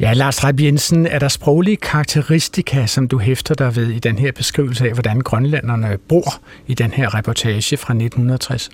Ja, 0.00 0.12
Lars 0.12 0.44
Reib 0.44 0.60
Jensen, 0.60 1.06
er 1.06 1.18
der 1.18 1.28
sproglige 1.28 1.76
karakteristika, 1.76 2.86
som 2.86 3.08
du 3.08 3.18
hæfter 3.18 3.54
dig 3.54 3.76
ved 3.76 3.88
i 3.88 3.98
den 3.98 4.18
her 4.18 4.32
beskrivelse 4.32 4.84
af, 4.84 4.92
hvordan 4.92 5.20
grønlænderne 5.20 5.98
bor 6.08 6.34
i 6.66 6.74
den 6.74 6.90
her 6.90 7.14
reportage 7.14 7.76
fra 7.76 7.94
1960? 7.94 8.70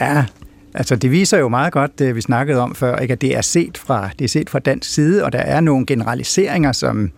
Ja, 0.00 0.24
altså 0.74 0.96
det 0.96 1.10
viser 1.10 1.38
jo 1.38 1.48
meget 1.48 1.72
godt, 1.72 1.98
det 1.98 2.14
vi 2.14 2.20
snakkede 2.20 2.60
om 2.60 2.74
før, 2.74 2.96
ikke? 2.96 3.12
at 3.12 3.20
det 3.20 3.36
er, 3.36 3.40
set 3.40 3.78
fra, 3.78 4.10
det 4.18 4.24
er 4.24 4.28
set 4.28 4.50
fra 4.50 4.58
dansk 4.58 4.94
side, 4.94 5.24
og 5.24 5.32
der 5.32 5.38
er 5.38 5.60
nogle 5.60 5.86
generaliseringer, 5.86 6.72
som 6.72 7.10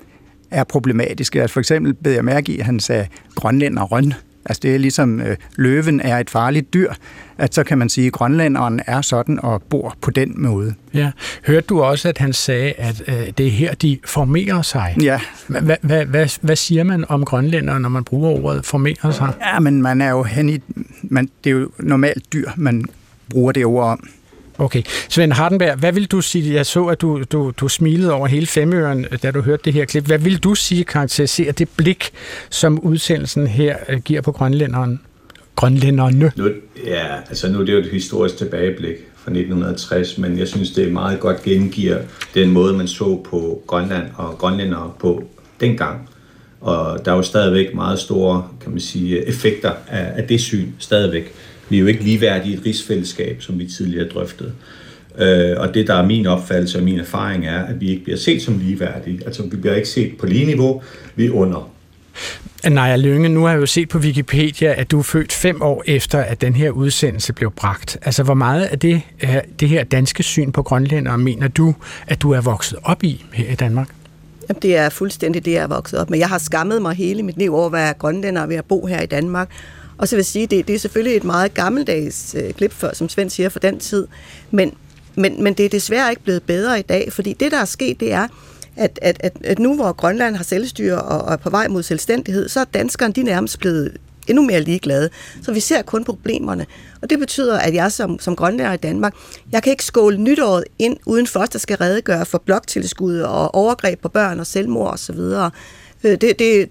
er 0.51 0.65
problematiske. 0.65 1.41
Altså 1.41 1.53
for 1.53 1.61
eksempel 1.61 1.95
beder 1.95 2.15
jeg 2.15 2.25
mærke 2.25 2.53
i, 2.53 2.59
at 2.59 2.67
han 2.67 2.81
sagde 2.81 3.07
grønlænder 3.35 3.83
røn. 3.83 4.15
Altså 4.45 4.61
det 4.63 4.75
er 4.75 4.79
ligesom, 4.79 5.21
øh, 5.21 5.37
løven 5.57 6.01
er 6.01 6.19
et 6.19 6.31
farligt 6.31 6.75
dyr, 6.75 6.93
at 7.39 7.55
så 7.55 7.65
kan 7.65 7.79
man 7.79 7.89
sige, 7.89 8.07
at 8.07 8.13
grønlænderen 8.13 8.81
er 8.87 9.01
sådan 9.01 9.41
og 9.43 9.63
bor 9.63 9.97
på 10.01 10.11
den 10.11 10.43
måde. 10.43 10.75
Ja. 10.95 11.11
Hørte 11.47 11.67
du 11.67 11.83
også, 11.83 12.09
at 12.09 12.19
han 12.19 12.33
sagde, 12.33 12.73
at 12.73 13.03
øh, 13.09 13.15
det 13.39 13.47
er 13.47 13.51
her, 13.51 13.75
de 13.75 13.99
formerer 14.05 14.63
sig? 14.63 14.97
Ja. 15.03 15.21
Hvad 16.41 16.57
siger 16.57 16.85
man 16.85 17.05
om 17.09 17.25
grønlændere, 17.25 17.81
når 17.81 17.89
man 17.89 18.05
bruger 18.05 18.31
ordet 18.31 18.67
formerer 18.67 19.11
sig? 19.11 19.33
Ja, 19.41 19.61
men 19.61 19.83
man 19.83 20.01
er 20.01 20.11
jo 20.11 20.23
hen 20.23 20.49
i, 20.49 20.59
man, 21.03 21.29
det 21.45 21.51
er 21.51 21.55
jo 21.55 21.71
normalt 21.79 22.33
dyr, 22.33 22.51
man 22.57 22.85
bruger 23.33 23.53
det 23.53 23.65
ord 23.67 23.85
om. 23.85 24.09
Okay. 24.59 24.83
Svend 25.09 25.33
Hardenberg, 25.33 25.79
hvad 25.79 25.93
vil 25.93 26.07
du 26.07 26.21
sige? 26.21 26.55
Jeg 26.55 26.67
så, 26.67 26.87
at 26.87 27.01
du, 27.01 27.23
du, 27.33 27.53
du 27.57 27.69
smilede 27.69 28.13
over 28.13 28.27
hele 28.27 28.47
femøren, 28.47 29.07
da 29.23 29.31
du 29.31 29.41
hørte 29.41 29.63
det 29.65 29.73
her 29.73 29.85
klip. 29.85 30.07
Hvad 30.07 30.19
vil 30.19 30.39
du 30.39 30.55
sige 30.55 30.85
karakteriserer 30.85 31.53
det 31.53 31.69
blik, 31.77 32.11
som 32.51 32.81
udsendelsen 32.81 33.47
her 33.47 33.77
øh, 33.89 34.01
giver 34.01 34.21
på 34.21 34.33
grønlænderen? 34.33 35.01
Grønlænderne? 35.57 36.33
Nu, 36.37 36.49
ja, 36.87 37.17
altså 37.29 37.53
nu 37.53 37.61
er 37.61 37.65
det 37.65 37.73
jo 37.73 37.79
et 37.79 37.91
historisk 37.91 38.37
tilbageblik 38.37 38.97
fra 39.17 39.31
1960, 39.31 40.19
men 40.19 40.39
jeg 40.39 40.49
synes, 40.49 40.71
det 40.71 40.89
er 40.89 40.93
meget 40.93 41.21
godt 41.21 41.43
gengiver 41.43 41.99
den 42.35 42.51
måde, 42.51 42.77
man 42.77 42.89
så 42.89 43.21
på 43.31 43.63
Grønland 43.67 44.07
og 44.17 44.39
grønlændere 44.39 44.93
på 45.01 45.25
dengang. 45.61 46.09
Og 46.61 47.05
der 47.05 47.13
er 47.13 47.17
jo 47.17 47.23
stadigvæk 47.23 47.75
meget 47.75 47.99
store, 47.99 48.49
kan 48.61 48.71
man 48.71 48.81
sige, 48.81 49.29
effekter 49.29 49.73
af, 49.89 50.13
af 50.17 50.29
det 50.29 50.41
syn, 50.41 50.69
stadigvæk. 50.79 51.33
Vi 51.69 51.77
er 51.77 51.81
jo 51.81 51.87
ikke 51.87 52.05
ligeværdige 52.05 52.55
i 52.55 52.57
et 52.57 52.67
rigsfællesskab, 52.67 53.43
som 53.43 53.59
vi 53.59 53.67
tidligere 53.67 54.09
drøftede. 54.09 54.53
Øh, 55.19 55.57
og 55.61 55.75
det, 55.75 55.87
der 55.87 55.95
er 55.95 56.07
min 56.07 56.27
opfattelse 56.27 56.79
og 56.79 56.85
min 56.85 57.01
erfaring, 57.01 57.47
er, 57.47 57.59
at 57.59 57.81
vi 57.81 57.91
ikke 57.91 58.05
bliver 58.05 58.19
set 58.19 58.43
som 58.43 58.59
ligeværdige. 58.59 59.21
Altså, 59.27 59.43
vi 59.43 59.57
bliver 59.57 59.75
ikke 59.75 59.89
set 59.89 60.13
på 60.19 60.27
lige 60.27 60.47
niveau, 60.47 60.83
vi 61.17 61.27
er 61.27 61.31
under. 61.31 61.71
Naja 62.71 62.97
Lønge, 62.97 63.29
nu 63.29 63.43
har 63.43 63.51
jeg 63.51 63.61
jo 63.61 63.67
set 63.67 63.89
på 63.89 63.99
Wikipedia, 63.99 64.81
at 64.81 64.91
du 64.91 64.99
er 64.99 65.03
født 65.03 65.33
fem 65.33 65.63
år 65.63 65.83
efter, 65.87 66.19
at 66.19 66.41
den 66.41 66.55
her 66.55 66.71
udsendelse 66.71 67.33
blev 67.33 67.51
bragt. 67.51 67.99
Altså, 68.03 68.23
hvor 68.23 68.35
meget 68.35 68.65
af 68.65 68.79
det, 68.79 69.03
det 69.61 69.69
her 69.69 69.85
danske 69.85 70.23
syn 70.23 70.53
på 70.53 70.63
grønlændere 70.63 71.19
mener 71.19 71.49
du, 71.49 71.75
at 72.07 72.23
du 72.23 72.31
er 72.31 72.41
vokset 72.41 72.79
op 72.83 73.05
i 73.05 73.25
her 73.33 73.53
i 73.53 73.55
Danmark? 73.55 73.89
Jamen, 74.49 74.63
det 74.63 74.77
er 74.77 74.89
fuldstændig 74.89 75.45
det, 75.45 75.53
jeg 75.53 75.63
er 75.63 75.67
vokset 75.67 75.99
op 75.99 76.11
med. 76.11 76.19
Jeg 76.19 76.29
har 76.29 76.39
skammet 76.39 76.83
mig 76.83 76.95
hele 76.95 77.23
mit 77.23 77.39
liv 77.39 77.55
over 77.55 77.67
at 77.67 77.73
være 77.73 77.95
grønlænder 77.95 78.47
ved 78.47 78.57
at 78.57 78.65
bo 78.65 78.87
her 78.87 79.01
i 79.01 79.07
Danmark. 79.07 79.49
Og 80.03 80.09
så 80.09 80.17
vil 80.17 80.21
jeg 80.21 80.27
sige, 80.27 80.47
det, 80.47 80.69
det 80.69 80.75
er 80.75 80.79
selvfølgelig 80.79 81.17
et 81.17 81.25
meget 81.25 81.55
gammeldags 81.55 82.35
øh, 82.39 82.53
klip, 82.53 82.73
for, 82.73 82.91
som 82.93 83.09
Svend 83.09 83.31
siger, 83.31 83.49
for 83.49 83.59
den 83.59 83.79
tid. 83.79 84.07
Men, 84.51 84.75
men, 85.15 85.43
men 85.43 85.55
det 85.55 85.65
er 85.65 85.69
desværre 85.69 86.11
ikke 86.11 86.23
blevet 86.23 86.43
bedre 86.43 86.79
i 86.79 86.83
dag, 86.83 87.13
fordi 87.13 87.33
det, 87.33 87.53
der 87.53 87.59
er 87.59 87.65
sket, 87.65 88.01
det 88.01 88.13
er, 88.13 88.29
at, 88.77 88.99
at, 89.03 89.17
at, 89.21 89.33
at 89.45 89.59
nu 89.59 89.75
hvor 89.75 89.93
Grønland 89.93 90.37
har 90.37 90.45
selvstyre 90.45 91.03
og, 91.03 91.23
og 91.23 91.33
er 91.33 91.37
på 91.37 91.51
vej 91.51 91.69
mod 91.69 91.83
selvstændighed, 91.83 92.49
så 92.49 92.61
er 92.61 92.65
danskerne 92.65 93.13
de 93.13 93.23
nærmest 93.23 93.59
blevet 93.59 93.97
endnu 94.29 94.43
mere 94.43 94.61
ligeglade. 94.61 95.11
Så 95.43 95.53
vi 95.53 95.61
ser 95.61 95.83
kun 95.83 96.05
problemerne. 96.05 96.67
Og 97.03 97.11
det 97.11 97.19
betyder, 97.19 97.59
at 97.59 97.75
jeg 97.75 97.93
som, 97.93 98.19
som 98.19 98.37
grønlænder 98.37 98.73
i 98.73 98.77
Danmark, 98.77 99.15
jeg 99.53 99.63
kan 99.63 99.71
ikke 99.71 99.85
skåle 99.85 100.19
nytåret 100.19 100.65
ind, 100.79 100.97
uden 101.07 101.27
først 101.27 101.55
at 101.55 101.61
skal 101.61 101.77
redegøre 101.77 102.27
for 102.27 102.43
bloktilskud 102.47 103.19
og 103.19 103.55
overgreb 103.55 104.01
på 104.01 104.09
børn 104.09 104.41
og 104.41 104.47
selvmord 104.47 104.93
osv. 104.93 105.19
Øh, 105.19 105.51
Øh, 106.05 106.11
det, 106.11 106.21
det, 106.21 106.39
det, 106.39 106.71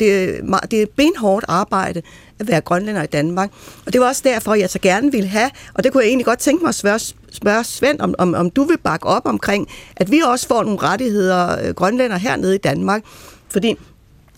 det 0.72 0.82
er 0.82 0.86
benhårdt 0.96 1.46
arbejde 1.48 2.02
at 2.40 2.48
være 2.48 2.62
grønlænder 2.62 3.04
i 3.04 3.08
Danmark. 3.08 3.52
Og 3.86 3.94
det 3.94 4.02
var 4.02 4.08
også 4.08 4.22
derfor, 4.26 4.54
jeg 4.54 4.70
så 4.70 4.80
gerne 4.80 5.12
ville 5.12 5.28
have, 5.28 5.50
og 5.74 5.84
det 5.84 5.92
kunne 5.92 6.04
jeg 6.04 6.08
egentlig 6.08 6.26
godt 6.26 6.40
tænke 6.40 6.64
mig 6.64 6.70
at 6.70 6.76
spørge, 6.76 7.00
spørge 7.32 7.64
Svend, 7.64 8.00
om, 8.00 8.16
om, 8.18 8.34
om 8.34 8.50
du 8.50 8.64
vil 8.64 8.78
bakke 8.78 9.06
op 9.08 9.26
omkring, 9.26 9.68
at 9.96 10.12
vi 10.12 10.22
også 10.26 10.48
får 10.48 10.64
nogle 10.64 10.80
rettigheder 10.80 11.68
øh, 11.68 11.74
grønlænder 11.74 12.18
hernede 12.18 12.56
i 12.56 12.58
Danmark. 12.58 13.02
Fordi 13.50 13.76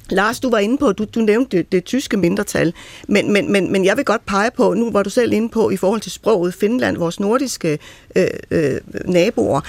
Lars, 0.09 0.39
du 0.39 0.49
var 0.49 0.57
inde 0.57 0.77
på, 0.77 0.91
du, 0.91 1.05
du 1.15 1.19
nævnte 1.19 1.57
det, 1.57 1.71
det 1.71 1.85
tyske 1.85 2.17
mindretal, 2.17 2.73
men, 3.07 3.33
men, 3.33 3.51
men, 3.51 3.71
men 3.71 3.85
jeg 3.85 3.97
vil 3.97 4.05
godt 4.05 4.25
pege 4.25 4.51
på, 4.57 4.73
nu 4.73 4.91
var 4.91 5.03
du 5.03 5.09
selv 5.09 5.33
inde 5.33 5.49
på, 5.49 5.69
i 5.69 5.77
forhold 5.77 6.01
til 6.01 6.11
sproget, 6.11 6.53
Finland, 6.53 6.97
vores 6.97 7.19
nordiske 7.19 7.79
øh, 8.15 8.27
øh, 8.51 8.81
naboer, 9.05 9.61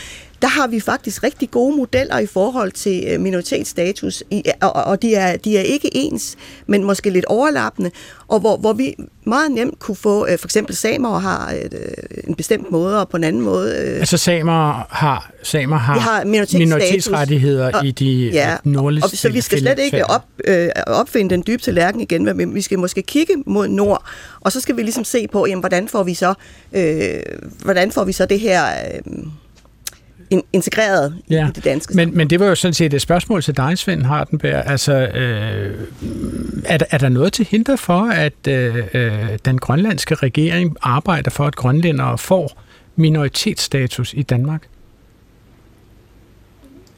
der 0.45 0.51
har 0.51 0.67
vi 0.67 0.81
faktisk 0.81 1.23
rigtig 1.23 1.51
gode 1.51 1.77
modeller 1.77 2.19
i 2.19 2.27
forhold 2.27 2.73
til 2.73 3.05
øh, 3.09 3.21
minoritetsstatus, 3.21 4.23
og 4.61 5.03
de 5.03 5.15
er, 5.15 5.37
de 5.37 5.59
er 5.59 5.63
ikke 5.63 5.91
ens, 5.93 6.37
men 6.67 6.85
måske 6.85 7.11
lidt 7.11 7.25
overlappende, 7.25 7.91
og 8.29 8.41
hvor, 8.41 8.57
hvor 8.57 8.73
vi 8.73 8.95
meget 9.25 9.51
nemt 9.51 9.79
kunne 9.79 9.97
få, 9.97 10.27
øh, 10.27 10.39
for 10.39 10.47
eksempel 10.47 10.77
samer 10.77 11.19
har 11.19 11.51
et, 11.51 11.75
øh, 11.75 12.25
en 12.29 12.35
bestemt 12.35 12.71
måde, 12.71 13.01
og 13.01 13.09
på 13.09 13.17
en 13.17 13.25
anden 13.25 13.43
måde... 13.43 13.75
Altså 13.75 14.17
samer 14.17 14.87
har, 14.91 15.33
samer 15.43 15.77
har, 15.77 15.99
har 15.99 16.25
minoritetsrettigheder 16.25 17.71
og, 17.73 17.87
i 17.87 17.91
de 17.91 18.31
ja, 18.33 18.57
nordligste... 18.65 19.07
Og, 19.07 19.11
og 19.13 19.19
så 19.19 19.29
vi 19.29 19.41
skal 19.41 19.59
slet 19.59 19.79
ikke 19.79 20.07
op, 20.07 20.25
øh, 20.45 20.69
opfinde 20.87 21.31
den 21.31 21.45
dybe 21.47 21.63
tallerken 21.63 22.01
igen, 22.01 22.25
men 22.25 22.55
vi 22.55 22.61
skal 22.61 22.79
måske 22.79 23.03
kigge 23.03 23.35
mod 23.47 23.69
nord, 23.69 24.05
og 24.41 24.53
så 24.53 24.61
skal 24.61 24.77
vi 24.77 24.83
ligesom 24.83 25.05
se 25.05 25.29
på, 25.33 25.47
jamen, 25.47 25.61
hvordan 25.61 25.89
får 25.89 26.03
vi 26.03 26.15
så, 26.15 26.35
øh, 26.73 27.21
hvordan 27.63 27.93
får 27.93 28.05
vi 28.05 28.13
så 28.13 28.27
det 28.27 28.41
her... 28.41 28.65
Øh, 28.65 29.25
integreret 30.53 31.15
ja. 31.31 31.49
i 31.49 31.51
det 31.55 31.65
danske 31.65 31.97
men, 31.97 32.17
men 32.17 32.31
det 32.31 32.41
var 32.41 32.47
jo 32.47 32.55
sådan 32.55 32.75
set 32.75 32.95
et 32.95 33.01
spørgsmål 33.01 33.43
til 33.43 33.57
dig, 33.57 33.79
Svend 33.79 34.03
Hardenberg. 34.03 34.63
Altså, 34.67 34.93
øh, 34.93 35.75
er, 36.65 36.79
der, 36.79 36.87
er 36.91 36.99
der 36.99 37.09
noget 37.09 37.33
til 37.33 37.47
hinder 37.51 37.77
for, 37.77 38.11
at 38.11 38.49
øh, 38.49 38.77
øh, 38.95 39.39
den 39.45 39.59
grønlandske 39.59 40.15
regering 40.15 40.77
arbejder 40.83 41.31
for, 41.31 41.47
at 41.47 41.57
grønlændere 41.57 42.19
får 42.19 42.63
minoritetsstatus 42.97 44.15
i 44.17 44.23
Danmark? 44.23 44.69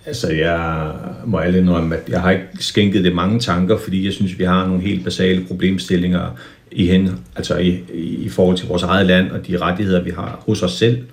Altså, 0.07 0.33
jeg 0.33 0.93
må 1.27 1.39
alle 1.39 1.59
indrømme, 1.59 1.97
at 1.97 2.09
jeg 2.09 2.21
har 2.21 2.31
ikke 2.31 2.47
skænket 2.61 3.05
det 3.05 3.15
mange 3.15 3.41
tanker, 3.41 3.79
fordi 3.79 4.05
jeg 4.05 4.13
synes, 4.13 4.39
vi 4.39 4.45
har 4.45 4.67
nogle 4.67 4.83
helt 4.83 5.05
basale 5.05 5.45
problemstillinger 5.45 6.31
i, 6.71 6.87
hen, 6.87 7.21
altså 7.37 7.57
i, 7.57 7.81
i 7.95 8.29
forhold 8.29 8.57
til 8.57 8.69
vores 8.69 8.83
eget 8.83 9.07
land 9.07 9.31
og 9.31 9.47
de 9.47 9.59
rettigheder, 9.59 10.03
vi 10.03 10.11
har 10.11 10.43
hos 10.47 10.63
os 10.63 10.73
selv. 10.73 11.05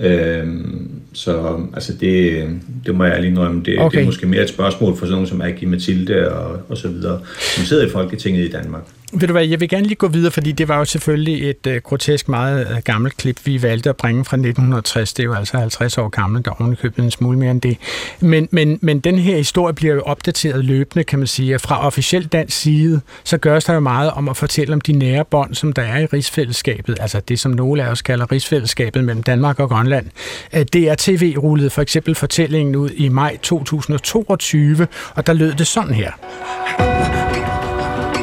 Øhm, 0.00 0.90
så 1.12 1.60
altså 1.74 1.92
det, 2.00 2.44
det 2.86 2.94
må 2.94 3.04
jeg 3.04 3.20
lige 3.20 3.30
indrømme, 3.30 3.62
det, 3.64 3.78
okay. 3.78 3.96
det 3.96 4.02
er 4.02 4.06
måske 4.06 4.26
mere 4.26 4.42
et 4.42 4.48
spørgsmål 4.48 4.96
for 4.96 5.06
sådan 5.06 5.12
nogen 5.12 5.26
som 5.26 5.40
Agi 5.40 5.64
Mathilde 5.64 6.32
og, 6.32 6.60
og 6.68 6.76
så 6.76 6.88
videre, 6.88 7.20
som 7.56 7.64
sidder 7.64 7.86
i 7.86 7.90
Folketinget 7.90 8.44
i 8.44 8.50
Danmark. 8.50 8.82
Ved 9.16 9.28
du 9.28 9.32
hvad, 9.32 9.46
jeg 9.46 9.60
vil 9.60 9.68
gerne 9.68 9.86
lige 9.86 9.94
gå 9.94 10.08
videre, 10.08 10.30
fordi 10.30 10.52
det 10.52 10.68
var 10.68 10.78
jo 10.78 10.84
selvfølgelig 10.84 11.50
et 11.50 11.66
øh, 11.66 11.80
grotesk 11.82 12.28
meget 12.28 12.70
øh, 12.70 12.76
gammelt 12.84 13.16
klip, 13.16 13.40
vi 13.44 13.62
valgte 13.62 13.90
at 13.90 13.96
bringe 13.96 14.24
fra 14.24 14.36
1960. 14.36 15.12
Det 15.12 15.22
er 15.22 15.24
jo 15.24 15.34
altså 15.34 15.58
50 15.58 15.98
år 15.98 16.08
gammelt, 16.08 16.44
der 16.44 16.50
ovenikøbet 16.60 17.04
en 17.04 17.10
smule 17.10 17.38
mere 17.38 17.50
end 17.50 17.60
det. 17.60 17.78
Men, 18.20 18.48
men, 18.50 18.78
men 18.82 19.00
den 19.00 19.18
her 19.18 19.36
historie 19.36 19.74
bliver 19.74 19.94
jo 19.94 20.00
opdateret 20.00 20.64
løbende, 20.64 21.04
kan 21.04 21.18
man 21.18 21.28
sige. 21.28 21.58
Fra 21.58 21.86
officielt 21.86 22.32
dansk 22.32 22.56
side, 22.56 23.00
så 23.24 23.38
gøres 23.38 23.64
der 23.64 23.74
jo 23.74 23.80
meget 23.80 24.10
om 24.10 24.28
at 24.28 24.36
fortælle 24.36 24.74
om 24.74 24.80
de 24.80 24.92
nære 24.92 25.24
bånd, 25.24 25.54
som 25.54 25.72
der 25.72 25.82
er 25.82 25.98
i 25.98 26.06
rigsfællesskabet. 26.06 26.96
Altså 27.00 27.20
det, 27.28 27.40
som 27.40 27.52
nogle 27.52 27.82
af 27.84 27.90
os 27.90 28.02
kalder 28.02 28.32
rigsfællesskabet 28.32 29.04
mellem 29.04 29.22
Danmark 29.22 29.60
og 29.60 29.68
Grønland. 29.68 30.06
Øh, 30.54 30.64
DRTV 30.64 30.96
TV 30.96 31.34
rullede 31.38 31.70
for 31.70 31.82
eksempel 31.82 32.14
fortællingen 32.14 32.76
ud 32.76 32.90
i 32.90 33.08
maj 33.08 33.36
2022, 33.42 34.86
og 35.14 35.26
der 35.26 35.32
lød 35.32 35.52
det 35.52 35.66
sådan 35.66 35.94
her. 35.94 37.23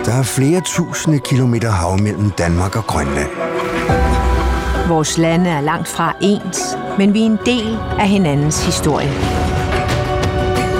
Der 0.05 0.13
er 0.13 0.23
flere 0.23 0.61
tusinde 0.61 1.19
kilometer 1.19 1.71
hav 1.71 1.99
mellem 2.01 2.31
Danmark 2.31 2.75
og 2.75 2.83
Grønland. 2.83 3.29
Vores 4.87 5.17
lande 5.17 5.49
er 5.49 5.61
langt 5.61 5.87
fra 5.87 6.15
ens, 6.21 6.77
men 6.97 7.13
vi 7.13 7.21
er 7.21 7.25
en 7.25 7.39
del 7.45 7.77
af 7.99 8.07
hinandens 8.07 8.65
historie. 8.65 9.11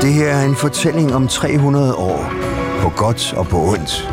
Det 0.02 0.14
her 0.14 0.28
er 0.28 0.46
en 0.46 0.56
fortælling 0.56 1.16
om 1.16 1.28
300 1.28 1.96
år, 1.96 2.32
på 2.80 2.90
godt 2.90 3.34
og 3.34 3.48
på 3.48 3.58
ondt. 3.58 4.12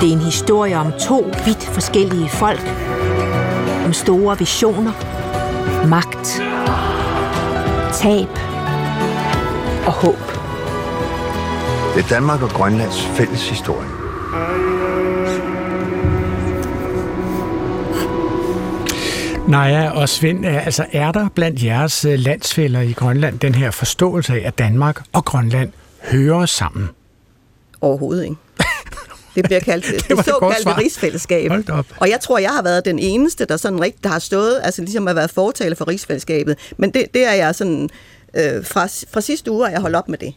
Det 0.00 0.08
er 0.08 0.12
en 0.12 0.18
historie 0.18 0.78
om 0.78 0.92
to 1.00 1.32
vidt 1.44 1.64
forskellige 1.64 2.28
folk, 2.28 2.74
om 3.84 3.92
store 3.92 4.38
visioner, 4.38 4.92
magt, 5.88 6.42
tab 7.94 8.38
og 9.86 9.92
håb. 9.92 10.32
Det 11.94 12.04
er 12.04 12.08
Danmark 12.08 12.42
og 12.42 12.50
Grønlands 12.50 13.06
fælles 13.06 13.48
historie. 13.48 14.01
Naja 19.48 19.90
og 19.90 20.08
Svend, 20.08 20.46
altså 20.46 20.86
er 20.92 21.12
der 21.12 21.28
blandt 21.34 21.64
jeres 21.64 22.04
øh, 22.04 22.18
landsfælder 22.18 22.80
i 22.80 22.92
Grønland 22.92 23.38
den 23.38 23.54
her 23.54 23.70
forståelse 23.70 24.32
af, 24.32 24.46
at 24.46 24.58
Danmark 24.58 25.02
og 25.12 25.24
Grønland 25.24 25.70
hører 26.02 26.46
sammen? 26.46 26.88
Overhovedet 27.80 28.24
ikke. 28.24 28.36
Det 29.34 29.44
bliver 29.44 29.60
kaldt 29.60 29.86
det, 29.86 30.08
det, 30.08 30.24
såkaldte 30.24 30.76
rigsfællesskab. 30.78 31.50
Og 31.96 32.10
jeg 32.10 32.20
tror, 32.20 32.38
jeg 32.38 32.50
har 32.50 32.62
været 32.62 32.84
den 32.84 32.98
eneste, 32.98 33.44
der 33.44 33.56
sådan 33.56 33.80
rigtig 33.80 34.04
der 34.04 34.10
har 34.10 34.18
stået, 34.18 34.60
altså 34.62 34.82
ligesom 34.82 35.06
har 35.06 35.14
været 35.14 35.30
fortaler 35.30 35.76
for 35.76 35.88
rigsfællesskabet. 35.88 36.58
Men 36.76 36.90
det, 36.90 37.06
det 37.14 37.26
er 37.26 37.32
jeg 37.32 37.54
sådan, 37.54 37.88
øh, 38.34 38.64
fra, 38.64 38.86
fra 39.12 39.20
sidste 39.20 39.50
uge 39.50 39.64
har 39.64 39.70
jeg 39.70 39.80
holdt 39.80 39.96
op 39.96 40.08
med 40.08 40.18
det. 40.18 40.34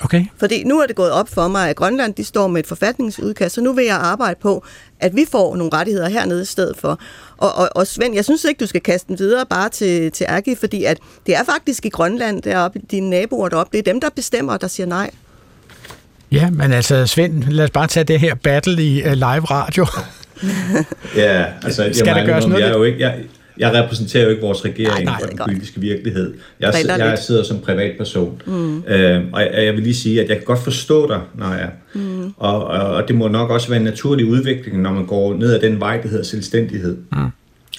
Okay. 0.00 0.24
Fordi 0.36 0.64
nu 0.64 0.80
er 0.80 0.86
det 0.86 0.96
gået 0.96 1.10
op 1.10 1.28
for 1.28 1.48
mig, 1.48 1.70
at 1.70 1.76
Grønland 1.76 2.14
de 2.14 2.24
står 2.24 2.46
med 2.46 2.60
et 2.60 2.66
forfatningsudkast, 2.66 3.54
så 3.54 3.60
nu 3.60 3.72
vil 3.72 3.84
jeg 3.84 3.96
arbejde 3.96 4.38
på, 4.42 4.64
at 5.00 5.16
vi 5.16 5.24
får 5.32 5.56
nogle 5.56 5.72
rettigheder 5.72 6.08
hernede 6.08 6.42
i 6.42 6.44
stedet 6.44 6.76
for. 6.76 7.00
Og, 7.36 7.54
og, 7.54 7.68
og 7.74 7.86
Svend, 7.86 8.14
jeg 8.14 8.24
synes 8.24 8.44
ikke, 8.44 8.58
du 8.58 8.66
skal 8.66 8.80
kaste 8.80 9.08
den 9.08 9.18
videre 9.18 9.46
bare 9.46 9.68
til, 9.68 10.12
til 10.12 10.26
Agi, 10.28 10.54
fordi 10.54 10.84
at 10.84 10.98
det 11.26 11.36
er 11.36 11.44
faktisk 11.44 11.86
i 11.86 11.88
Grønland 11.88 12.42
deroppe, 12.42 12.80
dine 12.90 13.10
naboer 13.10 13.48
deroppe, 13.48 13.72
det 13.72 13.78
er 13.88 13.92
dem, 13.92 14.00
der 14.00 14.08
bestemmer, 14.16 14.56
der 14.56 14.68
siger 14.68 14.86
nej. 14.86 15.10
Ja, 16.32 16.50
men 16.50 16.72
altså 16.72 17.06
Svend, 17.06 17.42
lad 17.42 17.64
os 17.64 17.70
bare 17.70 17.86
tage 17.86 18.04
det 18.04 18.20
her 18.20 18.34
battle 18.34 18.82
i 18.82 19.02
uh, 19.06 19.12
live 19.12 19.44
radio. 19.44 19.86
ja, 21.16 21.44
altså, 21.62 21.82
Skal 21.92 22.06
jeg, 22.06 22.16
der 22.16 22.26
gøres 22.26 22.46
noget? 22.46 22.62
Jeg, 22.62 22.70
er 22.70 22.76
jo 22.76 22.82
ikke, 22.82 23.00
jeg, 23.00 23.18
jeg 23.58 23.74
repræsenterer 23.74 24.24
jo 24.24 24.30
ikke 24.30 24.42
vores 24.42 24.64
regering 24.64 25.04
nej, 25.04 25.14
nej, 25.20 25.20
og 25.22 25.28
den 25.30 25.38
politiske 25.44 25.80
virkelighed. 25.80 26.34
Jeg, 26.60 26.74
jeg, 26.88 26.98
jeg 26.98 27.18
sidder 27.18 27.42
som 27.42 27.58
privatperson. 27.58 28.42
Mm. 28.46 28.84
Øh, 28.86 29.24
og 29.32 29.40
jeg, 29.40 29.64
jeg 29.64 29.74
vil 29.74 29.82
lige 29.82 29.94
sige, 29.94 30.22
at 30.22 30.28
jeg 30.28 30.36
kan 30.36 30.44
godt 30.44 30.58
forstå 30.58 31.08
dig, 31.08 31.20
når 31.34 31.52
jeg 31.52 31.70
mm. 31.94 32.32
og, 32.36 32.64
og, 32.64 32.80
og 32.80 33.08
det 33.08 33.16
må 33.16 33.28
nok 33.28 33.50
også 33.50 33.68
være 33.68 33.78
en 33.78 33.84
naturlig 33.84 34.26
udvikling, 34.26 34.82
når 34.82 34.92
man 34.92 35.06
går 35.06 35.34
ned 35.34 35.54
ad 35.54 35.60
den 35.60 35.80
vej, 35.80 36.00
der 36.00 36.08
hedder 36.08 36.24
selvstændighed. 36.24 36.96
Mm. 37.12 37.18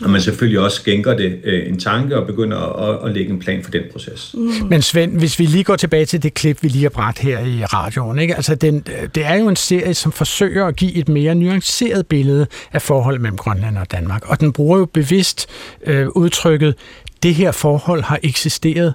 Og 0.02 0.10
man 0.10 0.22
selvfølgelig 0.22 0.60
også 0.60 0.78
skænker 0.78 1.18
det 1.18 1.39
øh, 1.44 1.68
en 1.68 1.80
tanke 1.80 2.18
og 2.18 2.28
begynder 2.28 2.58
at, 2.58 3.10
at 3.10 3.16
lægge 3.16 3.34
en 3.34 3.39
plan 3.39 3.64
for 3.64 3.72
den 3.72 3.82
proces. 3.91 4.36
Mm. 4.38 4.52
Men 4.70 4.82
Svend, 4.82 5.18
hvis 5.18 5.39
vi 5.39 5.46
lige 5.46 5.64
går 5.64 5.76
tilbage 5.76 6.06
til 6.06 6.24
det 6.24 6.34
klip, 6.34 6.64
vi 6.64 6.68
lige 6.68 6.84
har 6.84 6.89
bragt 6.89 7.20
her 7.20 7.39
i 7.39 7.66
radioen. 7.66 8.20
Ikke? 8.20 8.36
Altså 8.36 8.56
den, 8.56 8.86
det 9.16 9.26
er 9.26 9.36
jo 9.36 9.50
en 9.50 9.56
serie, 9.56 9.94
som 9.94 10.12
forsøger 10.12 10.66
at 10.66 10.76
give 10.76 10.94
et 10.94 11.10
mere 11.10 11.36
nuanceret 11.36 12.08
billede 12.08 12.48
af 12.74 12.82
forholdet 12.82 13.22
mellem 13.22 13.38
Grønland 13.38 13.78
og 13.78 13.91
Danmark. 13.91 14.30
Og 14.30 14.39
den 14.39 14.54
bruger 14.54 14.78
jo 14.78 14.86
bevidst 14.86 15.48
øh, 15.86 16.08
udtrykket, 16.10 16.76
det 17.24 17.36
her 17.36 17.52
forhold 17.52 18.04
har 18.04 18.20
eksisteret 18.24 18.94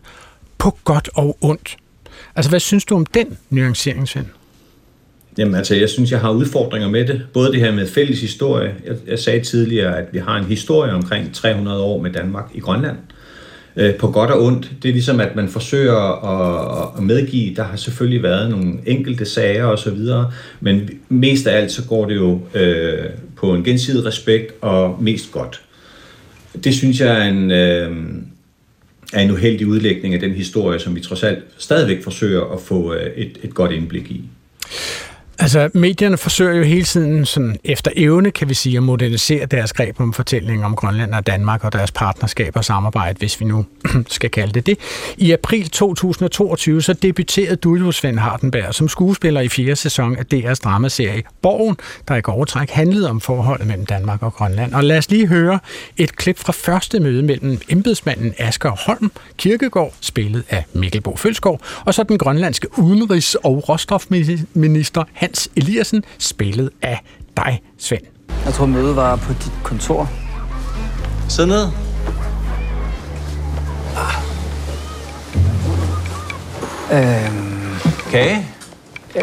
på 0.59 0.79
godt 0.85 1.11
og 1.15 1.39
ondt. 1.41 1.77
Altså 2.37 2.51
hvad 2.51 2.61
synes 2.61 2.85
du 2.85 2.95
om 2.95 3.07
den 3.07 3.39
nuancering, 3.51 4.09
Svend? 4.09 4.27
Jamen 5.39 5.55
altså, 5.55 5.75
jeg 5.75 5.89
synes, 5.89 6.11
jeg 6.11 6.21
har 6.21 6.31
udfordringer 6.31 6.89
med 6.89 7.07
det. 7.07 7.23
Både 7.33 7.53
det 7.53 7.61
her 7.61 7.73
med 7.73 7.87
fælles 7.87 8.21
historie. 8.21 8.75
Jeg, 8.87 8.97
jeg 9.07 9.19
sagde 9.19 9.41
tidligere, 9.41 9.99
at 9.99 10.05
vi 10.13 10.19
har 10.19 10.37
en 10.37 10.45
historie 10.45 10.93
omkring 10.93 11.35
300 11.35 11.83
år 11.83 12.03
med 12.03 12.11
Danmark 12.11 12.51
i 12.55 12.61
Grønland. 12.61 12.97
Øh, 13.77 13.95
på 13.95 14.11
godt 14.11 14.31
og 14.31 14.43
ondt. 14.43 14.71
Det 14.83 14.89
er 14.89 14.93
ligesom, 14.93 15.21
at 15.21 15.37
man 15.37 15.49
forsøger 15.49 15.97
at, 15.97 16.89
at 16.97 17.03
medgive, 17.03 17.55
der 17.55 17.63
har 17.63 17.77
selvfølgelig 17.77 18.23
været 18.23 18.51
nogle 18.51 18.73
enkelte 18.87 19.25
sager 19.25 19.65
osv., 19.65 19.99
men 20.61 20.91
mest 21.09 21.47
af 21.47 21.57
alt 21.57 21.73
så 21.73 21.85
går 21.89 22.09
det 22.09 22.17
jo 22.17 22.41
øh, 22.55 23.05
på 23.37 23.55
en 23.55 23.65
gensidig 23.65 24.05
respekt 24.05 24.53
og 24.61 25.03
mest 25.03 25.33
godt. 25.33 25.61
Det 26.65 26.75
synes 26.75 27.01
jeg 27.01 27.21
er 27.21 27.29
en, 27.29 27.51
øh, 27.51 27.97
er 29.13 29.21
en 29.21 29.31
uheldig 29.31 29.67
udlægning 29.67 30.15
af 30.15 30.21
den 30.21 30.33
historie, 30.33 30.79
som 30.79 30.97
vi 30.97 31.01
trods 31.01 31.23
alt 31.23 31.39
stadigvæk 31.59 32.03
forsøger 32.03 32.53
at 32.55 32.61
få 32.61 32.95
øh, 32.95 33.11
et, 33.17 33.39
et 33.43 33.55
godt 33.55 33.73
indblik 33.73 34.11
i. 34.11 34.25
Altså, 35.41 35.71
medierne 35.75 36.17
forsøger 36.17 36.55
jo 36.55 36.63
hele 36.63 36.85
tiden 36.85 37.27
sådan, 37.27 37.57
efter 37.65 37.91
evne, 37.97 38.31
kan 38.31 38.49
vi 38.49 38.55
sige, 38.55 38.77
at 38.77 38.83
modernisere 38.83 39.47
deres 39.47 39.73
greb 39.73 40.01
om 40.01 40.13
fortællingen 40.13 40.65
om 40.65 40.77
Grønland 40.77 41.15
og 41.15 41.27
Danmark 41.27 41.65
og 41.65 41.73
deres 41.73 41.91
partnerskab 41.91 42.57
og 42.57 42.65
samarbejde, 42.65 43.19
hvis 43.19 43.41
vi 43.41 43.45
nu 43.45 43.67
skal 44.07 44.31
kalde 44.31 44.53
det 44.53 44.67
det. 44.67 44.79
I 45.17 45.33
april 45.33 45.71
2022 45.71 46.83
så 46.83 46.93
debuterede 46.93 47.57
du 47.57 47.75
jo 47.75 47.93
Svend 47.93 48.19
Hardenberg 48.19 48.75
som 48.75 48.89
skuespiller 48.89 49.41
i 49.41 49.49
fjerde 49.49 49.77
sæson 49.77 50.17
af 50.17 50.25
DR's 50.35 50.55
dramaserie 50.55 51.23
Borgen, 51.43 51.77
der 52.09 52.17
i 52.17 52.21
går 52.21 52.45
træk 52.45 52.71
handlede 52.71 53.11
om 53.11 53.21
forholdet 53.21 53.67
mellem 53.67 53.87
Danmark 53.87 54.23
og 54.23 54.33
Grønland. 54.33 54.75
Og 54.75 54.85
lad 54.85 54.99
os 54.99 55.11
lige 55.11 55.27
høre 55.27 55.59
et 55.97 56.17
klip 56.17 56.39
fra 56.39 56.53
første 56.53 57.01
møde 57.01 57.23
mellem 57.23 57.61
embedsmanden 57.69 58.35
Asger 58.39 58.71
Holm 58.71 59.13
Kirkegaard, 59.37 59.95
spillet 60.01 60.45
af 60.51 60.65
Mikkel 60.73 61.01
Bo 61.01 61.17
Følsgaard, 61.17 61.61
og 61.85 61.95
så 61.95 62.03
den 62.03 62.19
grønlandske 62.19 62.69
udenrigs- 62.79 63.35
og 63.45 63.69
råstofminister 63.69 65.05
Hans 65.13 65.28
Eliassen, 65.57 66.03
spillet 66.19 66.71
af 66.83 67.03
dig, 67.37 67.63
Svend. 67.79 68.03
Jeg 68.45 68.55
tror, 68.55 68.67
mødet 68.67 68.97
var 68.97 69.17
på 69.17 69.33
dit 69.33 69.53
kontor. 69.63 70.09
Sid 71.29 71.47
ned. 71.47 71.67
Øhm, 76.93 77.77
Kage? 78.11 78.47
øh, 79.17 79.23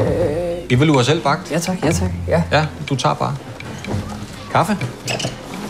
I 0.70 0.76
vil 0.76 0.88
du 0.88 1.04
selv 1.04 1.22
bagt? 1.22 1.52
ja 1.52 1.60
tak, 1.60 1.84
ja 1.84 1.92
tak. 1.92 2.10
Ja, 2.28 2.44
Ja, 2.52 2.66
du 2.90 2.96
tager 2.96 3.16
bare. 3.16 3.36
Kaffe? 4.52 4.78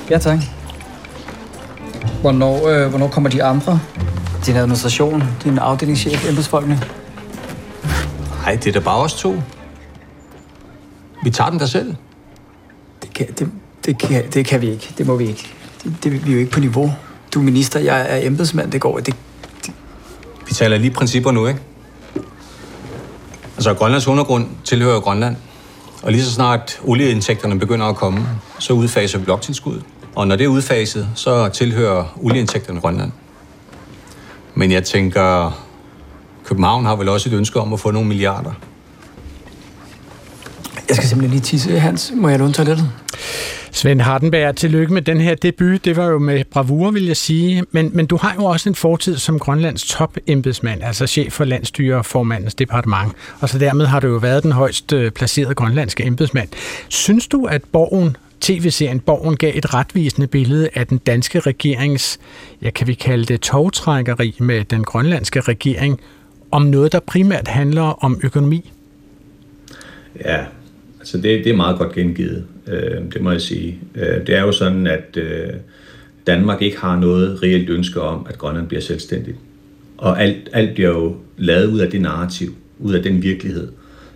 ja 0.09 0.17
tak. 0.17 0.39
Hvornår, 2.21 2.67
øh, 2.67 2.89
hvornår 2.89 3.07
kommer 3.07 3.29
de 3.29 3.43
andre? 3.43 3.79
Din 4.45 4.55
administration, 4.55 5.23
din 5.43 5.57
afdelingschef, 5.59 6.29
embedsfolkene. 6.29 6.81
Nej, 8.43 8.55
det 8.55 8.67
er 8.67 8.71
da 8.71 8.79
bare 8.79 8.97
os 8.97 9.13
to. 9.13 9.35
Vi 11.25 11.29
tager 11.29 11.49
den 11.49 11.59
der 11.59 11.65
selv. 11.65 11.95
Det 13.01 13.13
kan, 13.13 13.27
det, 13.39 13.51
det, 13.85 13.97
kan, 13.97 14.31
det 14.31 14.45
kan 14.45 14.61
vi 14.61 14.69
ikke. 14.69 14.93
Det 14.97 15.07
må 15.07 15.15
vi 15.15 15.27
ikke. 15.27 15.47
Det, 15.83 15.93
det, 16.03 16.25
vi 16.25 16.29
er 16.29 16.33
jo 16.33 16.39
ikke 16.39 16.51
på 16.51 16.59
niveau. 16.59 16.93
Du 17.33 17.39
er 17.39 17.43
minister, 17.43 17.79
jeg 17.79 18.05
er 18.09 18.27
embedsmand. 18.27 18.71
Det 18.71 18.81
går. 18.81 18.99
Det, 18.99 19.15
Vi 20.47 20.53
taler 20.53 20.77
lige 20.77 20.91
principper 20.91 21.31
nu, 21.31 21.47
ikke? 21.47 21.59
Altså, 23.55 23.73
Grønlands 23.73 24.07
undergrund 24.07 24.47
tilhører 24.63 24.99
Grønland. 24.99 25.35
Og 26.03 26.11
lige 26.11 26.23
så 26.23 26.31
snart 26.31 26.79
olieindtægterne 26.83 27.59
begynder 27.59 27.85
at 27.85 27.95
komme, 27.95 28.27
så 28.59 28.73
udfaser 28.73 29.17
vi 29.17 29.23
bloktilskuddet. 29.23 29.83
Og 30.15 30.27
når 30.27 30.35
det 30.35 30.43
er 30.43 30.47
udfaset, 30.47 31.09
så 31.15 31.49
tilhører 31.49 32.17
olieindtægterne 32.21 32.81
Grønland. 32.81 33.11
Men 34.55 34.71
jeg 34.71 34.83
tænker, 34.83 35.51
København 36.43 36.85
har 36.85 36.95
vel 36.95 37.09
også 37.09 37.29
et 37.29 37.33
ønske 37.33 37.59
om 37.59 37.73
at 37.73 37.79
få 37.79 37.91
nogle 37.91 38.07
milliarder. 38.07 38.51
Jeg 40.89 40.95
skal 40.95 41.09
simpelthen 41.09 41.31
lige 41.31 41.41
tisse. 41.41 41.79
Hans, 41.79 42.13
må 42.15 42.29
jeg 42.29 42.39
låne 42.39 42.53
toilettet? 42.53 42.89
Svend 43.71 44.01
Hardenberg, 44.01 44.55
tillykke 44.55 44.93
med 44.93 45.01
den 45.01 45.21
her 45.21 45.35
debut. 45.35 45.85
Det 45.85 45.97
var 45.97 46.05
jo 46.05 46.19
med 46.19 46.43
bravur, 46.43 46.91
vil 46.91 47.05
jeg 47.05 47.17
sige. 47.17 47.63
Men, 47.71 47.89
men 47.93 48.05
du 48.05 48.17
har 48.17 48.33
jo 48.33 48.45
også 48.45 48.69
en 48.69 48.75
fortid 48.75 49.17
som 49.17 49.39
Grønlands 49.39 49.83
topembedsmand, 49.83 50.83
altså 50.83 51.07
chef 51.07 51.33
for 51.33 51.43
landstyreformandens 51.45 52.55
departement. 52.55 53.13
Og 53.39 53.49
så 53.49 53.59
dermed 53.59 53.85
har 53.85 53.99
du 53.99 54.07
jo 54.07 54.17
været 54.17 54.43
den 54.43 54.51
højst 54.51 54.93
øh, 54.93 55.11
placerede 55.11 55.55
grønlandske 55.55 56.05
embedsmand. 56.05 56.47
Synes 56.89 57.27
du, 57.27 57.45
at 57.45 57.61
Borgen, 57.71 58.17
tv-serien 58.41 58.99
Borgen, 58.99 59.37
gav 59.37 59.51
et 59.55 59.73
retvisende 59.73 60.27
billede 60.27 60.69
af 60.75 60.87
den 60.87 60.97
danske 60.97 61.39
regerings, 61.39 62.19
ja, 62.61 62.69
kan 62.69 62.87
vi 62.87 62.93
kalde 62.93 63.25
det 63.25 63.41
togtrækkeri 63.41 64.35
med 64.39 64.63
den 64.63 64.83
grønlandske 64.83 65.41
regering, 65.41 65.99
om 66.51 66.61
noget, 66.61 66.91
der 66.91 66.99
primært 66.99 67.47
handler 67.47 68.03
om 68.03 68.19
økonomi? 68.23 68.71
Ja, 70.25 70.37
altså 71.05 71.17
det, 71.17 71.43
det 71.43 71.47
er 71.47 71.55
meget 71.55 71.77
godt 71.77 71.93
gengivet, 71.93 72.43
øh, 72.67 73.13
det 73.13 73.21
må 73.21 73.31
jeg 73.31 73.41
sige. 73.41 73.79
Øh, 73.95 74.27
det 74.27 74.35
er 74.35 74.41
jo 74.41 74.51
sådan, 74.51 74.87
at 74.87 75.17
øh, 75.17 75.49
Danmark 76.27 76.61
ikke 76.61 76.79
har 76.79 76.99
noget 76.99 77.43
reelt 77.43 77.69
ønske 77.69 78.01
om, 78.01 78.25
at 78.29 78.37
Grønland 78.37 78.67
bliver 78.67 78.81
selvstændigt. 78.81 79.37
Og 79.97 80.21
alt, 80.21 80.49
alt 80.53 80.73
bliver 80.73 80.89
jo 80.89 81.15
lavet 81.37 81.67
ud 81.67 81.79
af 81.79 81.91
det 81.91 82.01
narrativ, 82.01 82.55
ud 82.79 82.93
af 82.93 83.03
den 83.03 83.23
virkelighed 83.23 83.67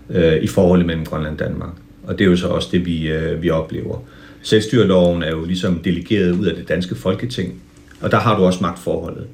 øh, 0.09 0.43
i 0.43 0.47
forholdet 0.47 0.85
mellem 0.85 1.05
Grønland 1.05 1.33
og 1.33 1.39
Danmark. 1.39 1.73
Og 2.03 2.19
det 2.19 2.25
er 2.25 2.29
jo 2.29 2.35
så 2.35 2.47
også 2.47 2.69
det, 2.71 2.85
vi, 2.85 3.07
øh, 3.07 3.43
vi 3.43 3.49
oplever. 3.49 4.03
Selvstyreloven 4.41 5.23
er 5.23 5.29
jo 5.31 5.45
ligesom 5.45 5.79
delegeret 5.79 6.31
ud 6.31 6.45
af 6.45 6.55
det 6.55 6.69
danske 6.69 6.95
folketing, 6.95 7.61
og 8.01 8.11
der 8.11 8.17
har 8.17 8.37
du 8.37 8.43
også 8.43 8.59
magtforholdet. 8.61 9.25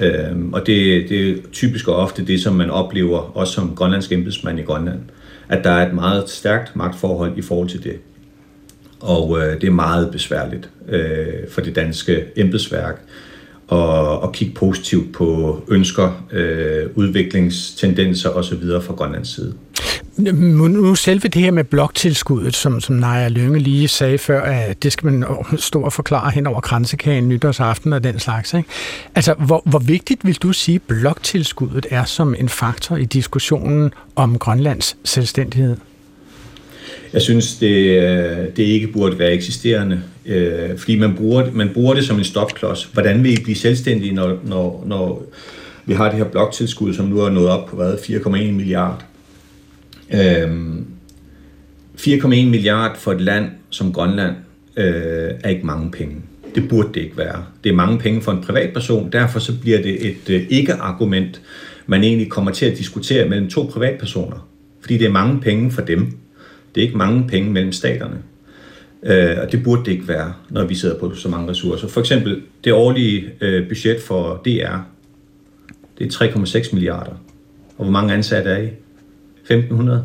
Øh, 0.00 0.36
og 0.52 0.66
det, 0.66 1.08
det 1.08 1.30
er 1.30 1.34
typisk 1.52 1.88
og 1.88 1.96
ofte 1.96 2.26
det, 2.26 2.42
som 2.42 2.54
man 2.54 2.70
oplever, 2.70 3.36
også 3.36 3.52
som 3.52 3.74
grønlandsk 3.76 4.12
embedsmand 4.12 4.58
i 4.58 4.62
Grønland, 4.62 5.00
at 5.48 5.64
der 5.64 5.70
er 5.70 5.86
et 5.86 5.94
meget 5.94 6.30
stærkt 6.30 6.76
magtforhold 6.76 7.38
i 7.38 7.42
forhold 7.42 7.68
til 7.68 7.84
det. 7.84 7.96
Og 9.00 9.38
øh, 9.38 9.60
det 9.60 9.66
er 9.66 9.70
meget 9.70 10.10
besværligt 10.10 10.70
øh, 10.88 11.50
for 11.50 11.60
det 11.60 11.76
danske 11.76 12.24
embedsværk 12.36 13.02
at, 13.72 14.24
at 14.24 14.32
kigge 14.32 14.54
positivt 14.54 15.12
på 15.12 15.60
ønsker, 15.68 16.26
øh, 16.32 16.86
udviklingstendenser 16.94 18.30
osv. 18.30 18.62
fra 18.82 18.94
Grønlands 18.94 19.34
side. 19.34 19.54
Nu 20.30 20.94
selve 20.94 21.28
det 21.28 21.42
her 21.42 21.50
med 21.50 21.64
bloktilskuddet, 21.64 22.56
som, 22.56 22.80
som 22.80 22.96
Naja 22.96 23.28
Lønge 23.28 23.58
lige 23.58 23.88
sagde 23.88 24.18
før, 24.18 24.42
at 24.42 24.82
det 24.82 24.92
skal 24.92 25.12
man 25.12 25.24
stå 25.58 25.82
og 25.82 25.92
forklare 25.92 26.30
hen 26.30 26.46
over 26.46 26.60
kransekagen 26.60 27.28
nytårsaften 27.28 27.92
og 27.92 28.04
den 28.04 28.18
slags. 28.18 28.54
Ikke? 28.54 28.68
Altså, 29.14 29.34
hvor, 29.34 29.62
hvor 29.64 29.78
vigtigt 29.78 30.26
vil 30.26 30.34
du 30.34 30.52
sige, 30.52 30.78
bloktilskuddet 30.78 31.86
er 31.90 32.04
som 32.04 32.34
en 32.38 32.48
faktor 32.48 32.96
i 32.96 33.04
diskussionen 33.04 33.92
om 34.16 34.38
Grønlands 34.38 34.96
selvstændighed? 35.04 35.76
Jeg 37.12 37.22
synes, 37.22 37.54
det, 37.54 38.56
det 38.56 38.62
ikke 38.62 38.86
burde 38.86 39.18
være 39.18 39.32
eksisterende, 39.32 40.02
øh, 40.26 40.78
fordi 40.78 40.98
man 40.98 41.14
bruger, 41.14 41.50
man 41.52 41.70
bruger 41.74 41.94
det 41.94 42.04
som 42.04 42.18
en 42.18 42.24
stopklods. 42.24 42.84
Hvordan 42.92 43.24
vil 43.24 43.32
I 43.32 43.42
blive 43.42 43.56
selvstændige, 43.56 44.14
når, 44.14 44.38
når, 44.44 44.84
når 44.86 45.22
vi 45.84 45.94
har 45.94 46.08
det 46.08 46.18
her 46.18 46.24
bloktilskud, 46.24 46.94
som 46.94 47.06
nu 47.06 47.20
er 47.20 47.30
nået 47.30 47.48
op 47.48 47.66
på 47.66 47.76
hvad, 47.76 47.94
4,1 47.94 48.30
milliarder? 48.30 48.96
Øhm, 50.14 50.86
4,1 51.96 52.26
milliard 52.26 52.96
for 52.98 53.12
et 53.12 53.20
land 53.20 53.50
som 53.70 53.92
Grønland 53.92 54.36
øh, 54.76 55.30
er 55.44 55.48
ikke 55.48 55.66
mange 55.66 55.90
penge. 55.90 56.16
Det 56.54 56.68
burde 56.68 56.88
det 56.94 57.00
ikke 57.00 57.18
være. 57.18 57.44
Det 57.64 57.70
er 57.70 57.76
mange 57.76 57.98
penge 57.98 58.22
for 58.22 58.32
en 58.32 58.42
privatperson, 58.42 59.12
derfor 59.12 59.38
så 59.38 59.60
bliver 59.60 59.82
det 59.82 60.06
et 60.06 60.30
øh, 60.30 60.46
ikke-argument, 60.50 61.40
man 61.86 62.04
egentlig 62.04 62.30
kommer 62.30 62.50
til 62.50 62.66
at 62.66 62.78
diskutere 62.78 63.28
mellem 63.28 63.50
to 63.50 63.62
privatpersoner. 63.72 64.48
Fordi 64.80 64.98
det 64.98 65.06
er 65.06 65.10
mange 65.10 65.40
penge 65.40 65.70
for 65.70 65.82
dem. 65.82 66.16
Det 66.74 66.80
er 66.80 66.86
ikke 66.86 66.98
mange 66.98 67.28
penge 67.28 67.50
mellem 67.50 67.72
staterne. 67.72 68.16
Øh, 69.02 69.36
og 69.42 69.52
det 69.52 69.62
burde 69.64 69.84
det 69.84 69.92
ikke 69.92 70.08
være, 70.08 70.32
når 70.50 70.64
vi 70.64 70.74
sidder 70.74 70.98
på 70.98 71.14
så 71.14 71.28
mange 71.28 71.50
ressourcer. 71.50 71.88
For 71.88 72.00
eksempel 72.00 72.42
det 72.64 72.72
årlige 72.72 73.30
øh, 73.40 73.68
budget 73.68 74.00
for 74.00 74.42
DR, 74.44 74.76
det 75.98 76.06
er 76.06 76.26
3,6 76.64 76.74
milliarder. 76.74 77.12
Og 77.78 77.84
hvor 77.84 77.90
mange 77.92 78.14
ansatte 78.14 78.50
er 78.50 78.62
I? 78.62 78.68
1500? 79.54 80.04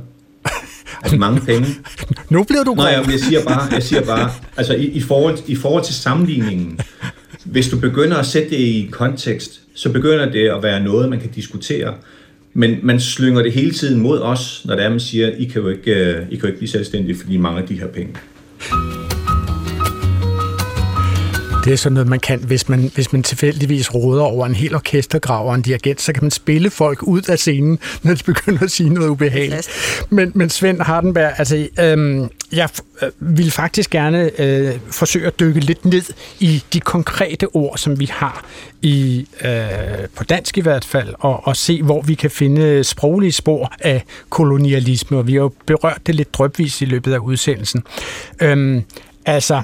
Altså 1.03 1.17
mange 1.17 1.41
penge. 1.41 1.67
Nu 2.29 2.43
bliver 2.43 2.63
du 2.63 2.73
Nå, 2.73 2.87
jeg, 2.87 3.19
siger 3.19 3.43
bare, 3.43 3.73
jeg 3.73 3.83
siger 3.83 4.01
bare 4.01 4.31
altså 4.57 4.73
i, 4.73 4.85
i, 4.85 5.01
forhold, 5.01 5.37
i 5.47 5.55
forhold 5.55 5.83
til 5.83 5.95
sammenligningen, 5.95 6.79
hvis 7.45 7.69
du 7.69 7.79
begynder 7.79 8.17
at 8.17 8.25
sætte 8.25 8.49
det 8.49 8.57
i 8.57 8.89
kontekst, 8.91 9.61
så 9.73 9.91
begynder 9.91 10.31
det 10.31 10.49
at 10.49 10.63
være 10.63 10.79
noget, 10.83 11.09
man 11.09 11.19
kan 11.19 11.29
diskutere. 11.29 11.93
Men 12.53 12.79
man 12.83 12.99
slynger 12.99 13.41
det 13.41 13.51
hele 13.51 13.71
tiden 13.71 14.01
mod 14.01 14.19
os, 14.19 14.61
når 14.65 14.75
det 14.75 14.85
er, 14.85 14.89
man 14.89 14.99
siger, 14.99 15.31
I 15.37 15.43
kan 15.45 15.61
jo 15.61 15.69
ikke, 15.69 15.91
øh, 15.91 16.25
I 16.31 16.35
kan 16.35 16.41
jo 16.41 16.47
ikke 16.47 16.57
blive 16.57 16.69
selvstændige, 16.69 17.17
fordi 17.17 17.33
I 17.33 17.37
mangler 17.37 17.65
de 17.65 17.79
her 17.79 17.87
penge. 17.87 18.13
Det 21.67 21.73
er 21.73 21.77
sådan 21.77 21.93
noget, 21.93 22.07
man 22.07 22.19
kan, 22.19 22.39
hvis 22.39 22.69
man, 22.69 22.91
hvis 22.95 23.13
man 23.13 23.23
tilfældigvis 23.23 23.93
råder 23.93 24.23
over 24.23 24.45
en 24.45 24.55
hel 24.55 24.75
orkestergrav 24.75 25.47
og 25.47 25.55
en 25.55 25.61
dirigent, 25.61 26.01
så 26.01 26.13
kan 26.13 26.23
man 26.23 26.31
spille 26.31 26.69
folk 26.69 27.03
ud 27.03 27.21
af 27.29 27.39
scenen, 27.39 27.79
når 28.03 28.13
de 28.13 28.23
begynder 28.23 28.63
at 28.63 28.71
sige 28.71 28.89
noget 28.89 29.09
ubehageligt. 29.09 29.69
Men, 30.09 30.31
men 30.35 30.49
Svend 30.49 30.81
Hardenberg, 30.81 31.33
altså, 31.37 31.67
øhm, 31.79 32.29
jeg 32.51 32.69
øh, 33.01 33.09
vil 33.19 33.51
faktisk 33.51 33.89
gerne 33.89 34.41
øh, 34.41 34.79
forsøge 34.91 35.27
at 35.27 35.39
dykke 35.39 35.59
lidt 35.59 35.85
ned 35.85 36.03
i 36.39 36.63
de 36.73 36.79
konkrete 36.79 37.47
ord, 37.55 37.77
som 37.77 37.99
vi 37.99 38.05
har 38.11 38.45
i 38.81 39.27
øh, 39.45 39.51
på 40.15 40.23
dansk 40.23 40.57
i 40.57 40.61
hvert 40.61 40.85
fald, 40.85 41.13
og, 41.19 41.47
og 41.47 41.55
se, 41.55 41.83
hvor 41.83 42.01
vi 42.01 42.13
kan 42.13 42.31
finde 42.31 42.83
sproglige 42.83 43.31
spor 43.31 43.73
af 43.79 44.03
kolonialisme, 44.29 45.17
og 45.17 45.27
vi 45.27 45.33
har 45.33 45.39
jo 45.39 45.51
berørt 45.65 46.01
det 46.07 46.15
lidt 46.15 46.33
drøbvis 46.33 46.81
i 46.81 46.85
løbet 46.85 47.13
af 47.13 47.19
udsendelsen. 47.19 47.83
Øhm, 48.41 48.83
altså, 49.25 49.61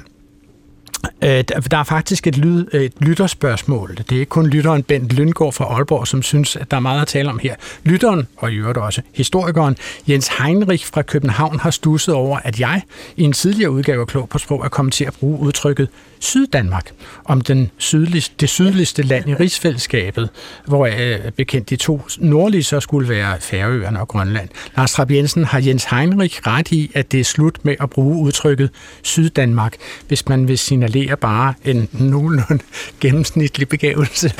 Øh, 1.24 1.43
der 1.72 1.78
er 1.78 1.84
faktisk 1.84 2.28
et, 2.28 2.38
lyd, 2.38 2.66
øh, 2.74 2.84
et 2.84 2.93
lytterspørgsmål. 2.99 3.97
Det 3.97 4.16
er 4.16 4.20
ikke 4.20 4.30
kun 4.30 4.47
lytteren 4.47 4.84
Bent 4.84 5.12
Lyngård 5.12 5.54
fra 5.54 5.66
Aalborg, 5.66 6.08
som 6.08 6.22
synes, 6.22 6.56
at 6.56 6.72
der 6.72 6.78
er 6.78 6.82
meget 6.82 7.01
at 7.01 7.08
tale 7.08 7.30
om 7.30 7.39
her. 7.39 7.56
Lytteren, 7.84 8.28
og 8.38 8.51
i 8.51 8.56
øvrigt 8.56 8.78
også 8.78 9.01
historikeren, 9.14 9.78
Jens 10.10 10.28
Heinrich 10.28 10.91
fra 10.93 11.01
København 11.01 11.60
har 11.60 11.72
stusset 11.72 12.14
over, 12.14 12.39
at 12.43 12.60
jeg 12.60 12.82
i 13.18 13.24
en 13.24 13.34
tidligere 13.34 13.72
udgave 13.72 14.01
af 14.01 14.08
Klog 14.08 14.30
på 14.30 14.38
Sprog 14.38 14.66
er 14.66 14.70
kommet 14.70 14.93
til 14.93 15.06
at 15.06 15.14
bruge 15.14 15.39
udtrykket 15.39 15.89
Syddanmark 16.20 16.91
om 17.26 17.41
den 17.41 17.72
sydligste, 17.78 18.36
det 18.39 18.49
sydligste 18.49 19.01
land 19.01 19.30
i 19.30 19.36
rigsfællesskabet, 19.36 20.30
hvor 20.68 20.86
jeg 20.86 21.20
øh, 21.26 21.32
bekendt 21.32 21.70
de 21.70 21.76
to 21.76 22.01
nordlige 22.18 22.64
så 22.64 22.80
skulle 22.80 23.10
være 23.10 23.38
Færøerne 23.39 23.99
og 23.99 24.08
Grønland. 24.08 24.49
Lars 24.78 24.93
Trapp 24.93 25.12
Jensen 25.12 25.45
har 25.45 25.60
Jens 25.60 25.86
Heinrich 25.86 26.41
ret 26.47 26.72
i, 26.72 26.91
at 26.93 27.12
det 27.12 27.20
er 27.20 27.24
slut 27.24 27.66
med 27.66 27.76
at 27.80 27.89
bruge 27.89 28.18
udtrykket 28.24 28.70
Syddanmark, 29.01 29.74
hvis 30.08 30.28
man 30.28 30.47
vil 30.47 30.58
signalere 30.58 30.93
bare 31.22 31.54
en 31.66 31.89
nogenlunde 31.91 32.64
gennemsnitlig 33.00 33.70
begævelse. 33.70 34.34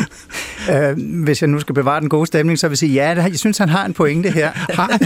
øh, 0.72 1.22
hvis 1.24 1.42
jeg 1.42 1.48
nu 1.48 1.60
skal 1.60 1.74
bevare 1.74 2.00
den 2.00 2.08
gode 2.08 2.26
stemning, 2.26 2.58
så 2.58 2.68
vil 2.68 2.72
jeg 2.72 2.78
sige, 2.78 2.92
ja, 2.92 3.22
jeg 3.22 3.38
synes, 3.38 3.58
han 3.58 3.68
har 3.68 3.84
en 3.86 3.92
pointe 3.92 4.30
her. 4.30 4.50
Har 4.80 4.98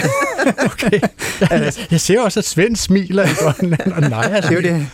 Okay. 0.64 1.00
Jeg, 1.40 1.72
jeg 1.90 2.00
ser 2.00 2.20
også, 2.20 2.40
at 2.40 2.44
Svend 2.44 2.76
smiler 2.76 3.24
i 3.24 3.32
Grønland, 3.38 3.92
og 3.92 4.00
nej, 4.00 4.30
altså, 4.32 4.50
det 4.50 4.64
er 4.64 4.70
jo 4.70 4.76
det. 4.76 4.86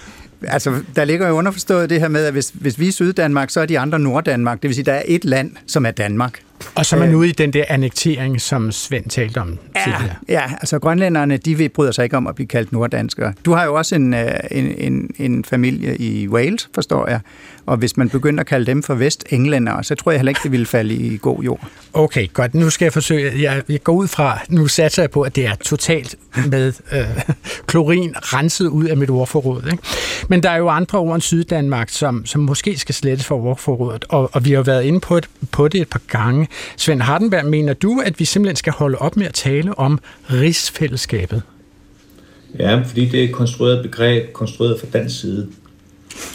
Altså, 0.42 0.82
der 0.96 1.04
ligger 1.04 1.28
jo 1.28 1.34
underforstået 1.34 1.90
det 1.90 2.00
her 2.00 2.08
med, 2.08 2.24
at 2.24 2.32
hvis, 2.32 2.52
hvis 2.54 2.78
vi 2.78 2.88
er 2.88 2.92
Syddanmark, 2.92 3.50
så 3.50 3.60
er 3.60 3.66
de 3.66 3.78
andre 3.78 3.98
Norddanmark. 3.98 4.62
Det 4.62 4.68
vil 4.68 4.74
sige, 4.74 4.84
der 4.84 4.92
er 4.92 5.02
et 5.06 5.24
land, 5.24 5.52
som 5.66 5.86
er 5.86 5.90
Danmark. 5.90 6.40
Og 6.74 6.86
så 6.86 6.96
er 6.96 7.00
man 7.00 7.14
ude 7.14 7.28
i 7.28 7.32
den 7.32 7.52
der 7.52 7.64
annektering, 7.68 8.40
som 8.40 8.72
Svend 8.72 9.04
talte 9.10 9.38
om 9.38 9.58
ja, 9.74 9.80
tidligere. 9.84 10.16
Ja, 10.28 10.42
altså 10.52 10.78
grønlænderne, 10.78 11.36
de 11.36 11.54
vil 11.54 11.68
bryder 11.68 11.92
sig 11.92 12.04
ikke 12.04 12.16
om 12.16 12.26
at 12.26 12.34
blive 12.34 12.46
kaldt 12.46 12.72
norddanskere. 12.72 13.32
Du 13.44 13.52
har 13.52 13.64
jo 13.64 13.74
også 13.74 13.94
en, 13.94 14.14
en, 14.14 14.74
en, 14.78 15.10
en 15.18 15.44
familie 15.44 15.96
i 15.96 16.28
Wales, 16.28 16.68
forstår 16.74 17.08
jeg. 17.08 17.20
Og 17.66 17.76
hvis 17.76 17.96
man 17.96 18.08
begynder 18.08 18.40
at 18.40 18.46
kalde 18.46 18.66
dem 18.66 18.82
for 18.82 18.94
vestenglændere, 18.94 19.84
så 19.84 19.94
tror 19.94 20.12
jeg 20.12 20.18
heller 20.18 20.30
ikke, 20.30 20.40
det 20.42 20.52
vil 20.52 20.66
falde 20.66 20.94
i 20.94 21.18
god 21.22 21.42
jord. 21.42 21.68
Okay, 21.92 22.32
godt. 22.32 22.54
Nu 22.54 22.70
skal 22.70 22.84
jeg 22.84 22.92
forsøge. 22.92 23.42
Jeg, 23.42 23.62
jeg 23.68 23.82
går 23.82 23.92
ud 23.92 24.08
fra, 24.08 24.38
nu 24.48 24.66
satser 24.66 25.02
jeg 25.02 25.10
på, 25.10 25.22
at 25.22 25.36
det 25.36 25.46
er 25.46 25.54
totalt 25.54 26.16
med 26.46 26.72
øh, 26.92 27.04
klorin 27.66 28.14
renset 28.16 28.66
ud 28.66 28.84
af 28.84 28.96
mit 28.96 29.10
ordforråd. 29.10 29.62
Ikke? 29.72 29.82
Men 30.28 30.42
der 30.42 30.50
er 30.50 30.56
jo 30.56 30.68
andre 30.68 30.98
ord 30.98 31.14
end 31.14 31.22
Syddanmark, 31.22 31.88
som, 31.88 32.26
som 32.26 32.40
måske 32.40 32.78
skal 32.78 32.94
slettes 32.94 33.26
for 33.26 33.44
ordforrådet. 33.44 34.04
Og, 34.08 34.30
og 34.32 34.44
vi 34.44 34.50
har 34.50 34.56
jo 34.56 34.62
været 34.62 34.82
inde 34.82 35.00
på, 35.00 35.16
et, 35.16 35.28
på 35.52 35.68
det 35.68 35.80
et 35.80 35.88
par 35.88 36.00
gange. 36.08 36.48
Svend 36.76 37.02
Hardenberg, 37.02 37.46
mener 37.46 37.72
du, 37.72 38.00
at 38.04 38.20
vi 38.20 38.24
simpelthen 38.24 38.56
skal 38.56 38.72
holde 38.72 38.98
op 38.98 39.16
med 39.16 39.26
at 39.26 39.34
tale 39.34 39.78
om 39.78 39.98
rigsfællesskabet? 40.32 41.42
Ja, 42.58 42.82
fordi 42.86 43.04
det 43.08 43.20
er 43.20 43.24
et 43.24 43.32
konstrueret 43.32 43.82
begreb, 43.82 44.32
konstrueret 44.32 44.80
fra 44.80 44.86
dansk 44.92 45.20
side. 45.20 45.48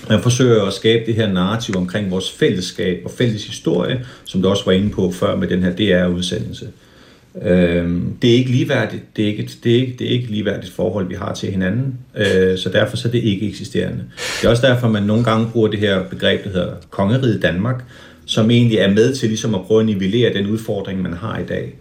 Man 0.10 0.22
forsøger 0.22 0.64
at 0.64 0.74
skabe 0.74 1.06
det 1.06 1.16
her 1.16 1.34
narrativ 1.34 1.78
omkring 1.78 2.12
vores 2.12 2.32
fællesskab 2.32 3.02
og 3.06 3.12
fælles 3.12 3.48
historie, 3.48 4.06
som 4.26 4.42
du 4.42 4.50
også 4.50 4.66
var 4.66 4.72
inde 4.72 4.90
på 4.90 5.12
før 5.12 5.36
med 5.36 5.48
den 5.48 5.64
her 5.64 5.76
DR-udsendelse. 5.76 6.68
Øhm, 7.42 8.14
det 8.22 8.30
er 8.30 8.34
ikke 8.34 8.52
ligeværdigt, 8.52 9.04
det 9.16 9.24
er 9.24 9.28
ikke, 9.28 9.50
det 9.64 9.72
er 9.72 9.76
ikke, 9.76 9.96
det 10.00 10.08
er 10.08 10.12
ikke 10.12 10.28
ligeværdigt 10.28 10.74
forhold, 10.74 11.08
vi 11.08 11.16
har 11.16 11.34
til 11.34 11.52
hinanden, 11.52 12.00
øh, 12.16 12.58
så 12.58 12.70
derfor 12.74 12.98
så 12.98 13.08
er 13.08 13.12
det 13.12 13.24
ikke 13.24 13.50
eksisterende. 13.50 14.04
Det 14.42 14.48
er 14.48 14.50
også 14.50 14.68
derfor, 14.68 14.88
man 14.88 15.04
nogle 15.04 15.24
gange 15.24 15.48
bruger 15.52 15.68
det 15.68 15.80
her 15.80 16.04
begreb, 16.04 16.44
der 16.44 16.50
hedder 16.50 16.74
Kongeriget 16.90 17.42
Danmark, 17.42 17.84
som 18.26 18.52
egentlig 18.52 18.78
er 18.78 18.94
med 18.94 19.16
til 19.16 19.30
ligesom 19.30 19.56
at 19.56 19.62
prøve 19.62 19.80
at 19.80 19.86
nivellere 19.86 20.34
den 20.34 20.48
udfordring, 20.48 21.02
man 21.02 21.14
har 21.14 21.38
i 21.38 21.46
dag. 21.46 21.76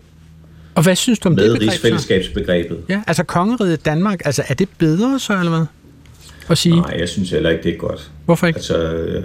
Og 0.74 0.82
hvad 0.82 0.96
synes 0.96 1.18
du 1.18 1.28
om 1.28 1.34
med 1.34 1.44
det 1.44 1.52
begreb? 1.52 1.70
rigsfællesskabsbegrebet. 1.70 2.78
Ja, 2.88 3.02
altså 3.06 3.24
kongeriget 3.24 3.84
Danmark, 3.84 4.20
altså 4.24 4.42
er 4.48 4.54
det 4.54 4.68
bedre 4.78 5.18
så, 5.18 5.38
eller 5.38 5.50
hvad? 5.50 5.66
At 6.48 6.58
sige? 6.58 6.76
Nej, 6.76 6.96
jeg 6.98 7.08
synes 7.08 7.30
heller 7.30 7.50
ikke, 7.50 7.62
det 7.62 7.74
er 7.74 7.76
godt. 7.76 8.10
Hvorfor 8.24 8.46
ikke? 8.46 8.56
Altså, 8.56 9.22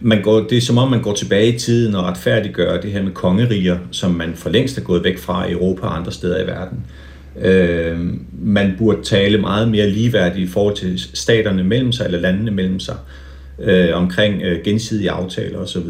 man 0.00 0.22
går, 0.22 0.40
det 0.40 0.58
er 0.58 0.62
som 0.62 0.78
om, 0.78 0.90
man 0.90 1.02
går 1.02 1.14
tilbage 1.14 1.54
i 1.54 1.58
tiden 1.58 1.94
og 1.94 2.04
retfærdiggør 2.04 2.80
det 2.80 2.92
her 2.92 3.02
med 3.02 3.12
kongeriger, 3.12 3.78
som 3.90 4.10
man 4.10 4.32
for 4.34 4.50
længst 4.50 4.78
er 4.78 4.82
gået 4.82 5.04
væk 5.04 5.18
fra 5.18 5.48
i 5.48 5.52
Europa 5.52 5.86
og 5.86 5.96
andre 5.96 6.12
steder 6.12 6.44
i 6.44 6.46
verden. 6.46 6.86
Øh, 7.40 7.98
man 8.42 8.74
burde 8.78 9.02
tale 9.02 9.38
meget 9.38 9.68
mere 9.68 9.90
ligeværdigt 9.90 10.48
i 10.48 10.52
forhold 10.52 10.76
til 10.76 11.00
staterne 11.14 11.64
mellem 11.64 11.92
sig, 11.92 12.04
eller 12.04 12.20
landene 12.20 12.50
mellem 12.50 12.80
sig, 12.80 12.96
øh, 13.58 13.88
omkring 13.96 14.42
øh, 14.42 14.64
gensidige 14.64 15.10
aftaler 15.10 15.58
osv. 15.58 15.86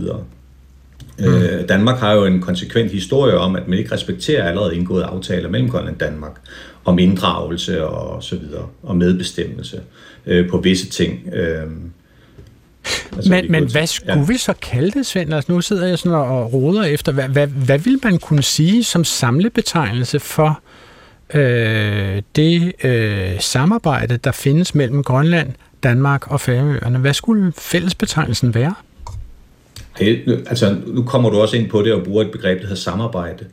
Mm. 1.18 1.24
Øh, 1.24 1.68
Danmark 1.68 1.98
har 1.98 2.12
jo 2.12 2.24
en 2.24 2.40
konsekvent 2.40 2.92
historie 2.92 3.38
om, 3.38 3.56
at 3.56 3.68
man 3.68 3.78
ikke 3.78 3.94
respekterer 3.94 4.48
allerede 4.48 4.76
indgåede 4.76 5.04
aftaler 5.04 5.48
mellem 5.48 5.70
Grønland 5.70 5.94
og 5.94 6.00
Danmark, 6.00 6.32
om 6.84 6.98
inddragelse 6.98 7.86
og 7.86 8.22
så 8.22 8.36
videre, 8.36 8.66
og 8.82 8.96
medbestemmelse 8.96 9.80
øh, 10.26 10.48
på 10.48 10.58
visse 10.58 10.88
ting. 10.88 11.28
Øh, 11.32 11.66
Altså, 13.16 13.30
men 13.30 13.52
men 13.52 13.70
hvad 13.70 13.86
skulle 13.86 14.18
ja. 14.18 14.24
vi 14.26 14.36
så 14.36 14.52
kalde 14.62 14.90
det, 14.90 15.06
Svend? 15.06 15.34
Altså, 15.34 15.52
nu 15.52 15.60
sidder 15.60 15.86
jeg 15.86 15.98
sådan 15.98 16.18
og 16.18 16.52
roder 16.52 16.82
efter, 16.82 17.12
hvad, 17.12 17.28
hvad, 17.28 17.46
hvad 17.46 17.78
vil 17.78 18.00
man 18.04 18.18
kunne 18.18 18.42
sige 18.42 18.84
som 18.84 19.04
samlebetegnelse 19.04 20.20
for 20.20 20.60
øh, 21.34 22.22
det 22.36 22.72
øh, 22.84 23.40
samarbejde, 23.40 24.16
der 24.16 24.32
findes 24.32 24.74
mellem 24.74 25.02
Grønland, 25.02 25.52
Danmark 25.82 26.30
og 26.30 26.40
Færøerne? 26.40 26.98
Hvad 26.98 27.14
skulle 27.14 27.52
fællesbetegnelsen 27.58 28.54
være? 28.54 28.74
Hey, 29.98 30.28
altså, 30.46 30.76
nu 30.86 31.02
kommer 31.02 31.30
du 31.30 31.40
også 31.40 31.56
ind 31.56 31.70
på 31.70 31.82
det 31.82 31.92
og 31.92 32.04
bruger 32.04 32.24
et 32.24 32.30
begreb, 32.30 32.58
der 32.58 32.66
hedder 32.66 32.80
samarbejde. 32.80 33.46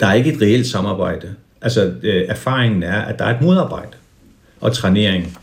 Der 0.00 0.06
er 0.06 0.14
ikke 0.14 0.32
et 0.32 0.42
reelt 0.42 0.66
samarbejde. 0.66 1.34
Altså, 1.62 1.94
øh, 2.02 2.24
erfaringen 2.28 2.82
er, 2.82 3.00
at 3.00 3.18
der 3.18 3.24
er 3.24 3.36
et 3.36 3.42
modarbejde 3.42 3.96
og 4.60 4.72
trænering. 4.72 5.38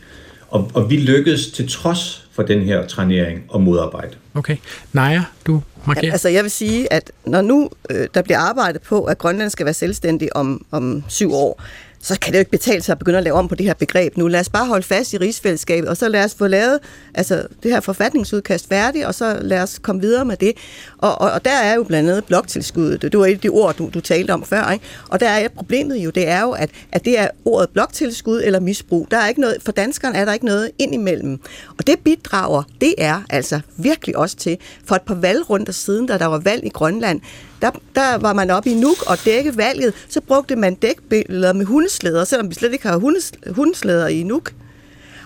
Og, 0.48 0.70
og 0.74 0.90
vi 0.90 0.96
lykkedes 0.96 1.50
til 1.50 1.68
trods 1.68 2.28
for 2.32 2.42
den 2.42 2.62
her 2.62 2.86
trænering 2.86 3.44
og 3.48 3.60
modarbejde. 3.60 4.14
Okay. 4.34 4.56
Naja, 4.92 5.24
du 5.46 5.62
markerer. 5.86 6.06
Ja, 6.06 6.12
altså 6.12 6.28
jeg 6.28 6.42
vil 6.42 6.50
sige, 6.50 6.92
at 6.92 7.12
når 7.26 7.42
nu 7.42 7.70
øh, 7.90 8.08
der 8.14 8.22
bliver 8.22 8.38
arbejdet 8.38 8.82
på, 8.82 9.04
at 9.04 9.18
Grønland 9.18 9.50
skal 9.50 9.66
være 9.66 9.74
selvstændig 9.74 10.36
om, 10.36 10.66
om 10.70 11.04
syv 11.08 11.32
år, 11.32 11.62
så 12.04 12.18
kan 12.20 12.32
det 12.32 12.38
jo 12.38 12.40
ikke 12.40 12.50
betale 12.50 12.82
sig 12.82 12.92
at 12.92 12.98
begynde 12.98 13.18
at 13.18 13.24
lave 13.24 13.36
om 13.36 13.48
på 13.48 13.54
det 13.54 13.66
her 13.66 13.74
begreb 13.74 14.16
nu. 14.16 14.28
Lad 14.28 14.40
os 14.40 14.48
bare 14.48 14.66
holde 14.66 14.86
fast 14.86 15.12
i 15.12 15.18
rigsfællesskabet, 15.18 15.88
og 15.88 15.96
så 15.96 16.08
lad 16.08 16.24
os 16.24 16.34
få 16.34 16.46
lavet 16.46 16.78
altså, 17.14 17.46
det 17.62 17.70
her 17.70 17.80
forfatningsudkast 17.80 18.68
færdigt, 18.68 19.06
og 19.06 19.14
så 19.14 19.38
lad 19.42 19.62
os 19.62 19.78
komme 19.78 20.00
videre 20.00 20.24
med 20.24 20.36
det. 20.36 20.52
Og, 20.98 21.20
og, 21.20 21.30
og 21.30 21.44
der 21.44 21.50
er 21.50 21.74
jo 21.74 21.82
blandt 21.82 22.10
andet 22.10 22.24
bloktilskuddet. 22.24 23.02
Det 23.02 23.18
var 23.18 23.26
et 23.26 23.32
af 23.32 23.38
de 23.38 23.48
ord, 23.48 23.76
du, 23.76 23.90
du 23.94 24.00
talte 24.00 24.30
om 24.30 24.44
før. 24.44 24.70
Ikke? 24.70 24.84
Og 25.08 25.20
der 25.20 25.28
er 25.28 25.48
problemet 25.48 25.96
jo, 25.96 26.10
det 26.10 26.28
er 26.28 26.40
jo, 26.40 26.50
at, 26.50 26.70
at 26.92 27.04
det 27.04 27.18
er 27.18 27.28
ordet 27.44 27.70
bloktilskud 27.70 28.42
eller 28.44 28.60
misbrug. 28.60 29.08
Der 29.10 29.16
er 29.16 29.28
ikke 29.28 29.40
noget, 29.40 29.56
for 29.64 29.72
danskerne 29.72 30.18
er 30.18 30.24
der 30.24 30.32
ikke 30.32 30.46
noget 30.46 30.70
indimellem. 30.78 31.40
Og 31.78 31.86
det 31.86 31.98
bidrager, 31.98 32.62
det 32.80 32.94
er 32.98 33.22
altså 33.30 33.60
virkelig 33.76 34.16
også 34.16 34.36
til, 34.36 34.56
for 34.84 34.94
et 34.94 35.02
par 35.02 35.14
valgrunder 35.14 35.72
siden, 35.72 36.06
da 36.06 36.18
der 36.18 36.26
var 36.26 36.38
valg 36.38 36.64
i 36.64 36.68
Grønland, 36.68 37.20
der, 37.64 37.70
der 37.94 38.18
var 38.18 38.32
man 38.32 38.50
oppe 38.50 38.70
i 38.70 38.74
Nuuk 38.74 39.02
og 39.06 39.18
dække 39.24 39.56
valget, 39.56 39.94
så 40.08 40.20
brugte 40.20 40.56
man 40.56 40.74
dækbilleder 40.74 41.52
med 41.52 41.66
hundeslæder, 41.66 42.24
selvom 42.24 42.50
vi 42.50 42.54
slet 42.54 42.72
ikke 42.72 42.88
har 42.88 42.96
hundes, 42.96 43.32
hundeslæder 43.50 44.06
i 44.06 44.22
Nuuk. 44.22 44.52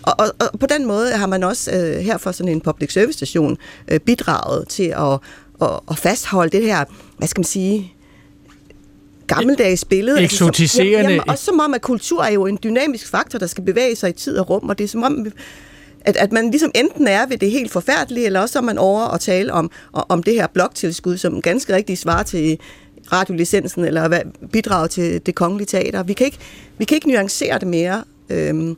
Og, 0.02 0.14
og, 0.18 0.26
og 0.52 0.58
på 0.58 0.66
den 0.66 0.86
måde 0.86 1.12
har 1.12 1.26
man 1.26 1.44
også 1.44 1.70
øh, 1.72 1.96
her 2.00 2.18
for 2.18 2.32
sådan 2.32 2.52
en 2.52 2.60
public 2.60 2.92
service 2.92 3.16
station 3.16 3.56
øh, 3.88 4.00
bidraget 4.00 4.68
til 4.68 4.94
at, 4.96 5.18
at, 5.62 5.80
at 5.90 5.98
fastholde 5.98 6.50
det 6.50 6.62
her, 6.62 6.84
hvad 7.16 7.28
skal 7.28 7.40
man 7.40 7.44
sige, 7.44 7.94
gammeldags 9.26 9.84
billede. 9.84 10.22
Eksotiserende. 10.22 10.98
Altså, 10.98 11.10
jamen, 11.10 11.30
også 11.30 11.44
som 11.44 11.60
om, 11.60 11.74
at 11.74 11.80
kultur 11.80 12.22
er 12.22 12.32
jo 12.32 12.46
en 12.46 12.58
dynamisk 12.62 13.10
faktor, 13.10 13.38
der 13.38 13.46
skal 13.46 13.64
bevæge 13.64 13.96
sig 13.96 14.10
i 14.10 14.12
tid 14.12 14.38
og 14.38 14.50
rum, 14.50 14.68
og 14.68 14.78
det 14.78 14.84
er 14.84 14.88
som 14.88 15.02
om, 15.02 15.26
at, 16.00 16.16
at 16.16 16.32
man 16.32 16.50
ligesom 16.50 16.70
enten 16.74 17.08
er 17.08 17.26
ved 17.26 17.38
det 17.38 17.50
helt 17.50 17.70
forfærdelige, 17.70 18.26
eller 18.26 18.40
også 18.40 18.58
er 18.58 18.62
man 18.62 18.78
over 18.78 19.00
at 19.00 19.20
tale 19.20 19.52
om, 19.52 19.70
om 19.92 20.22
det 20.22 20.34
her 20.34 20.46
bloktilskud, 20.46 21.16
som 21.16 21.42
ganske 21.42 21.74
rigtigt 21.74 21.98
svarer 21.98 22.22
til 22.22 22.58
radiolicensen, 23.12 23.84
eller 23.84 24.18
bidrag 24.52 24.90
til 24.90 25.26
det 25.26 25.34
kongelige 25.34 25.66
teater. 25.66 26.02
Vi 26.02 26.12
kan 26.12 26.26
ikke, 26.26 26.38
vi 26.78 26.84
kan 26.84 26.94
ikke 26.94 27.08
nuancere 27.08 27.58
det 27.58 27.68
mere. 27.68 28.04
Øhm, 28.30 28.76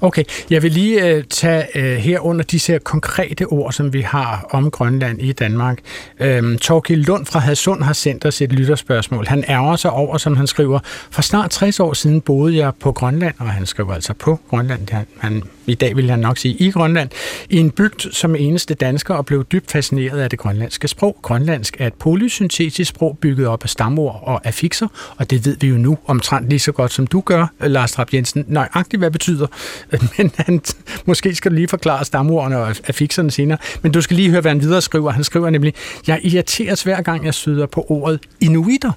Okay, 0.00 0.24
jeg 0.50 0.62
vil 0.62 0.72
lige 0.72 1.06
øh, 1.06 1.24
tage 1.24 1.78
øh, 1.78 1.96
her 1.96 2.20
under 2.20 2.44
disse 2.44 2.72
her 2.72 2.78
konkrete 2.78 3.44
ord, 3.44 3.72
som 3.72 3.92
vi 3.92 4.00
har 4.00 4.46
om 4.50 4.70
Grønland 4.70 5.22
i 5.22 5.32
Danmark. 5.32 5.78
Øhm, 6.20 6.58
Torgild 6.58 7.04
Lund 7.04 7.26
fra 7.26 7.38
Hadsund 7.38 7.82
har 7.82 7.92
sendt 7.92 8.24
os 8.24 8.42
et 8.42 8.52
lytterspørgsmål. 8.52 9.26
Han 9.26 9.44
ærger 9.48 9.76
sig 9.76 9.90
over, 9.90 10.18
som 10.18 10.36
han 10.36 10.46
skriver, 10.46 10.78
for 11.10 11.22
snart 11.22 11.50
60 11.50 11.80
år 11.80 11.92
siden 11.92 12.20
boede 12.20 12.56
jeg 12.56 12.72
på 12.80 12.92
Grønland, 12.92 13.34
og 13.38 13.48
han 13.48 13.66
skriver 13.66 13.94
altså 13.94 14.14
på 14.14 14.40
Grønland, 14.48 14.90
han, 14.90 15.06
han, 15.18 15.42
i 15.66 15.74
dag 15.74 15.96
vil 15.96 16.10
han 16.10 16.18
nok 16.18 16.38
sige 16.38 16.54
i 16.54 16.70
Grønland, 16.70 17.10
i 17.50 17.56
en 17.56 17.70
bygd 17.70 18.12
som 18.12 18.36
eneste 18.36 18.74
dansker 18.74 19.14
og 19.14 19.26
blev 19.26 19.44
dybt 19.44 19.70
fascineret 19.70 20.20
af 20.20 20.30
det 20.30 20.38
grønlandske 20.38 20.88
sprog. 20.88 21.16
Grønlandsk 21.22 21.76
er 21.78 21.86
et 21.86 21.94
polysyntetisk 21.94 22.88
sprog 22.88 23.18
bygget 23.18 23.46
op 23.46 23.64
af 23.64 23.68
stamord 23.70 24.20
og 24.22 24.46
affixer, 24.46 24.88
og 25.16 25.30
det 25.30 25.46
ved 25.46 25.56
vi 25.60 25.66
jo 25.68 25.76
nu 25.76 25.98
omtrent 26.06 26.48
lige 26.48 26.58
så 26.58 26.72
godt 26.72 26.92
som 26.92 27.06
du 27.06 27.20
gør, 27.20 27.46
Lars 27.60 27.92
Trapp 27.92 28.14
Jensen, 28.14 28.44
nøjagtigt 28.48 29.00
hvad 29.00 29.10
betyder 29.10 29.46
men 30.18 30.30
han, 30.36 30.60
måske 31.04 31.34
skal 31.34 31.50
du 31.50 31.54
lige 31.54 31.68
forklare 31.68 32.04
stamordene 32.04 32.58
og 32.58 32.68
affixerne 32.68 33.30
senere. 33.30 33.58
Men 33.82 33.92
du 33.92 34.00
skal 34.00 34.16
lige 34.16 34.30
høre, 34.30 34.40
hvad 34.40 34.50
han 34.50 34.60
videre 34.60 34.82
skriver. 34.82 35.10
Han 35.10 35.24
skriver 35.24 35.50
nemlig, 35.50 35.74
jeg 36.06 36.20
irriteres 36.22 36.82
hver 36.82 37.02
gang, 37.02 37.24
jeg 37.24 37.34
syder 37.34 37.66
på 37.66 37.86
ordet 37.88 38.20
inuiter. 38.40 38.92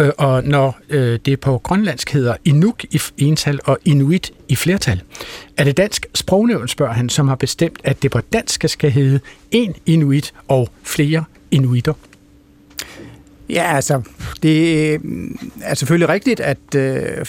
Øh, 0.00 0.10
og 0.18 0.44
når 0.44 0.78
øh, 0.88 1.18
det 1.24 1.40
på 1.40 1.58
grønlandsk 1.58 2.10
hedder 2.10 2.36
inuk 2.44 2.84
i 2.84 3.00
ental 3.18 3.60
og 3.64 3.78
inuit 3.84 4.32
i 4.48 4.56
flertal. 4.56 5.02
Er 5.56 5.64
det 5.64 5.76
dansk 5.76 6.06
sprognævn, 6.14 6.68
spørger 6.68 6.92
han, 6.92 7.08
som 7.08 7.28
har 7.28 7.34
bestemt, 7.34 7.80
at 7.84 8.02
det 8.02 8.10
på 8.10 8.20
dansk 8.32 8.64
skal 8.68 8.90
hedde 8.90 9.20
en 9.50 9.74
inuit 9.86 10.34
og 10.48 10.68
flere 10.82 11.24
inuiter? 11.50 11.92
Ja, 13.48 13.74
altså, 13.74 14.02
det 14.42 14.92
øh, 14.92 15.00
er 15.62 15.74
selvfølgelig 15.74 16.08
rigtigt, 16.08 16.40
at 16.40 16.74
øh, 16.76 17.26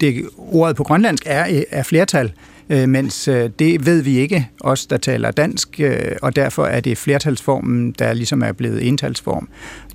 det, 0.00 0.28
ordet 0.36 0.76
på 0.76 0.84
grønlandsk 0.84 1.22
er, 1.26 1.56
øh, 1.56 1.62
er 1.70 1.82
flertal, 1.82 2.32
øh, 2.70 2.88
mens 2.88 3.28
øh, 3.28 3.50
det 3.58 3.86
ved 3.86 4.02
vi 4.02 4.18
ikke, 4.18 4.48
os 4.60 4.86
der 4.86 4.96
taler 4.96 5.30
dansk, 5.30 5.80
øh, 5.80 5.96
og 6.22 6.36
derfor 6.36 6.66
er 6.66 6.80
det 6.80 6.98
flertalsformen, 6.98 7.92
der 7.98 8.12
ligesom 8.12 8.42
er 8.42 8.52
blevet 8.52 8.88
entalsform. 8.88 9.48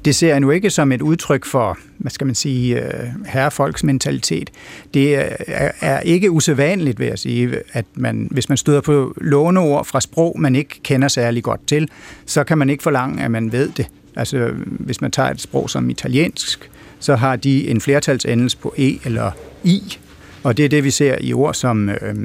Det 0.06 0.16
ser 0.16 0.28
jeg 0.28 0.40
nu 0.40 0.52
ikke 0.52 0.70
som 0.70 0.92
et 0.92 1.02
udtryk 1.02 1.46
for, 1.46 1.78
hvad 1.98 2.12
skal 2.12 2.26
man 2.28 2.36
sige, 2.36 2.82
øh, 2.82 3.08
herrefolks 3.28 3.84
mentalitet. 3.84 4.50
Det 4.94 5.16
er, 5.16 5.72
er 5.82 6.00
ikke 6.00 6.32
usædvanligt, 6.32 7.00
vil 7.00 7.08
jeg 7.08 7.20
sige, 7.20 7.56
at 7.74 7.86
man, 7.96 8.28
hvis 8.32 8.50
man 8.50 8.58
støder 8.58 8.82
på 8.82 9.14
låneord 9.22 9.86
fra 9.86 10.02
sprog, 10.02 10.40
man 10.40 10.56
ikke 10.56 10.80
kender 10.84 11.08
særlig 11.08 11.44
godt 11.44 11.68
til, 11.68 11.90
så 12.26 12.44
kan 12.44 12.58
man 12.58 12.70
ikke 12.70 12.84
forlange, 12.84 13.24
at 13.24 13.32
man 13.32 13.52
ved 13.52 13.70
det. 13.78 13.88
Altså, 14.16 14.52
hvis 14.62 15.02
man 15.02 15.12
tager 15.12 15.30
et 15.30 15.42
sprog 15.42 15.70
som 15.70 15.90
italiensk, 15.90 16.70
så 17.00 17.16
har 17.16 17.36
de 17.36 17.70
en 17.70 17.82
flertalsendelse 17.82 18.58
på 18.58 18.74
e 18.78 19.00
eller 19.06 19.32
i, 19.64 19.98
og 20.44 20.58
det 20.58 20.66
er 20.66 20.70
det, 20.70 20.84
vi 20.84 20.92
ser 20.92 21.18
i 21.22 21.34
ord 21.34 21.54
som 21.54 21.90
øh, 21.90 22.16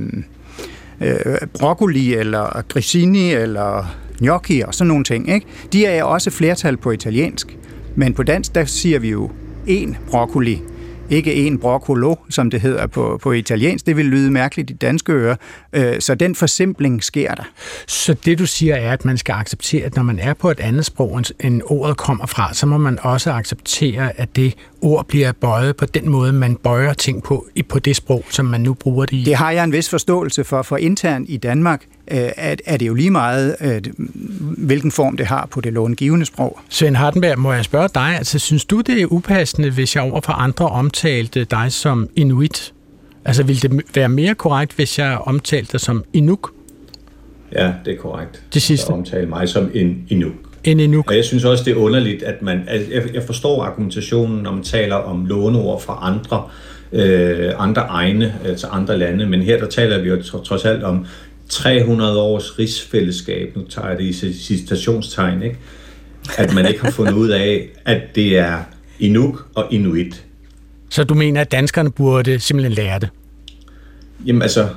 øh, 1.00 1.36
broccoli, 1.58 2.14
eller 2.14 2.62
grissini, 2.68 3.32
eller 3.32 3.96
gnocchi 4.18 4.60
og 4.60 4.74
sådan 4.74 4.88
nogle 4.88 5.04
ting. 5.04 5.34
Ikke? 5.34 5.46
De 5.72 5.86
er 5.86 6.04
også 6.04 6.30
flertal 6.30 6.76
på 6.76 6.90
italiensk, 6.90 7.56
men 7.96 8.14
på 8.14 8.22
dansk, 8.22 8.54
der 8.54 8.64
siger 8.64 8.98
vi 8.98 9.10
jo 9.10 9.30
en 9.66 9.96
broccoli, 10.10 10.62
ikke 11.10 11.34
en 11.34 11.58
broccolo, 11.58 12.14
som 12.30 12.50
det 12.50 12.60
hedder 12.60 12.86
på, 12.86 13.18
på 13.22 13.32
italiensk. 13.32 13.86
Det 13.86 13.96
vil 13.96 14.06
lyde 14.06 14.30
mærkeligt 14.30 14.70
i 14.70 14.72
danske 14.72 15.12
ører. 15.12 15.36
Øh, 15.72 16.00
så 16.00 16.14
den 16.14 16.34
forsimpling 16.34 17.04
sker 17.04 17.34
der. 17.34 17.42
Så 17.86 18.14
det 18.24 18.38
du 18.38 18.46
siger 18.46 18.74
er, 18.74 18.92
at 18.92 19.04
man 19.04 19.18
skal 19.18 19.32
acceptere, 19.32 19.84
at 19.84 19.96
når 19.96 20.02
man 20.02 20.18
er 20.18 20.34
på 20.34 20.50
et 20.50 20.60
andet 20.60 20.84
sprog, 20.84 21.22
end 21.40 21.62
ordet 21.64 21.96
kommer 21.96 22.26
fra, 22.26 22.54
så 22.54 22.66
må 22.66 22.78
man 22.78 22.98
også 23.02 23.32
acceptere, 23.32 24.20
at 24.20 24.36
det 24.36 24.54
ord 24.80 25.06
bliver 25.06 25.32
bøjet 25.32 25.76
på 25.76 25.86
den 25.86 26.08
måde, 26.08 26.32
man 26.32 26.56
bøjer 26.56 26.92
ting 26.92 27.22
på, 27.22 27.46
på 27.68 27.78
det 27.78 27.96
sprog, 27.96 28.24
som 28.30 28.46
man 28.46 28.60
nu 28.60 28.74
bruger 28.74 29.06
det 29.06 29.16
i. 29.16 29.24
Det 29.24 29.34
har 29.34 29.50
jeg 29.50 29.64
en 29.64 29.72
vis 29.72 29.90
forståelse 29.90 30.44
for, 30.44 30.62
for 30.62 30.76
internt 30.76 31.30
i 31.30 31.36
Danmark 31.36 31.82
øh, 32.10 32.30
at 32.36 32.62
er 32.66 32.76
det 32.76 32.86
jo 32.86 32.94
lige 32.94 33.10
meget, 33.10 33.56
øh, 33.60 33.82
hvilken 34.58 34.90
form 34.90 35.16
det 35.16 35.26
har 35.26 35.48
på 35.50 35.60
det 35.60 35.72
långivende 35.72 36.26
sprog. 36.26 36.58
Svend 36.68 36.96
Hardenberg, 36.96 37.38
må 37.38 37.52
jeg 37.52 37.64
spørge 37.64 37.88
dig, 37.94 38.16
altså 38.18 38.38
synes 38.38 38.64
du, 38.64 38.80
det 38.80 39.02
er 39.02 39.06
upassende, 39.06 39.70
hvis 39.70 39.96
jeg 39.96 40.02
over 40.02 40.20
for 40.20 40.32
andre 40.32 40.68
omtalte 40.68 41.44
dig 41.44 41.72
som 41.72 42.08
inuit? 42.16 42.72
Altså 43.24 43.42
ville 43.42 43.60
det 43.60 43.82
være 43.94 44.08
mere 44.08 44.34
korrekt, 44.34 44.72
hvis 44.72 44.98
jeg 44.98 45.18
omtalte 45.18 45.72
dig 45.72 45.80
som 45.80 46.04
inuk? 46.12 46.52
Ja, 47.52 47.72
det 47.84 47.92
er 47.92 47.98
korrekt. 47.98 48.42
Det 48.54 48.62
sidste? 48.62 48.86
At 48.92 48.98
omtale 48.98 49.26
mig 49.26 49.48
som 49.48 49.70
en 49.74 50.06
inuk. 50.08 50.32
En 50.64 50.80
inuk. 50.80 51.08
Og 51.08 51.16
jeg 51.16 51.24
synes 51.24 51.44
også, 51.44 51.64
det 51.64 51.70
er 51.70 51.76
underligt, 51.76 52.22
at 52.22 52.42
man... 52.42 52.64
Altså, 52.68 53.10
jeg 53.14 53.22
forstår 53.22 53.62
argumentationen, 53.62 54.42
når 54.42 54.52
man 54.52 54.62
taler 54.62 54.96
om 54.96 55.26
låneord 55.26 55.82
fra 55.82 55.98
andre, 56.02 56.42
øh, 56.92 57.52
andre 57.58 57.82
egne, 57.82 58.34
altså 58.44 58.66
andre 58.66 58.98
lande, 58.98 59.26
men 59.26 59.42
her 59.42 59.58
der 59.58 59.66
taler 59.66 60.02
vi 60.02 60.08
jo 60.08 60.22
trods 60.22 60.64
alt 60.64 60.82
om 60.82 61.06
300 61.48 62.20
års 62.20 62.58
rigsfællesskab, 62.58 63.56
nu 63.56 63.64
tager 63.64 63.88
jeg 63.88 63.98
det 63.98 64.04
i 64.04 64.32
citationstegn, 64.32 65.42
ikke? 65.42 65.58
at 66.38 66.54
man 66.54 66.66
ikke 66.66 66.80
har 66.80 66.90
fundet 66.90 67.12
ud 67.12 67.28
af, 67.28 67.68
at 67.84 68.02
det 68.14 68.38
er 68.38 68.58
Inuk 68.98 69.46
og 69.54 69.66
Inuit. 69.70 70.24
Så 70.92 71.04
du 71.04 71.14
mener, 71.14 71.40
at 71.40 71.52
danskerne 71.52 71.90
burde 71.90 72.40
simpelthen 72.40 72.72
lære 72.72 72.98
det? 72.98 73.08
Jamen 74.26 74.42
altså, 74.42 74.68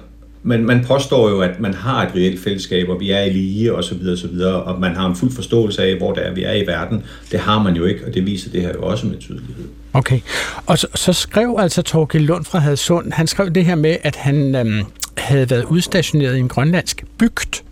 man, 0.43 0.66
man 0.66 0.86
påstår 0.86 1.30
jo, 1.30 1.39
at 1.39 1.59
man 1.59 1.74
har 1.74 2.05
et 2.05 2.16
reelt 2.16 2.39
fællesskab, 2.39 2.89
og 2.89 2.99
vi 2.99 3.11
er 3.11 3.22
i 3.22 3.30
lige, 3.30 3.76
og 3.76 3.84
så 3.84 3.95
videre, 3.95 4.13
og 4.13 4.18
så 4.18 4.28
videre, 4.28 4.63
og 4.63 4.80
man 4.80 4.95
har 4.95 5.07
en 5.07 5.16
fuld 5.16 5.32
forståelse 5.32 5.84
af, 5.84 5.97
hvor 5.97 6.13
det 6.13 6.28
er, 6.28 6.34
vi 6.34 6.43
er 6.43 6.53
i 6.53 6.68
verden. 6.68 7.03
Det 7.32 7.39
har 7.39 7.63
man 7.63 7.76
jo 7.76 7.86
ikke, 7.86 8.05
og 8.05 8.13
det 8.13 8.26
viser 8.26 8.51
det 8.51 8.61
her 8.61 8.72
jo 8.76 8.82
også 8.84 9.07
med 9.07 9.18
tydelighed. 9.20 9.66
Okay, 9.93 10.20
og 10.66 10.78
så, 10.78 10.88
så 10.95 11.13
skrev 11.13 11.55
altså 11.59 11.82
Torgild 11.82 12.26
Lund 12.26 12.45
fra 12.45 12.59
Hadsund, 12.59 13.11
han 13.11 13.28
skrev 13.28 13.49
det 13.49 13.66
her 13.66 13.76
med, 13.76 13.97
at 14.03 14.16
han 14.16 14.55
øhm, 14.55 14.84
havde 15.18 15.49
været 15.49 15.63
udstationeret 15.63 16.36
i 16.36 16.39
en 16.39 16.47
grønlandsk 16.47 17.03
bygd, 17.18 17.63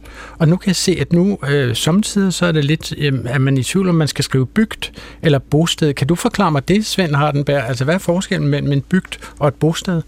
og 0.44 0.50
nu 0.50 0.58
kan 0.58 0.68
jeg 0.68 0.76
se, 0.76 0.98
at 1.00 1.14
nu 1.14 1.38
øh, 1.50 1.76
samtidig 1.76 2.34
så 2.34 2.46
er 2.46 2.52
det 2.52 2.66
lidt, 2.66 2.94
øh, 2.98 3.14
at 3.26 3.41
man 3.41 3.58
i 3.58 3.64
tvivl 3.64 3.89
om, 3.89 3.96
man 3.96 4.08
skal 4.08 4.24
skrive 4.24 4.48
bygd 4.48 4.91
eller 5.22 5.39
bosted. 5.39 5.94
Kan 5.94 6.08
du 6.08 6.16
forklare 6.16 6.52
mig 6.52 6.68
det, 6.68 6.86
Svend 6.86 7.16
Hardenberg? 7.16 7.68
Altså, 7.68 7.84
hvad 7.84 7.94
er 7.96 8.00
forskellen 8.00 8.50
mellem 8.50 8.72
en 8.72 8.82
bygd 8.82 9.20
og 9.39 9.48
et 9.48 9.54
bosted? 9.54 10.02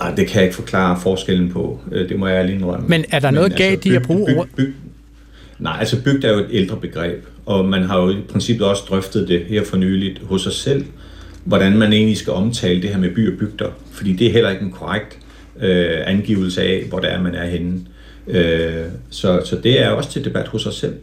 Nej, 0.00 0.14
det 0.14 0.26
kan 0.26 0.36
jeg 0.36 0.44
ikke 0.44 0.56
forklare 0.56 1.00
forskellen 1.00 1.52
på. 1.52 1.80
Øh, 1.92 2.08
det 2.08 2.18
må 2.18 2.26
jeg 2.26 2.44
lige 2.44 2.56
indrømme. 2.56 2.88
Men 2.88 3.04
er 3.10 3.18
der 3.18 3.30
noget 3.30 3.44
altså, 3.44 3.58
galt 3.58 3.86
i 3.86 3.94
at 3.94 4.02
bruge 4.02 4.26
byg, 4.26 4.36
byg, 4.36 4.56
byg, 4.56 4.74
Nej, 5.58 5.76
altså 5.78 6.02
bygd 6.02 6.24
er 6.24 6.32
jo 6.32 6.38
et 6.38 6.48
ældre 6.50 6.76
begreb, 6.76 7.26
og 7.46 7.64
man 7.64 7.82
har 7.82 8.00
jo 8.00 8.10
i 8.10 8.20
princippet 8.28 8.66
også 8.66 8.82
drøftet 8.88 9.28
det 9.28 9.44
her 9.48 9.64
for 9.64 9.76
nyligt 9.76 10.22
hos 10.22 10.42
sig 10.42 10.52
selv, 10.52 10.84
hvordan 11.44 11.78
man 11.78 11.92
egentlig 11.92 12.16
skal 12.16 12.32
omtale 12.32 12.82
det 12.82 12.90
her 12.90 12.98
med 12.98 13.10
by 13.10 13.32
og 13.32 13.38
bygder, 13.38 13.68
fordi 13.92 14.12
det 14.12 14.26
er 14.26 14.32
heller 14.32 14.50
ikke 14.50 14.64
en 14.64 14.72
korrekt 14.72 15.18
øh, 15.60 15.96
angivelse 16.06 16.62
af, 16.62 16.84
hvor 16.88 16.98
det 16.98 17.12
er, 17.12 17.22
man 17.22 17.34
er 17.34 17.46
henne. 17.46 17.80
Øh, 18.28 18.84
så, 19.10 19.42
så 19.44 19.56
det 19.62 19.82
er 19.82 19.90
også 19.90 20.10
til 20.10 20.24
debat 20.24 20.48
hos 20.48 20.66
os 20.66 20.76
selv. 20.76 20.94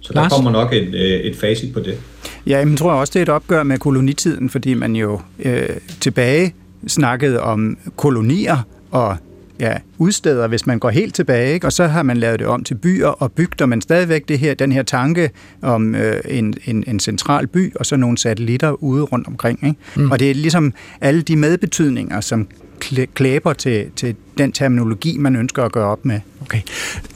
Så 0.00 0.12
Lars? 0.14 0.30
der 0.30 0.36
kommer 0.36 0.50
nok 0.50 0.72
et, 0.72 0.94
øh, 0.94 1.20
et 1.20 1.36
facit 1.36 1.72
på 1.72 1.80
det. 1.80 1.98
Ja, 2.46 2.58
jeg 2.58 2.78
tror 2.78 2.92
også, 2.92 3.10
det 3.12 3.18
er 3.18 3.22
et 3.22 3.28
opgør 3.28 3.62
med 3.62 3.78
kolonitiden, 3.78 4.50
fordi 4.50 4.74
man 4.74 4.96
jo 4.96 5.20
øh, 5.38 5.68
tilbage 6.00 6.54
snakkede 6.86 7.40
om 7.40 7.78
kolonier 7.96 8.66
og 8.90 9.16
ja, 9.60 9.72
udsteder, 9.98 10.46
hvis 10.46 10.66
man 10.66 10.78
går 10.78 10.90
helt 10.90 11.14
tilbage, 11.14 11.54
ikke? 11.54 11.66
og 11.66 11.72
så 11.72 11.86
har 11.86 12.02
man 12.02 12.16
lavet 12.16 12.38
det 12.38 12.46
om 12.46 12.64
til 12.64 12.74
byer 12.74 13.08
og 13.08 13.32
bygder, 13.32 13.66
men 13.66 13.80
stadigvæk 13.80 14.28
det 14.28 14.38
her, 14.38 14.54
den 14.54 14.72
her 14.72 14.82
tanke 14.82 15.30
om 15.62 15.94
øh, 15.94 16.20
en, 16.28 16.54
en, 16.64 16.84
en 16.86 17.00
central 17.00 17.46
by, 17.46 17.74
og 17.74 17.86
så 17.86 17.96
nogle 17.96 18.18
satellitter 18.18 18.82
ude 18.82 19.02
rundt 19.02 19.26
omkring. 19.26 19.66
Ikke? 19.66 19.78
Mm. 19.96 20.10
Og 20.10 20.20
det 20.20 20.30
er 20.30 20.34
ligesom 20.34 20.72
alle 21.00 21.22
de 21.22 21.36
medbetydninger, 21.36 22.20
som 22.20 22.48
klæber 23.14 23.52
til, 23.52 23.86
til 23.96 24.16
den 24.38 24.52
terminologi, 24.52 25.18
man 25.18 25.36
ønsker 25.36 25.64
at 25.64 25.72
gøre 25.72 25.86
op 25.86 26.04
med. 26.04 26.20
Okay. 26.42 26.60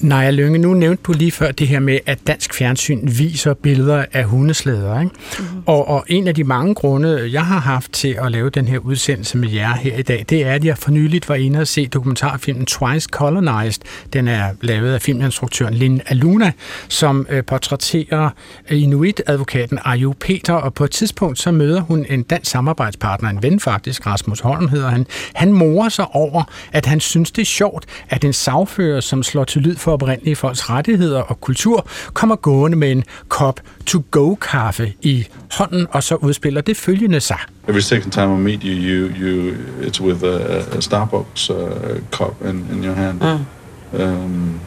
Naja 0.00 0.30
Lønge, 0.30 0.58
nu 0.58 0.74
nævnte 0.74 1.02
du 1.06 1.12
lige 1.12 1.32
før 1.32 1.52
det 1.52 1.68
her 1.68 1.80
med, 1.80 1.98
at 2.06 2.18
dansk 2.26 2.54
fjernsyn 2.54 3.00
viser 3.18 3.54
billeder 3.54 4.04
af 4.12 4.24
hundeslæder. 4.24 5.00
Ikke? 5.00 5.14
Mm-hmm. 5.38 5.62
Og, 5.66 5.88
og 5.88 6.04
en 6.08 6.28
af 6.28 6.34
de 6.34 6.44
mange 6.44 6.74
grunde, 6.74 7.30
jeg 7.32 7.46
har 7.46 7.58
haft 7.58 7.92
til 7.92 8.18
at 8.24 8.32
lave 8.32 8.50
den 8.50 8.68
her 8.68 8.78
udsendelse 8.78 9.38
med 9.38 9.50
jer 9.50 9.74
her 9.74 9.96
i 9.96 10.02
dag, 10.02 10.24
det 10.28 10.46
er, 10.46 10.52
at 10.52 10.64
jeg 10.64 10.78
for 10.78 10.90
nyligt 10.90 11.28
var 11.28 11.34
inde 11.34 11.60
og 11.60 11.66
se 11.66 11.86
dokumentarfilmen 11.86 12.66
Twice 12.66 13.08
Colonized. 13.12 13.82
Den 14.12 14.28
er 14.28 14.48
lavet 14.60 14.94
af 14.94 15.02
filminstruktøren 15.02 15.74
Lin 15.74 16.00
Aluna, 16.06 16.52
som 16.88 17.26
øh, 17.30 17.44
portrætterer 17.44 18.30
Inuit-advokaten 18.70 19.78
Ayu 19.84 20.12
Peter, 20.20 20.54
og 20.54 20.74
på 20.74 20.84
et 20.84 20.90
tidspunkt 20.90 21.38
så 21.38 21.52
møder 21.52 21.80
hun 21.80 22.06
en 22.08 22.22
dansk 22.22 22.50
samarbejdspartner, 22.50 23.30
en 23.30 23.42
ven 23.42 23.60
faktisk, 23.60 24.06
Rasmus 24.06 24.40
Holm 24.40 24.68
hedder 24.68 24.88
han. 24.88 25.06
Han 25.34 25.51
morer 25.52 25.88
sig 25.88 26.06
over, 26.12 26.42
at 26.72 26.86
han 26.86 27.00
synes, 27.00 27.30
det 27.30 27.42
er 27.42 27.46
sjovt, 27.46 27.86
at 28.10 28.24
en 28.24 28.32
sagfører, 28.32 29.00
som 29.00 29.22
slår 29.22 29.44
til 29.44 29.62
lyd 29.62 29.76
for 29.76 29.92
oprindelige 29.92 30.36
folks 30.36 30.70
rettigheder 30.70 31.20
og 31.20 31.40
kultur, 31.40 31.86
kommer 32.12 32.36
gående 32.36 32.76
med 32.76 32.92
en 32.92 33.04
kop 33.28 33.60
to-go-kaffe 33.86 34.92
i 35.02 35.26
hånden, 35.52 35.86
og 35.90 36.02
så 36.02 36.14
udspiller 36.14 36.60
det 36.60 36.76
følgende 36.76 37.20
sig. 37.20 37.38
Every 37.68 37.80
second 37.80 38.12
time 38.12 38.34
I 38.34 38.38
meet 38.38 38.62
you, 38.62 38.72
you, 38.72 39.10
you 39.16 39.54
it's 39.80 40.00
with 40.00 40.24
a, 40.24 40.58
a 40.76 40.80
Starbucks 40.80 41.50
uh, 41.50 42.00
cup 42.10 42.42
in, 42.44 42.66
in 42.72 42.84
your 42.84 42.94
hand. 42.94 43.20
Mm. 43.20 44.02
Um, 44.02 44.60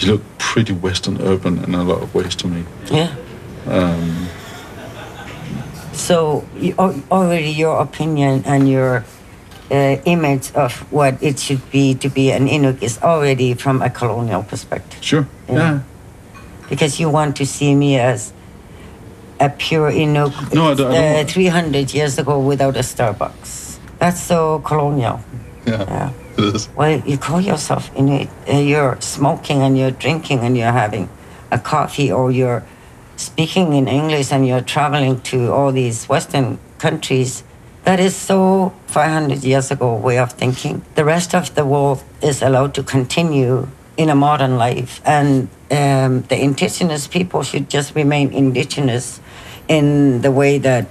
you 0.00 0.08
look 0.08 0.20
pretty 0.38 0.72
Western 0.72 1.20
urban 1.20 1.64
in 1.66 1.74
a 1.74 1.82
lot 1.84 2.02
of 2.02 2.14
ways 2.14 2.36
to 2.36 2.48
me. 2.48 2.64
Yeah. 2.92 3.08
Um, 3.66 4.28
so 5.92 6.44
already 7.10 7.50
your 7.50 7.80
opinion 7.80 8.42
and 8.46 8.68
your 8.68 9.04
uh, 9.72 9.96
image 10.04 10.52
of 10.52 10.72
what 10.92 11.20
it 11.22 11.38
should 11.38 11.70
be 11.70 11.94
to 11.94 12.08
be 12.08 12.30
an 12.30 12.46
Inuk 12.46 12.82
is 12.82 12.98
already 13.02 13.54
from 13.54 13.80
a 13.80 13.88
colonial 13.88 14.42
perspective. 14.42 15.02
Sure. 15.02 15.26
Yeah. 15.48 15.54
yeah. 15.54 15.80
Because 16.68 17.00
you 17.00 17.08
want 17.08 17.36
to 17.36 17.46
see 17.46 17.74
me 17.74 17.98
as 17.98 18.32
a 19.40 19.48
pure 19.48 19.90
Inuk 19.90 20.54
no, 20.54 20.70
I 20.70 20.74
don't, 20.74 20.92
I 20.92 21.14
don't. 21.14 21.26
Uh, 21.26 21.28
300 21.28 21.94
years 21.94 22.18
ago 22.18 22.38
without 22.38 22.76
a 22.76 22.80
Starbucks. 22.80 23.78
That's 23.98 24.20
so 24.20 24.60
colonial. 24.60 25.20
Yeah. 25.66 25.84
yeah. 25.88 26.12
It 26.36 26.54
is. 26.54 26.68
Well, 26.76 27.00
you 27.00 27.18
call 27.18 27.40
yourself 27.40 27.90
Inuit. 27.96 28.28
Uh, 28.48 28.58
you're 28.58 29.00
smoking 29.00 29.62
and 29.62 29.76
you're 29.78 29.90
drinking 29.90 30.40
and 30.40 30.56
you're 30.56 30.72
having 30.72 31.08
a 31.50 31.58
coffee 31.58 32.12
or 32.12 32.30
you're 32.30 32.64
speaking 33.16 33.72
in 33.74 33.88
English 33.88 34.32
and 34.32 34.46
you're 34.46 34.62
traveling 34.62 35.20
to 35.22 35.52
all 35.52 35.72
these 35.72 36.08
Western 36.08 36.58
countries 36.78 37.44
that 37.84 38.00
is 38.00 38.14
so 38.14 38.72
500 38.86 39.42
years 39.44 39.70
ago 39.70 39.94
way 39.96 40.18
of 40.18 40.32
thinking. 40.32 40.84
The 40.94 41.04
rest 41.04 41.34
of 41.34 41.54
the 41.54 41.64
world 41.64 42.02
is 42.22 42.42
allowed 42.42 42.74
to 42.74 42.82
continue 42.82 43.68
in 43.96 44.08
a 44.08 44.14
modern 44.14 44.56
life, 44.56 45.00
and 45.04 45.48
um, 45.70 46.22
the 46.22 46.40
indigenous 46.40 47.06
people 47.06 47.42
should 47.42 47.68
just 47.68 47.94
remain 47.94 48.32
indigenous 48.32 49.20
in 49.68 50.22
the 50.22 50.30
way 50.30 50.58
that 50.58 50.86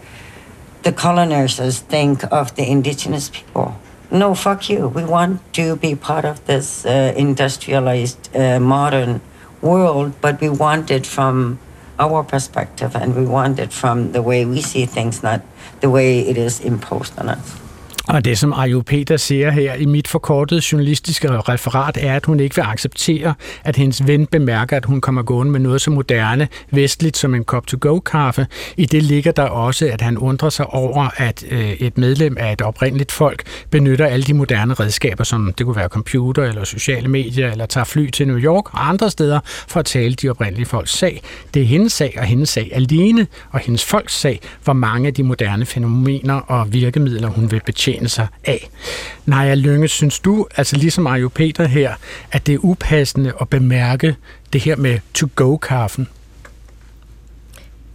the 0.84 0.92
colonizers 0.92 1.80
think 1.80 2.24
of 2.32 2.56
the 2.56 2.70
indigenous 2.70 3.30
people. 3.30 3.76
No, 4.10 4.36
fuck 4.36 4.70
you. 4.70 4.88
We 4.88 5.06
want 5.06 5.54
to 5.54 5.76
be 5.78 5.96
part 5.96 6.26
of 6.26 6.46
this 6.46 6.86
uh, 6.86 7.14
industrialized 7.16 8.36
uh, 8.36 8.60
modern 8.60 9.22
world, 9.62 10.14
but 10.22 10.42
we 10.42 10.50
want 10.50 10.92
it 10.92 11.06
from 11.06 11.60
our 12.02 12.24
perspective 12.24 12.96
and 12.96 13.16
we 13.16 13.26
want 13.26 13.60
it 13.60 13.72
from 13.72 14.12
the 14.12 14.22
way 14.22 14.44
we 14.44 14.62
see 14.62 14.86
things, 14.86 15.22
not 15.22 15.42
the 15.82 15.90
way 15.90 16.26
it 16.26 16.38
is 16.38 16.60
imposed 16.60 17.14
on 17.20 17.30
us. 17.30 17.71
Og 18.12 18.26
det, 18.26 18.38
som 18.38 18.54
Ayo 18.54 18.82
Peter 18.82 19.18
siger 19.18 19.52
her 19.52 19.74
i 19.74 19.86
mit 19.86 20.08
forkortede 20.08 20.62
journalistiske 20.72 21.30
referat, 21.32 21.98
er, 22.02 22.16
at 22.16 22.26
hun 22.26 22.40
ikke 22.40 22.56
vil 22.56 22.62
acceptere, 22.62 23.34
at 23.64 23.76
hendes 23.76 24.08
ven 24.08 24.26
bemærker, 24.26 24.78
at 24.78 24.86
hun 24.86 25.02
kommer 25.02 25.24
gående 25.24 25.52
med 25.52 25.60
noget 25.60 25.82
så 25.82 25.92
moderne, 25.92 26.48
vestligt 26.72 27.18
som 27.18 27.36
en 27.36 27.44
kop 27.44 27.68
to 27.68 27.78
go 27.82 28.00
kaffe. 28.00 28.48
I 28.78 28.86
det 28.86 29.04
ligger 29.04 29.32
der 29.32 29.44
også, 29.44 29.90
at 29.94 30.02
han 30.02 30.18
undrer 30.18 30.50
sig 30.50 30.68
over, 30.68 31.10
at 31.18 31.44
øh, 31.52 31.72
et 31.72 31.98
medlem 31.98 32.38
af 32.40 32.54
et 32.54 32.62
oprindeligt 32.62 33.12
folk 33.12 33.44
benytter 33.70 34.06
alle 34.06 34.24
de 34.24 34.34
moderne 34.34 34.74
redskaber, 34.74 35.24
som 35.24 35.54
det 35.58 35.66
kunne 35.66 35.76
være 35.76 35.88
computer 35.88 36.44
eller 36.44 36.64
sociale 36.64 37.08
medier, 37.08 37.52
eller 37.52 37.66
tager 37.66 37.86
fly 37.86 38.10
til 38.10 38.28
New 38.28 38.38
York 38.38 38.74
og 38.74 38.90
andre 38.90 39.10
steder 39.10 39.40
for 39.46 39.80
at 39.80 39.86
tale 39.86 40.14
de 40.14 40.30
oprindelige 40.30 40.66
folks 40.66 40.98
sag. 40.98 41.22
Det 41.54 41.62
er 41.62 41.66
hendes 41.66 41.94
sag 41.94 42.16
og 42.18 42.24
hendes 42.24 42.50
sag 42.50 42.72
alene, 42.74 43.28
og 43.52 43.60
hendes 43.60 43.86
folks 43.86 44.20
sag, 44.20 44.40
hvor 44.64 44.74
mange 44.74 45.08
af 45.08 45.14
de 45.14 45.24
moderne 45.24 45.66
fænomener 45.66 46.34
og 46.34 46.74
virkemidler, 46.74 47.28
hun 47.28 47.52
vil 47.52 47.62
betjene 47.66 48.01
betjene 48.02 48.10
sig 48.10 48.28
af. 48.44 48.70
Naja 49.26 49.54
Lønge, 49.54 49.88
synes 49.88 50.20
du, 50.20 50.48
altså 50.58 50.76
ligesom 50.76 51.04
Mario 51.04 51.30
Peter 51.30 51.68
her, 51.68 51.94
at 52.32 52.48
det 52.48 52.56
er 52.56 52.60
upassende 52.62 53.34
at 53.42 53.50
bemærke 53.50 54.16
det 54.54 54.62
her 54.62 54.76
med 54.76 55.00
to-go-kaffen? 55.14 56.08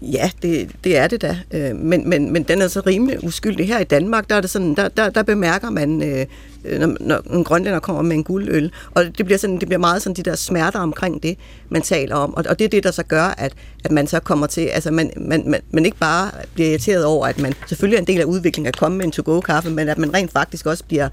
Ja, 0.03 0.31
det, 0.43 0.71
det 0.85 0.97
er 0.97 1.07
det 1.07 1.23
da. 1.23 1.39
Øh, 1.51 1.77
men, 1.77 2.09
men, 2.09 2.33
men 2.33 2.43
den 2.43 2.63
er 2.63 2.69
så 2.69 2.83
rimelig 2.87 3.25
uskyldig. 3.25 3.67
Her 3.67 3.79
i 3.79 3.85
Danmark, 3.85 4.31
der, 4.31 4.37
er 4.37 4.41
det 4.41 4.51
sådan, 4.51 4.75
der, 4.75 4.89
der, 4.89 5.11
der 5.11 5.23
bemærker 5.23 5.71
man, 5.71 6.03
øh, 6.03 6.27
øh, 6.65 6.81
når, 6.81 6.97
når 7.01 7.37
en 7.37 7.45
grønlænder 7.45 7.81
kommer 7.81 8.03
med 8.03 8.17
en 8.17 8.25
guldøl. 8.25 8.73
Og 8.95 9.05
det 9.05 9.25
bliver, 9.27 9.39
sådan, 9.39 9.59
det 9.59 9.69
bliver 9.69 9.79
meget 9.79 10.03
sådan 10.03 10.17
de 10.17 10.23
der 10.23 10.35
smerter 10.35 10.79
omkring 10.79 11.23
det, 11.23 11.39
man 11.69 11.83
taler 11.83 12.17
om. 12.17 12.35
Og, 12.35 12.45
og 12.49 12.59
det 12.59 12.65
er 12.65 12.69
det, 12.69 12.85
der 12.85 12.91
så 12.91 13.03
gør, 13.03 13.35
at, 13.39 13.53
at 13.85 13.91
man 13.91 14.07
så 14.07 14.21
kommer 14.21 14.47
til, 14.47 14.61
altså 14.61 14.91
man, 14.91 15.11
man, 15.17 15.43
man, 15.47 15.61
man 15.71 15.85
ikke 15.85 15.99
bare 15.99 16.31
bliver 16.55 16.71
irriteret 16.71 17.05
over, 17.05 17.27
at 17.27 17.39
man 17.39 17.55
selvfølgelig 17.67 17.97
er 17.97 18.01
en 18.01 18.07
del 18.07 18.21
af 18.21 18.25
udviklingen 18.25 18.69
at 18.69 18.77
komme 18.77 18.99
med 18.99 19.05
en 19.05 19.13
to-go-kaffe, 19.13 19.71
men 19.71 19.89
at 19.89 19.99
man 19.99 20.15
rent 20.15 20.33
faktisk 20.33 20.67
også 20.67 20.85
bliver, 20.85 21.09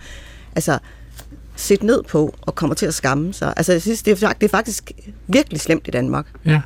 altså 0.56 0.78
set 1.56 1.84
ned 1.84 2.04
på 2.04 2.36
og 2.42 2.56
kommer 2.56 2.76
til 2.76 2.86
at 2.86 2.94
skamme 2.94 3.34
sig. 3.34 3.54
Altså, 3.58 3.72
jeg 3.72 3.82
synes, 3.82 4.04
det 4.04 4.24
er, 4.24 4.34
det 4.34 4.44
er 4.46 4.50
faktisk 4.50 4.92
virkelig 5.28 5.60
slemt 5.60 5.88
i 5.88 5.92
Danmark. 5.92 6.26
Ja. 6.46 6.62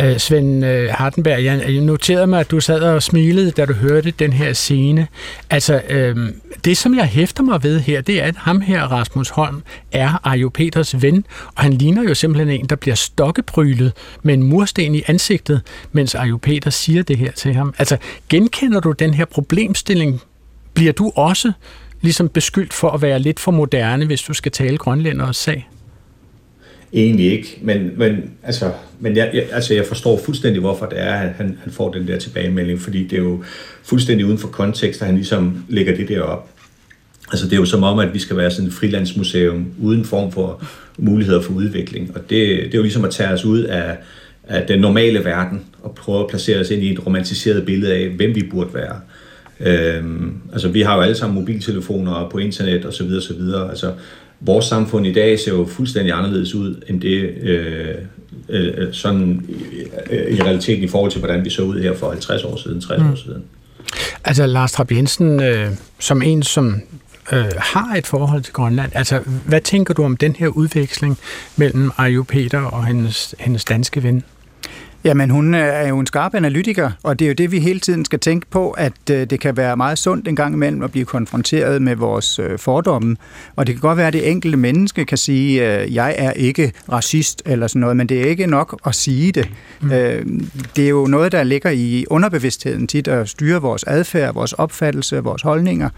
Øh, 0.00 0.18
Svend 0.18 0.64
øh, 0.64 0.90
Hardenberg, 0.90 1.44
jeg 1.44 1.80
noterede 1.80 2.26
mig, 2.26 2.40
at 2.40 2.50
du 2.50 2.60
sad 2.60 2.80
og 2.80 3.02
smilede, 3.02 3.50
da 3.50 3.64
du 3.64 3.72
hørte 3.72 4.10
den 4.10 4.32
her 4.32 4.52
scene. 4.52 5.06
Altså, 5.50 5.82
øh, 5.90 6.16
det 6.64 6.76
som 6.76 6.94
jeg 6.94 7.06
hæfter 7.06 7.42
mig 7.42 7.62
ved 7.62 7.80
her, 7.80 8.00
det 8.00 8.22
er, 8.22 8.24
at 8.24 8.36
ham 8.36 8.60
her, 8.60 8.82
Rasmus 8.82 9.28
Holm, 9.28 9.62
er 9.92 10.20
Arjo 10.24 10.48
Peters 10.48 11.02
ven, 11.02 11.26
og 11.56 11.62
han 11.62 11.72
ligner 11.72 12.02
jo 12.02 12.14
simpelthen 12.14 12.60
en, 12.60 12.66
der 12.66 12.76
bliver 12.76 12.94
stokkeprylet 12.94 13.92
med 14.22 14.34
en 14.34 14.42
mursten 14.42 14.94
i 14.94 15.02
ansigtet, 15.06 15.62
mens 15.92 16.14
Arjo 16.14 16.36
Peter 16.36 16.70
siger 16.70 17.02
det 17.02 17.18
her 17.18 17.32
til 17.32 17.54
ham. 17.54 17.74
Altså, 17.78 17.96
genkender 18.28 18.80
du 18.80 18.92
den 18.92 19.14
her 19.14 19.24
problemstilling? 19.24 20.20
Bliver 20.74 20.92
du 20.92 21.12
også 21.16 21.52
ligesom 22.04 22.28
beskyldt 22.28 22.74
for 22.74 22.90
at 22.90 23.02
være 23.02 23.18
lidt 23.18 23.40
for 23.40 23.50
moderne, 23.50 24.06
hvis 24.06 24.22
du 24.22 24.34
skal 24.34 24.52
tale 24.52 24.76
grønlænderes 24.76 25.36
sag? 25.36 25.68
Egentlig 26.92 27.32
ikke, 27.32 27.58
men, 27.62 27.90
men, 27.96 28.30
altså, 28.42 28.72
men 29.00 29.16
jeg, 29.16 29.30
jeg, 29.34 29.44
altså 29.52 29.74
jeg 29.74 29.84
forstår 29.86 30.20
fuldstændig, 30.24 30.60
hvorfor 30.60 30.86
det 30.86 31.00
er, 31.00 31.14
at 31.14 31.32
han, 31.32 31.58
han 31.62 31.72
får 31.72 31.92
den 31.92 32.08
der 32.08 32.18
tilbagemelding, 32.18 32.80
fordi 32.80 33.04
det 33.04 33.18
er 33.18 33.22
jo 33.22 33.44
fuldstændig 33.82 34.26
uden 34.26 34.38
for 34.38 34.48
kontekst, 34.48 35.00
at 35.00 35.06
han 35.06 35.16
ligesom 35.16 35.64
lægger 35.68 35.96
det 35.96 36.08
der 36.08 36.20
op. 36.20 36.50
Altså 37.32 37.46
det 37.46 37.52
er 37.52 37.56
jo 37.56 37.64
som 37.64 37.82
om, 37.82 37.98
at 37.98 38.14
vi 38.14 38.18
skal 38.18 38.36
være 38.36 38.50
sådan 38.50 38.66
et 38.66 38.74
frilandsmuseum 38.74 39.66
uden 39.80 40.04
form 40.04 40.32
for 40.32 40.64
muligheder 40.98 41.42
for 41.42 41.52
udvikling, 41.52 42.10
og 42.14 42.20
det, 42.20 42.30
det 42.48 42.74
er 42.74 42.78
jo 42.78 42.82
ligesom 42.82 43.04
at 43.04 43.10
tage 43.10 43.30
os 43.30 43.44
ud 43.44 43.62
af, 43.62 43.96
af 44.48 44.66
den 44.66 44.80
normale 44.80 45.24
verden 45.24 45.64
og 45.82 45.94
prøve 45.94 46.20
at 46.20 46.26
placere 46.30 46.60
os 46.60 46.70
ind 46.70 46.82
i 46.82 46.92
et 46.92 47.06
romantiseret 47.06 47.66
billede 47.66 47.94
af, 47.94 48.08
hvem 48.08 48.34
vi 48.34 48.42
burde 48.50 48.74
være. 48.74 49.00
Øhm, 49.60 50.34
altså, 50.52 50.68
vi 50.68 50.80
har 50.80 50.94
jo 50.94 51.00
alle 51.00 51.14
sammen 51.14 51.40
mobiltelefoner 51.40 52.28
på 52.28 52.38
internet 52.38 52.86
osv. 52.86 53.08
videre. 53.38 53.70
Altså, 53.70 53.92
vores 54.40 54.64
samfund 54.64 55.06
i 55.06 55.12
dag 55.12 55.38
ser 55.38 55.52
jo 55.52 55.66
fuldstændig 55.66 56.12
anderledes 56.12 56.54
ud, 56.54 56.82
end 56.88 57.00
det 57.00 57.34
øh, 57.42 57.94
øh, 58.48 58.92
sådan 58.92 59.46
øh, 60.10 60.36
i 60.36 60.42
realiteten 60.42 60.84
i 60.84 60.88
forhold 60.88 61.10
til, 61.10 61.18
hvordan 61.18 61.44
vi 61.44 61.50
så 61.50 61.62
ud 61.62 61.80
her 61.80 61.94
for 61.94 62.10
50 62.10 62.44
år 62.44 62.56
siden, 62.56 62.80
60 62.80 63.02
mm. 63.02 63.10
år 63.10 63.14
siden. 63.14 63.44
Altså, 64.24 64.46
Lars 64.46 64.72
Trapp 64.72 64.92
Jensen, 64.92 65.42
øh, 65.42 65.70
som 65.98 66.22
en, 66.22 66.42
som 66.42 66.80
øh, 67.32 67.44
har 67.58 67.94
et 67.96 68.06
forhold 68.06 68.42
til 68.42 68.52
Grønland, 68.52 68.92
altså, 68.94 69.20
hvad 69.46 69.60
tænker 69.60 69.94
du 69.94 70.04
om 70.04 70.16
den 70.16 70.36
her 70.36 70.48
udveksling 70.48 71.18
mellem 71.56 71.90
Ayu 71.98 72.22
Peter 72.22 72.60
og 72.60 72.86
hendes, 72.86 73.34
hendes 73.38 73.64
danske 73.64 74.02
ven? 74.02 74.24
Jamen, 75.04 75.30
hun 75.30 75.54
er 75.54 75.88
jo 75.88 75.98
en 75.98 76.06
skarp 76.06 76.34
analytiker, 76.34 76.90
og 77.02 77.18
det 77.18 77.24
er 77.24 77.28
jo 77.28 77.34
det, 77.34 77.52
vi 77.52 77.58
hele 77.58 77.80
tiden 77.80 78.04
skal 78.04 78.18
tænke 78.18 78.46
på, 78.50 78.70
at 78.70 78.92
øh, 79.10 79.30
det 79.30 79.40
kan 79.40 79.56
være 79.56 79.76
meget 79.76 79.98
sundt 79.98 80.28
en 80.28 80.36
gang 80.36 80.54
imellem 80.54 80.82
at 80.82 80.90
blive 80.90 81.04
konfronteret 81.04 81.82
med 81.82 81.96
vores 81.96 82.38
øh, 82.38 82.58
fordomme. 82.58 83.16
Og 83.56 83.66
det 83.66 83.74
kan 83.74 83.80
godt 83.80 83.96
være, 83.98 84.06
at 84.06 84.12
det 84.12 84.30
enkelte 84.30 84.56
menneske 84.56 85.04
kan 85.04 85.18
sige, 85.18 85.64
at 85.64 85.86
øh, 85.86 85.94
jeg 85.94 86.14
er 86.18 86.32
ikke 86.32 86.72
racist 86.92 87.42
eller 87.46 87.66
sådan 87.66 87.80
noget, 87.80 87.96
men 87.96 88.06
det 88.06 88.20
er 88.20 88.24
ikke 88.24 88.46
nok 88.46 88.80
at 88.86 88.94
sige 88.94 89.32
det. 89.32 89.48
Mm. 89.80 89.88
Det 90.76 90.84
er 90.84 90.88
jo 90.88 91.06
noget, 91.06 91.32
der 91.32 91.42
ligger 91.42 91.70
i 91.70 92.04
underbevidstheden 92.10 92.86
tit 92.86 93.08
at 93.08 93.28
styre 93.28 93.60
vores 93.60 93.84
adfærd, 93.86 94.34
vores 94.34 94.52
opfattelse, 94.52 95.16
vores 95.16 95.42
holdninger, 95.42 95.88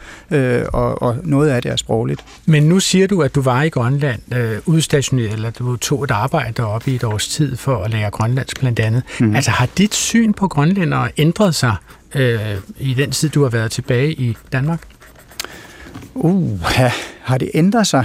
og, 0.72 1.02
og 1.02 1.16
noget 1.22 1.50
af 1.50 1.62
det 1.62 1.72
er 1.72 1.76
sprogligt. 1.76 2.24
Men 2.46 2.62
nu 2.62 2.80
siger 2.80 3.06
du, 3.06 3.22
at 3.22 3.34
du 3.34 3.40
var 3.40 3.62
i 3.62 3.68
Grønland 3.68 4.20
udstationeret, 4.66 5.32
eller 5.32 5.50
du 5.50 5.76
tog 5.76 6.04
et 6.04 6.10
arbejde 6.10 6.52
deroppe 6.56 6.90
i 6.90 6.94
et 6.94 7.04
års 7.04 7.28
tid 7.28 7.56
for 7.56 7.76
at 7.82 7.90
lære 7.90 8.10
grønlandsk 8.10 8.60
blandt 8.60 8.80
andet 8.80 8.95
andet. 8.96 9.20
Mm. 9.20 9.36
Altså 9.36 9.50
har 9.50 9.68
dit 9.78 9.94
syn 9.94 10.32
på 10.32 10.48
grønlændere 10.48 11.08
ændret 11.16 11.54
sig 11.54 11.76
øh, 12.14 12.40
i 12.78 12.94
den 12.94 13.10
tid, 13.10 13.28
du 13.28 13.42
har 13.42 13.50
været 13.50 13.70
tilbage 13.70 14.12
i 14.12 14.36
Danmark? 14.52 14.80
Uh, 16.14 16.60
ja. 16.78 16.92
har 17.22 17.38
det 17.38 17.50
ændret 17.54 17.86
sig? 17.86 18.04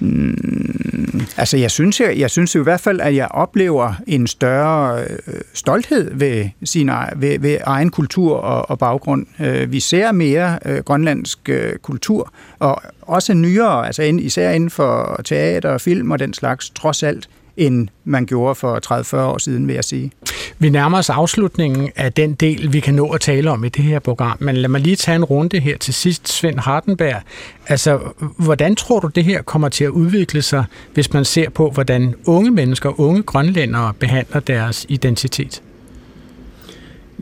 Mm, 0.00 1.20
altså 1.36 1.56
jeg 1.56 1.70
synes, 1.70 2.00
jeg, 2.00 2.18
jeg 2.18 2.30
synes 2.30 2.54
i 2.54 2.58
hvert 2.58 2.80
fald, 2.80 3.00
at 3.00 3.14
jeg 3.14 3.28
oplever 3.30 3.94
en 4.06 4.26
større 4.26 5.02
øh, 5.02 5.40
stolthed 5.54 6.14
ved, 6.14 6.48
sin, 6.64 6.90
ved, 7.16 7.38
ved 7.38 7.58
egen 7.64 7.90
kultur 7.90 8.36
og, 8.36 8.70
og 8.70 8.78
baggrund. 8.78 9.26
Øh, 9.40 9.72
vi 9.72 9.80
ser 9.80 10.12
mere 10.12 10.58
øh, 10.64 10.78
grønlandsk 10.78 11.48
øh, 11.48 11.76
kultur, 11.76 12.32
og 12.58 12.82
også 13.02 13.34
nyere, 13.34 13.86
altså 13.86 14.02
ind, 14.02 14.20
især 14.20 14.50
inden 14.50 14.70
for 14.70 15.20
teater 15.24 15.70
og 15.70 15.80
film 15.80 16.10
og 16.10 16.18
den 16.18 16.34
slags, 16.34 16.70
trods 16.70 17.02
alt, 17.02 17.28
end 17.56 17.88
man 18.04 18.26
gjorde 18.26 18.54
for 18.54 18.80
30-40 19.16 19.16
år 19.16 19.38
siden, 19.38 19.68
vil 19.68 19.74
jeg 19.74 19.84
sige. 19.84 20.10
Vi 20.58 20.68
nærmer 20.68 20.98
os 20.98 21.10
afslutningen 21.10 21.90
af 21.96 22.12
den 22.12 22.34
del, 22.34 22.72
vi 22.72 22.80
kan 22.80 22.94
nå 22.94 23.08
at 23.08 23.20
tale 23.20 23.50
om 23.50 23.64
i 23.64 23.68
det 23.68 23.84
her 23.84 23.98
program, 23.98 24.36
men 24.40 24.56
lad 24.56 24.68
mig 24.68 24.80
lige 24.80 24.96
tage 24.96 25.16
en 25.16 25.24
runde 25.24 25.60
her 25.60 25.78
til 25.78 25.94
sidst. 25.94 26.28
Svend 26.28 26.58
Hardenberg, 26.58 27.22
altså, 27.66 27.98
hvordan 28.38 28.76
tror 28.76 29.00
du, 29.00 29.08
det 29.08 29.24
her 29.24 29.42
kommer 29.42 29.68
til 29.68 29.84
at 29.84 29.90
udvikle 29.90 30.42
sig, 30.42 30.64
hvis 30.94 31.12
man 31.12 31.24
ser 31.24 31.50
på, 31.50 31.70
hvordan 31.70 32.14
unge 32.26 32.50
mennesker, 32.50 33.00
unge 33.00 33.22
grønlændere 33.22 33.92
behandler 33.98 34.40
deres 34.40 34.86
identitet? 34.88 35.62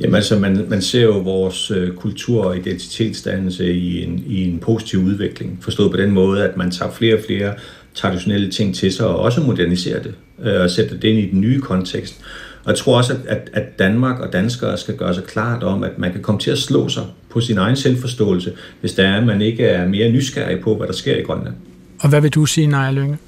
Jamen 0.01 0.15
altså, 0.15 0.39
man, 0.39 0.67
man 0.69 0.83
ser 0.83 1.03
jo 1.03 1.19
vores 1.19 1.71
øh, 1.71 1.95
kultur- 1.95 2.45
og 2.45 2.57
identitetsdannelse 2.57 3.75
i 3.75 4.03
en, 4.05 4.25
i 4.27 4.49
en 4.49 4.59
positiv 4.59 5.01
udvikling. 5.01 5.59
Forstået 5.63 5.91
på 5.91 5.97
den 5.97 6.11
måde, 6.11 6.45
at 6.49 6.57
man 6.57 6.71
tager 6.71 6.93
flere 6.93 7.15
og 7.15 7.21
flere 7.27 7.55
traditionelle 7.95 8.51
ting 8.51 8.75
til 8.75 8.93
sig, 8.93 9.07
og 9.07 9.19
også 9.19 9.41
modernisere 9.41 10.03
det, 10.03 10.15
øh, 10.43 10.61
og 10.61 10.71
sætte 10.71 10.97
det 10.97 11.05
ind 11.05 11.19
i 11.19 11.31
den 11.31 11.41
nye 11.41 11.61
kontekst. 11.61 12.21
Og 12.65 12.71
jeg 12.71 12.79
tror 12.79 12.97
også, 12.97 13.17
at, 13.29 13.51
at 13.53 13.79
Danmark 13.79 14.21
og 14.21 14.33
danskere 14.33 14.79
skal 14.79 14.97
gøre 14.97 15.15
sig 15.15 15.25
klart 15.25 15.63
om, 15.63 15.83
at 15.83 15.99
man 15.99 16.13
kan 16.13 16.23
komme 16.23 16.41
til 16.41 16.51
at 16.51 16.59
slå 16.59 16.89
sig 16.89 17.05
på 17.31 17.41
sin 17.41 17.59
egen 17.59 17.77
selvforståelse, 17.77 18.53
hvis 18.81 18.93
der 18.93 19.09
er, 19.09 19.17
at 19.17 19.27
man 19.27 19.43
ikke 19.43 19.67
er 19.67 19.89
mere 19.89 20.11
nysgerrig 20.11 20.61
på, 20.61 20.77
hvad 20.77 20.87
der 20.87 20.93
sker 20.93 21.17
i 21.17 21.23
Grønland. 21.23 21.55
Og 22.01 22.09
hvad 22.09 22.21
vil 22.21 22.31
du 22.31 22.47
sige, 22.47 22.67
Naja 22.67 22.91
Lønge? 22.91 23.19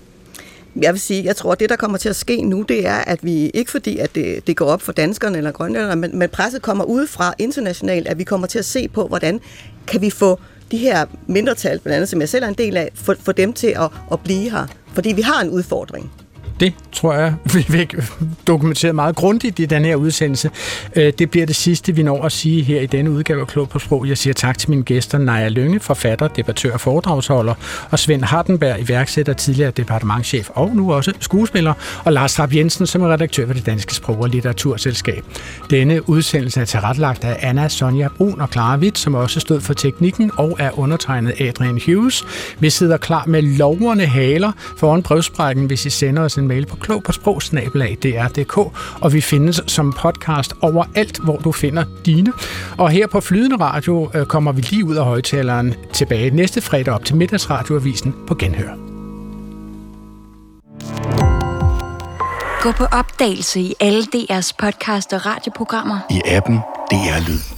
Jeg 0.83 0.93
vil 0.93 1.01
sige, 1.01 1.25
jeg 1.25 1.37
tror, 1.37 1.53
at 1.53 1.61
det, 1.61 1.69
der 1.69 1.77
kommer 1.77 1.99
til 1.99 2.09
at 2.09 2.17
ske 2.17 2.43
nu, 2.43 2.65
det 2.69 2.87
er, 2.87 2.97
at 2.97 3.19
vi 3.25 3.51
ikke 3.55 3.71
fordi, 3.71 3.99
at 3.99 4.15
det, 4.15 4.47
det 4.47 4.57
går 4.57 4.67
op 4.67 4.83
for 4.83 4.93
danskerne 4.93 5.39
eller 5.39 5.51
grønlænderne, 5.51 6.01
men, 6.01 6.19
men 6.19 6.29
presset 6.29 6.63
kommer 6.63 6.85
udefra 6.85 7.35
internationalt, 7.39 8.09
at 8.09 8.19
vi 8.19 8.25
kommer 8.25 8.47
til 8.47 8.59
at 8.59 8.65
se 8.65 8.89
på, 8.89 9.07
hvordan 9.07 9.41
kan 9.87 10.01
vi 10.01 10.11
få 10.11 10.41
de 10.71 10.77
her 10.77 11.07
mindretal, 11.27 11.79
blandt 11.79 11.97
andet 11.97 12.09
som 12.09 12.21
jeg 12.21 12.29
selv 12.29 12.45
er 12.45 12.49
en 12.49 12.55
del 12.55 12.77
af, 12.77 12.91
få, 12.95 13.15
få 13.21 13.33
dem 13.33 13.53
til 13.53 13.67
at, 13.67 13.91
at 14.13 14.21
blive 14.21 14.51
her. 14.51 14.67
Fordi 14.95 15.13
vi 15.13 15.23
har 15.23 15.41
en 15.41 15.51
udfordring. 15.51 16.13
Det 16.61 16.75
tror 16.93 17.15
jeg, 17.15 17.35
vi 17.55 17.63
fik 17.63 17.95
dokumenteret 18.47 18.95
meget 18.95 19.17
grundigt 19.17 19.59
i 19.59 19.67
den 19.67 19.85
her 19.85 19.97
udsendelse. 19.97 20.51
Øh, 20.97 21.13
det 21.19 21.31
bliver 21.31 21.47
det 21.47 21.57
sidste, 21.57 21.95
vi 21.95 22.03
når 22.03 22.25
at 22.25 22.33
sige 22.33 22.63
her 22.63 22.81
i 22.81 22.87
denne 22.87 23.11
udgave 23.11 23.41
af 23.41 23.47
Klog 23.47 23.69
på 23.69 23.79
Sprog. 23.79 24.09
Jeg 24.09 24.19
siger 24.19 24.35
tak 24.35 24.59
til 24.59 24.71
mine 24.71 24.83
gæster, 24.83 25.19
Naja 25.19 25.49
Lønge, 25.49 25.81
forfatter, 25.81 26.29
debattør 26.29 26.73
og 26.73 26.81
foredragsholder, 26.81 27.55
og 27.91 27.99
Svend 27.99 28.25
Hardenberg, 28.25 28.81
iværksætter, 28.81 29.33
tidligere 29.33 29.71
departementchef 29.71 30.51
og 30.55 30.77
nu 30.77 30.93
også 30.93 31.13
skuespiller, 31.21 31.73
og 32.05 32.13
Lars 32.13 32.35
Trapp 32.35 32.55
Jensen, 32.55 32.87
som 32.87 33.03
er 33.03 33.13
redaktør 33.13 33.47
ved 33.47 33.55
det 33.55 33.67
Danske 33.67 33.95
Sprog- 33.95 34.21
og 34.21 34.29
Litteraturselskab. 34.29 35.25
Denne 35.71 36.09
udsendelse 36.09 36.61
er 36.61 36.65
tilrettelagt 36.65 37.25
af 37.25 37.37
Anna 37.43 37.69
Sonja 37.69 38.09
Brun 38.09 38.41
og 38.41 38.49
Clara 38.53 38.77
Witt, 38.77 38.99
som 38.99 39.15
også 39.15 39.41
stod 39.41 39.61
for 39.61 39.75
teknikken, 39.75 40.31
og 40.37 40.57
er 40.59 40.79
undertegnet 40.79 41.41
Adrian 41.41 41.81
Hughes. 41.87 42.25
Vi 42.59 42.71
sidder 42.71 42.97
klar 42.97 43.25
med 43.27 43.43
loverne 43.43 44.07
haler 44.07 44.53
foran 44.77 45.03
brevsprækken, 45.03 45.67
hvis 45.67 45.87
I 45.87 45.91
sender 45.91 46.23
os 46.23 46.37
en 46.37 46.46
mail 46.47 46.67
på 46.67 46.77
klog 46.77 47.03
på 47.03 47.13
sprogsnabelag.dr.dk, 47.13 48.57
og 49.01 49.13
vi 49.13 49.21
findes 49.21 49.61
som 49.67 49.93
podcast 49.93 50.55
overalt, 50.61 51.19
hvor 51.19 51.37
du 51.37 51.53
finder 51.53 51.85
dine. 52.07 52.33
Og 52.79 52.91
her 52.91 53.07
på 53.07 53.21
Flydende 53.21 53.57
Radio 53.57 54.11
øh, 54.15 54.27
kommer 54.27 54.53
vi 54.53 54.61
lige 54.61 54.85
ud 54.85 54.97
af 54.97 55.05
højtaleren 55.05 55.75
tilbage 55.93 56.31
næste 56.31 56.61
fredag 56.61 56.95
op 56.95 57.05
til 57.05 57.17
middagsradioavisen 57.17 58.15
på 58.27 58.35
Genhør. 58.35 58.87
Gå 62.63 62.73
på 62.73 62.85
opdagelse 62.85 63.61
i 63.61 63.75
alle 63.81 64.03
DR's 64.03 64.51
podcast 64.59 65.13
og 65.13 65.27
radioprogrammer. 65.27 65.99
I 66.11 66.21
appen 66.27 66.57
DR 66.91 67.29
Lyd. 67.29 67.56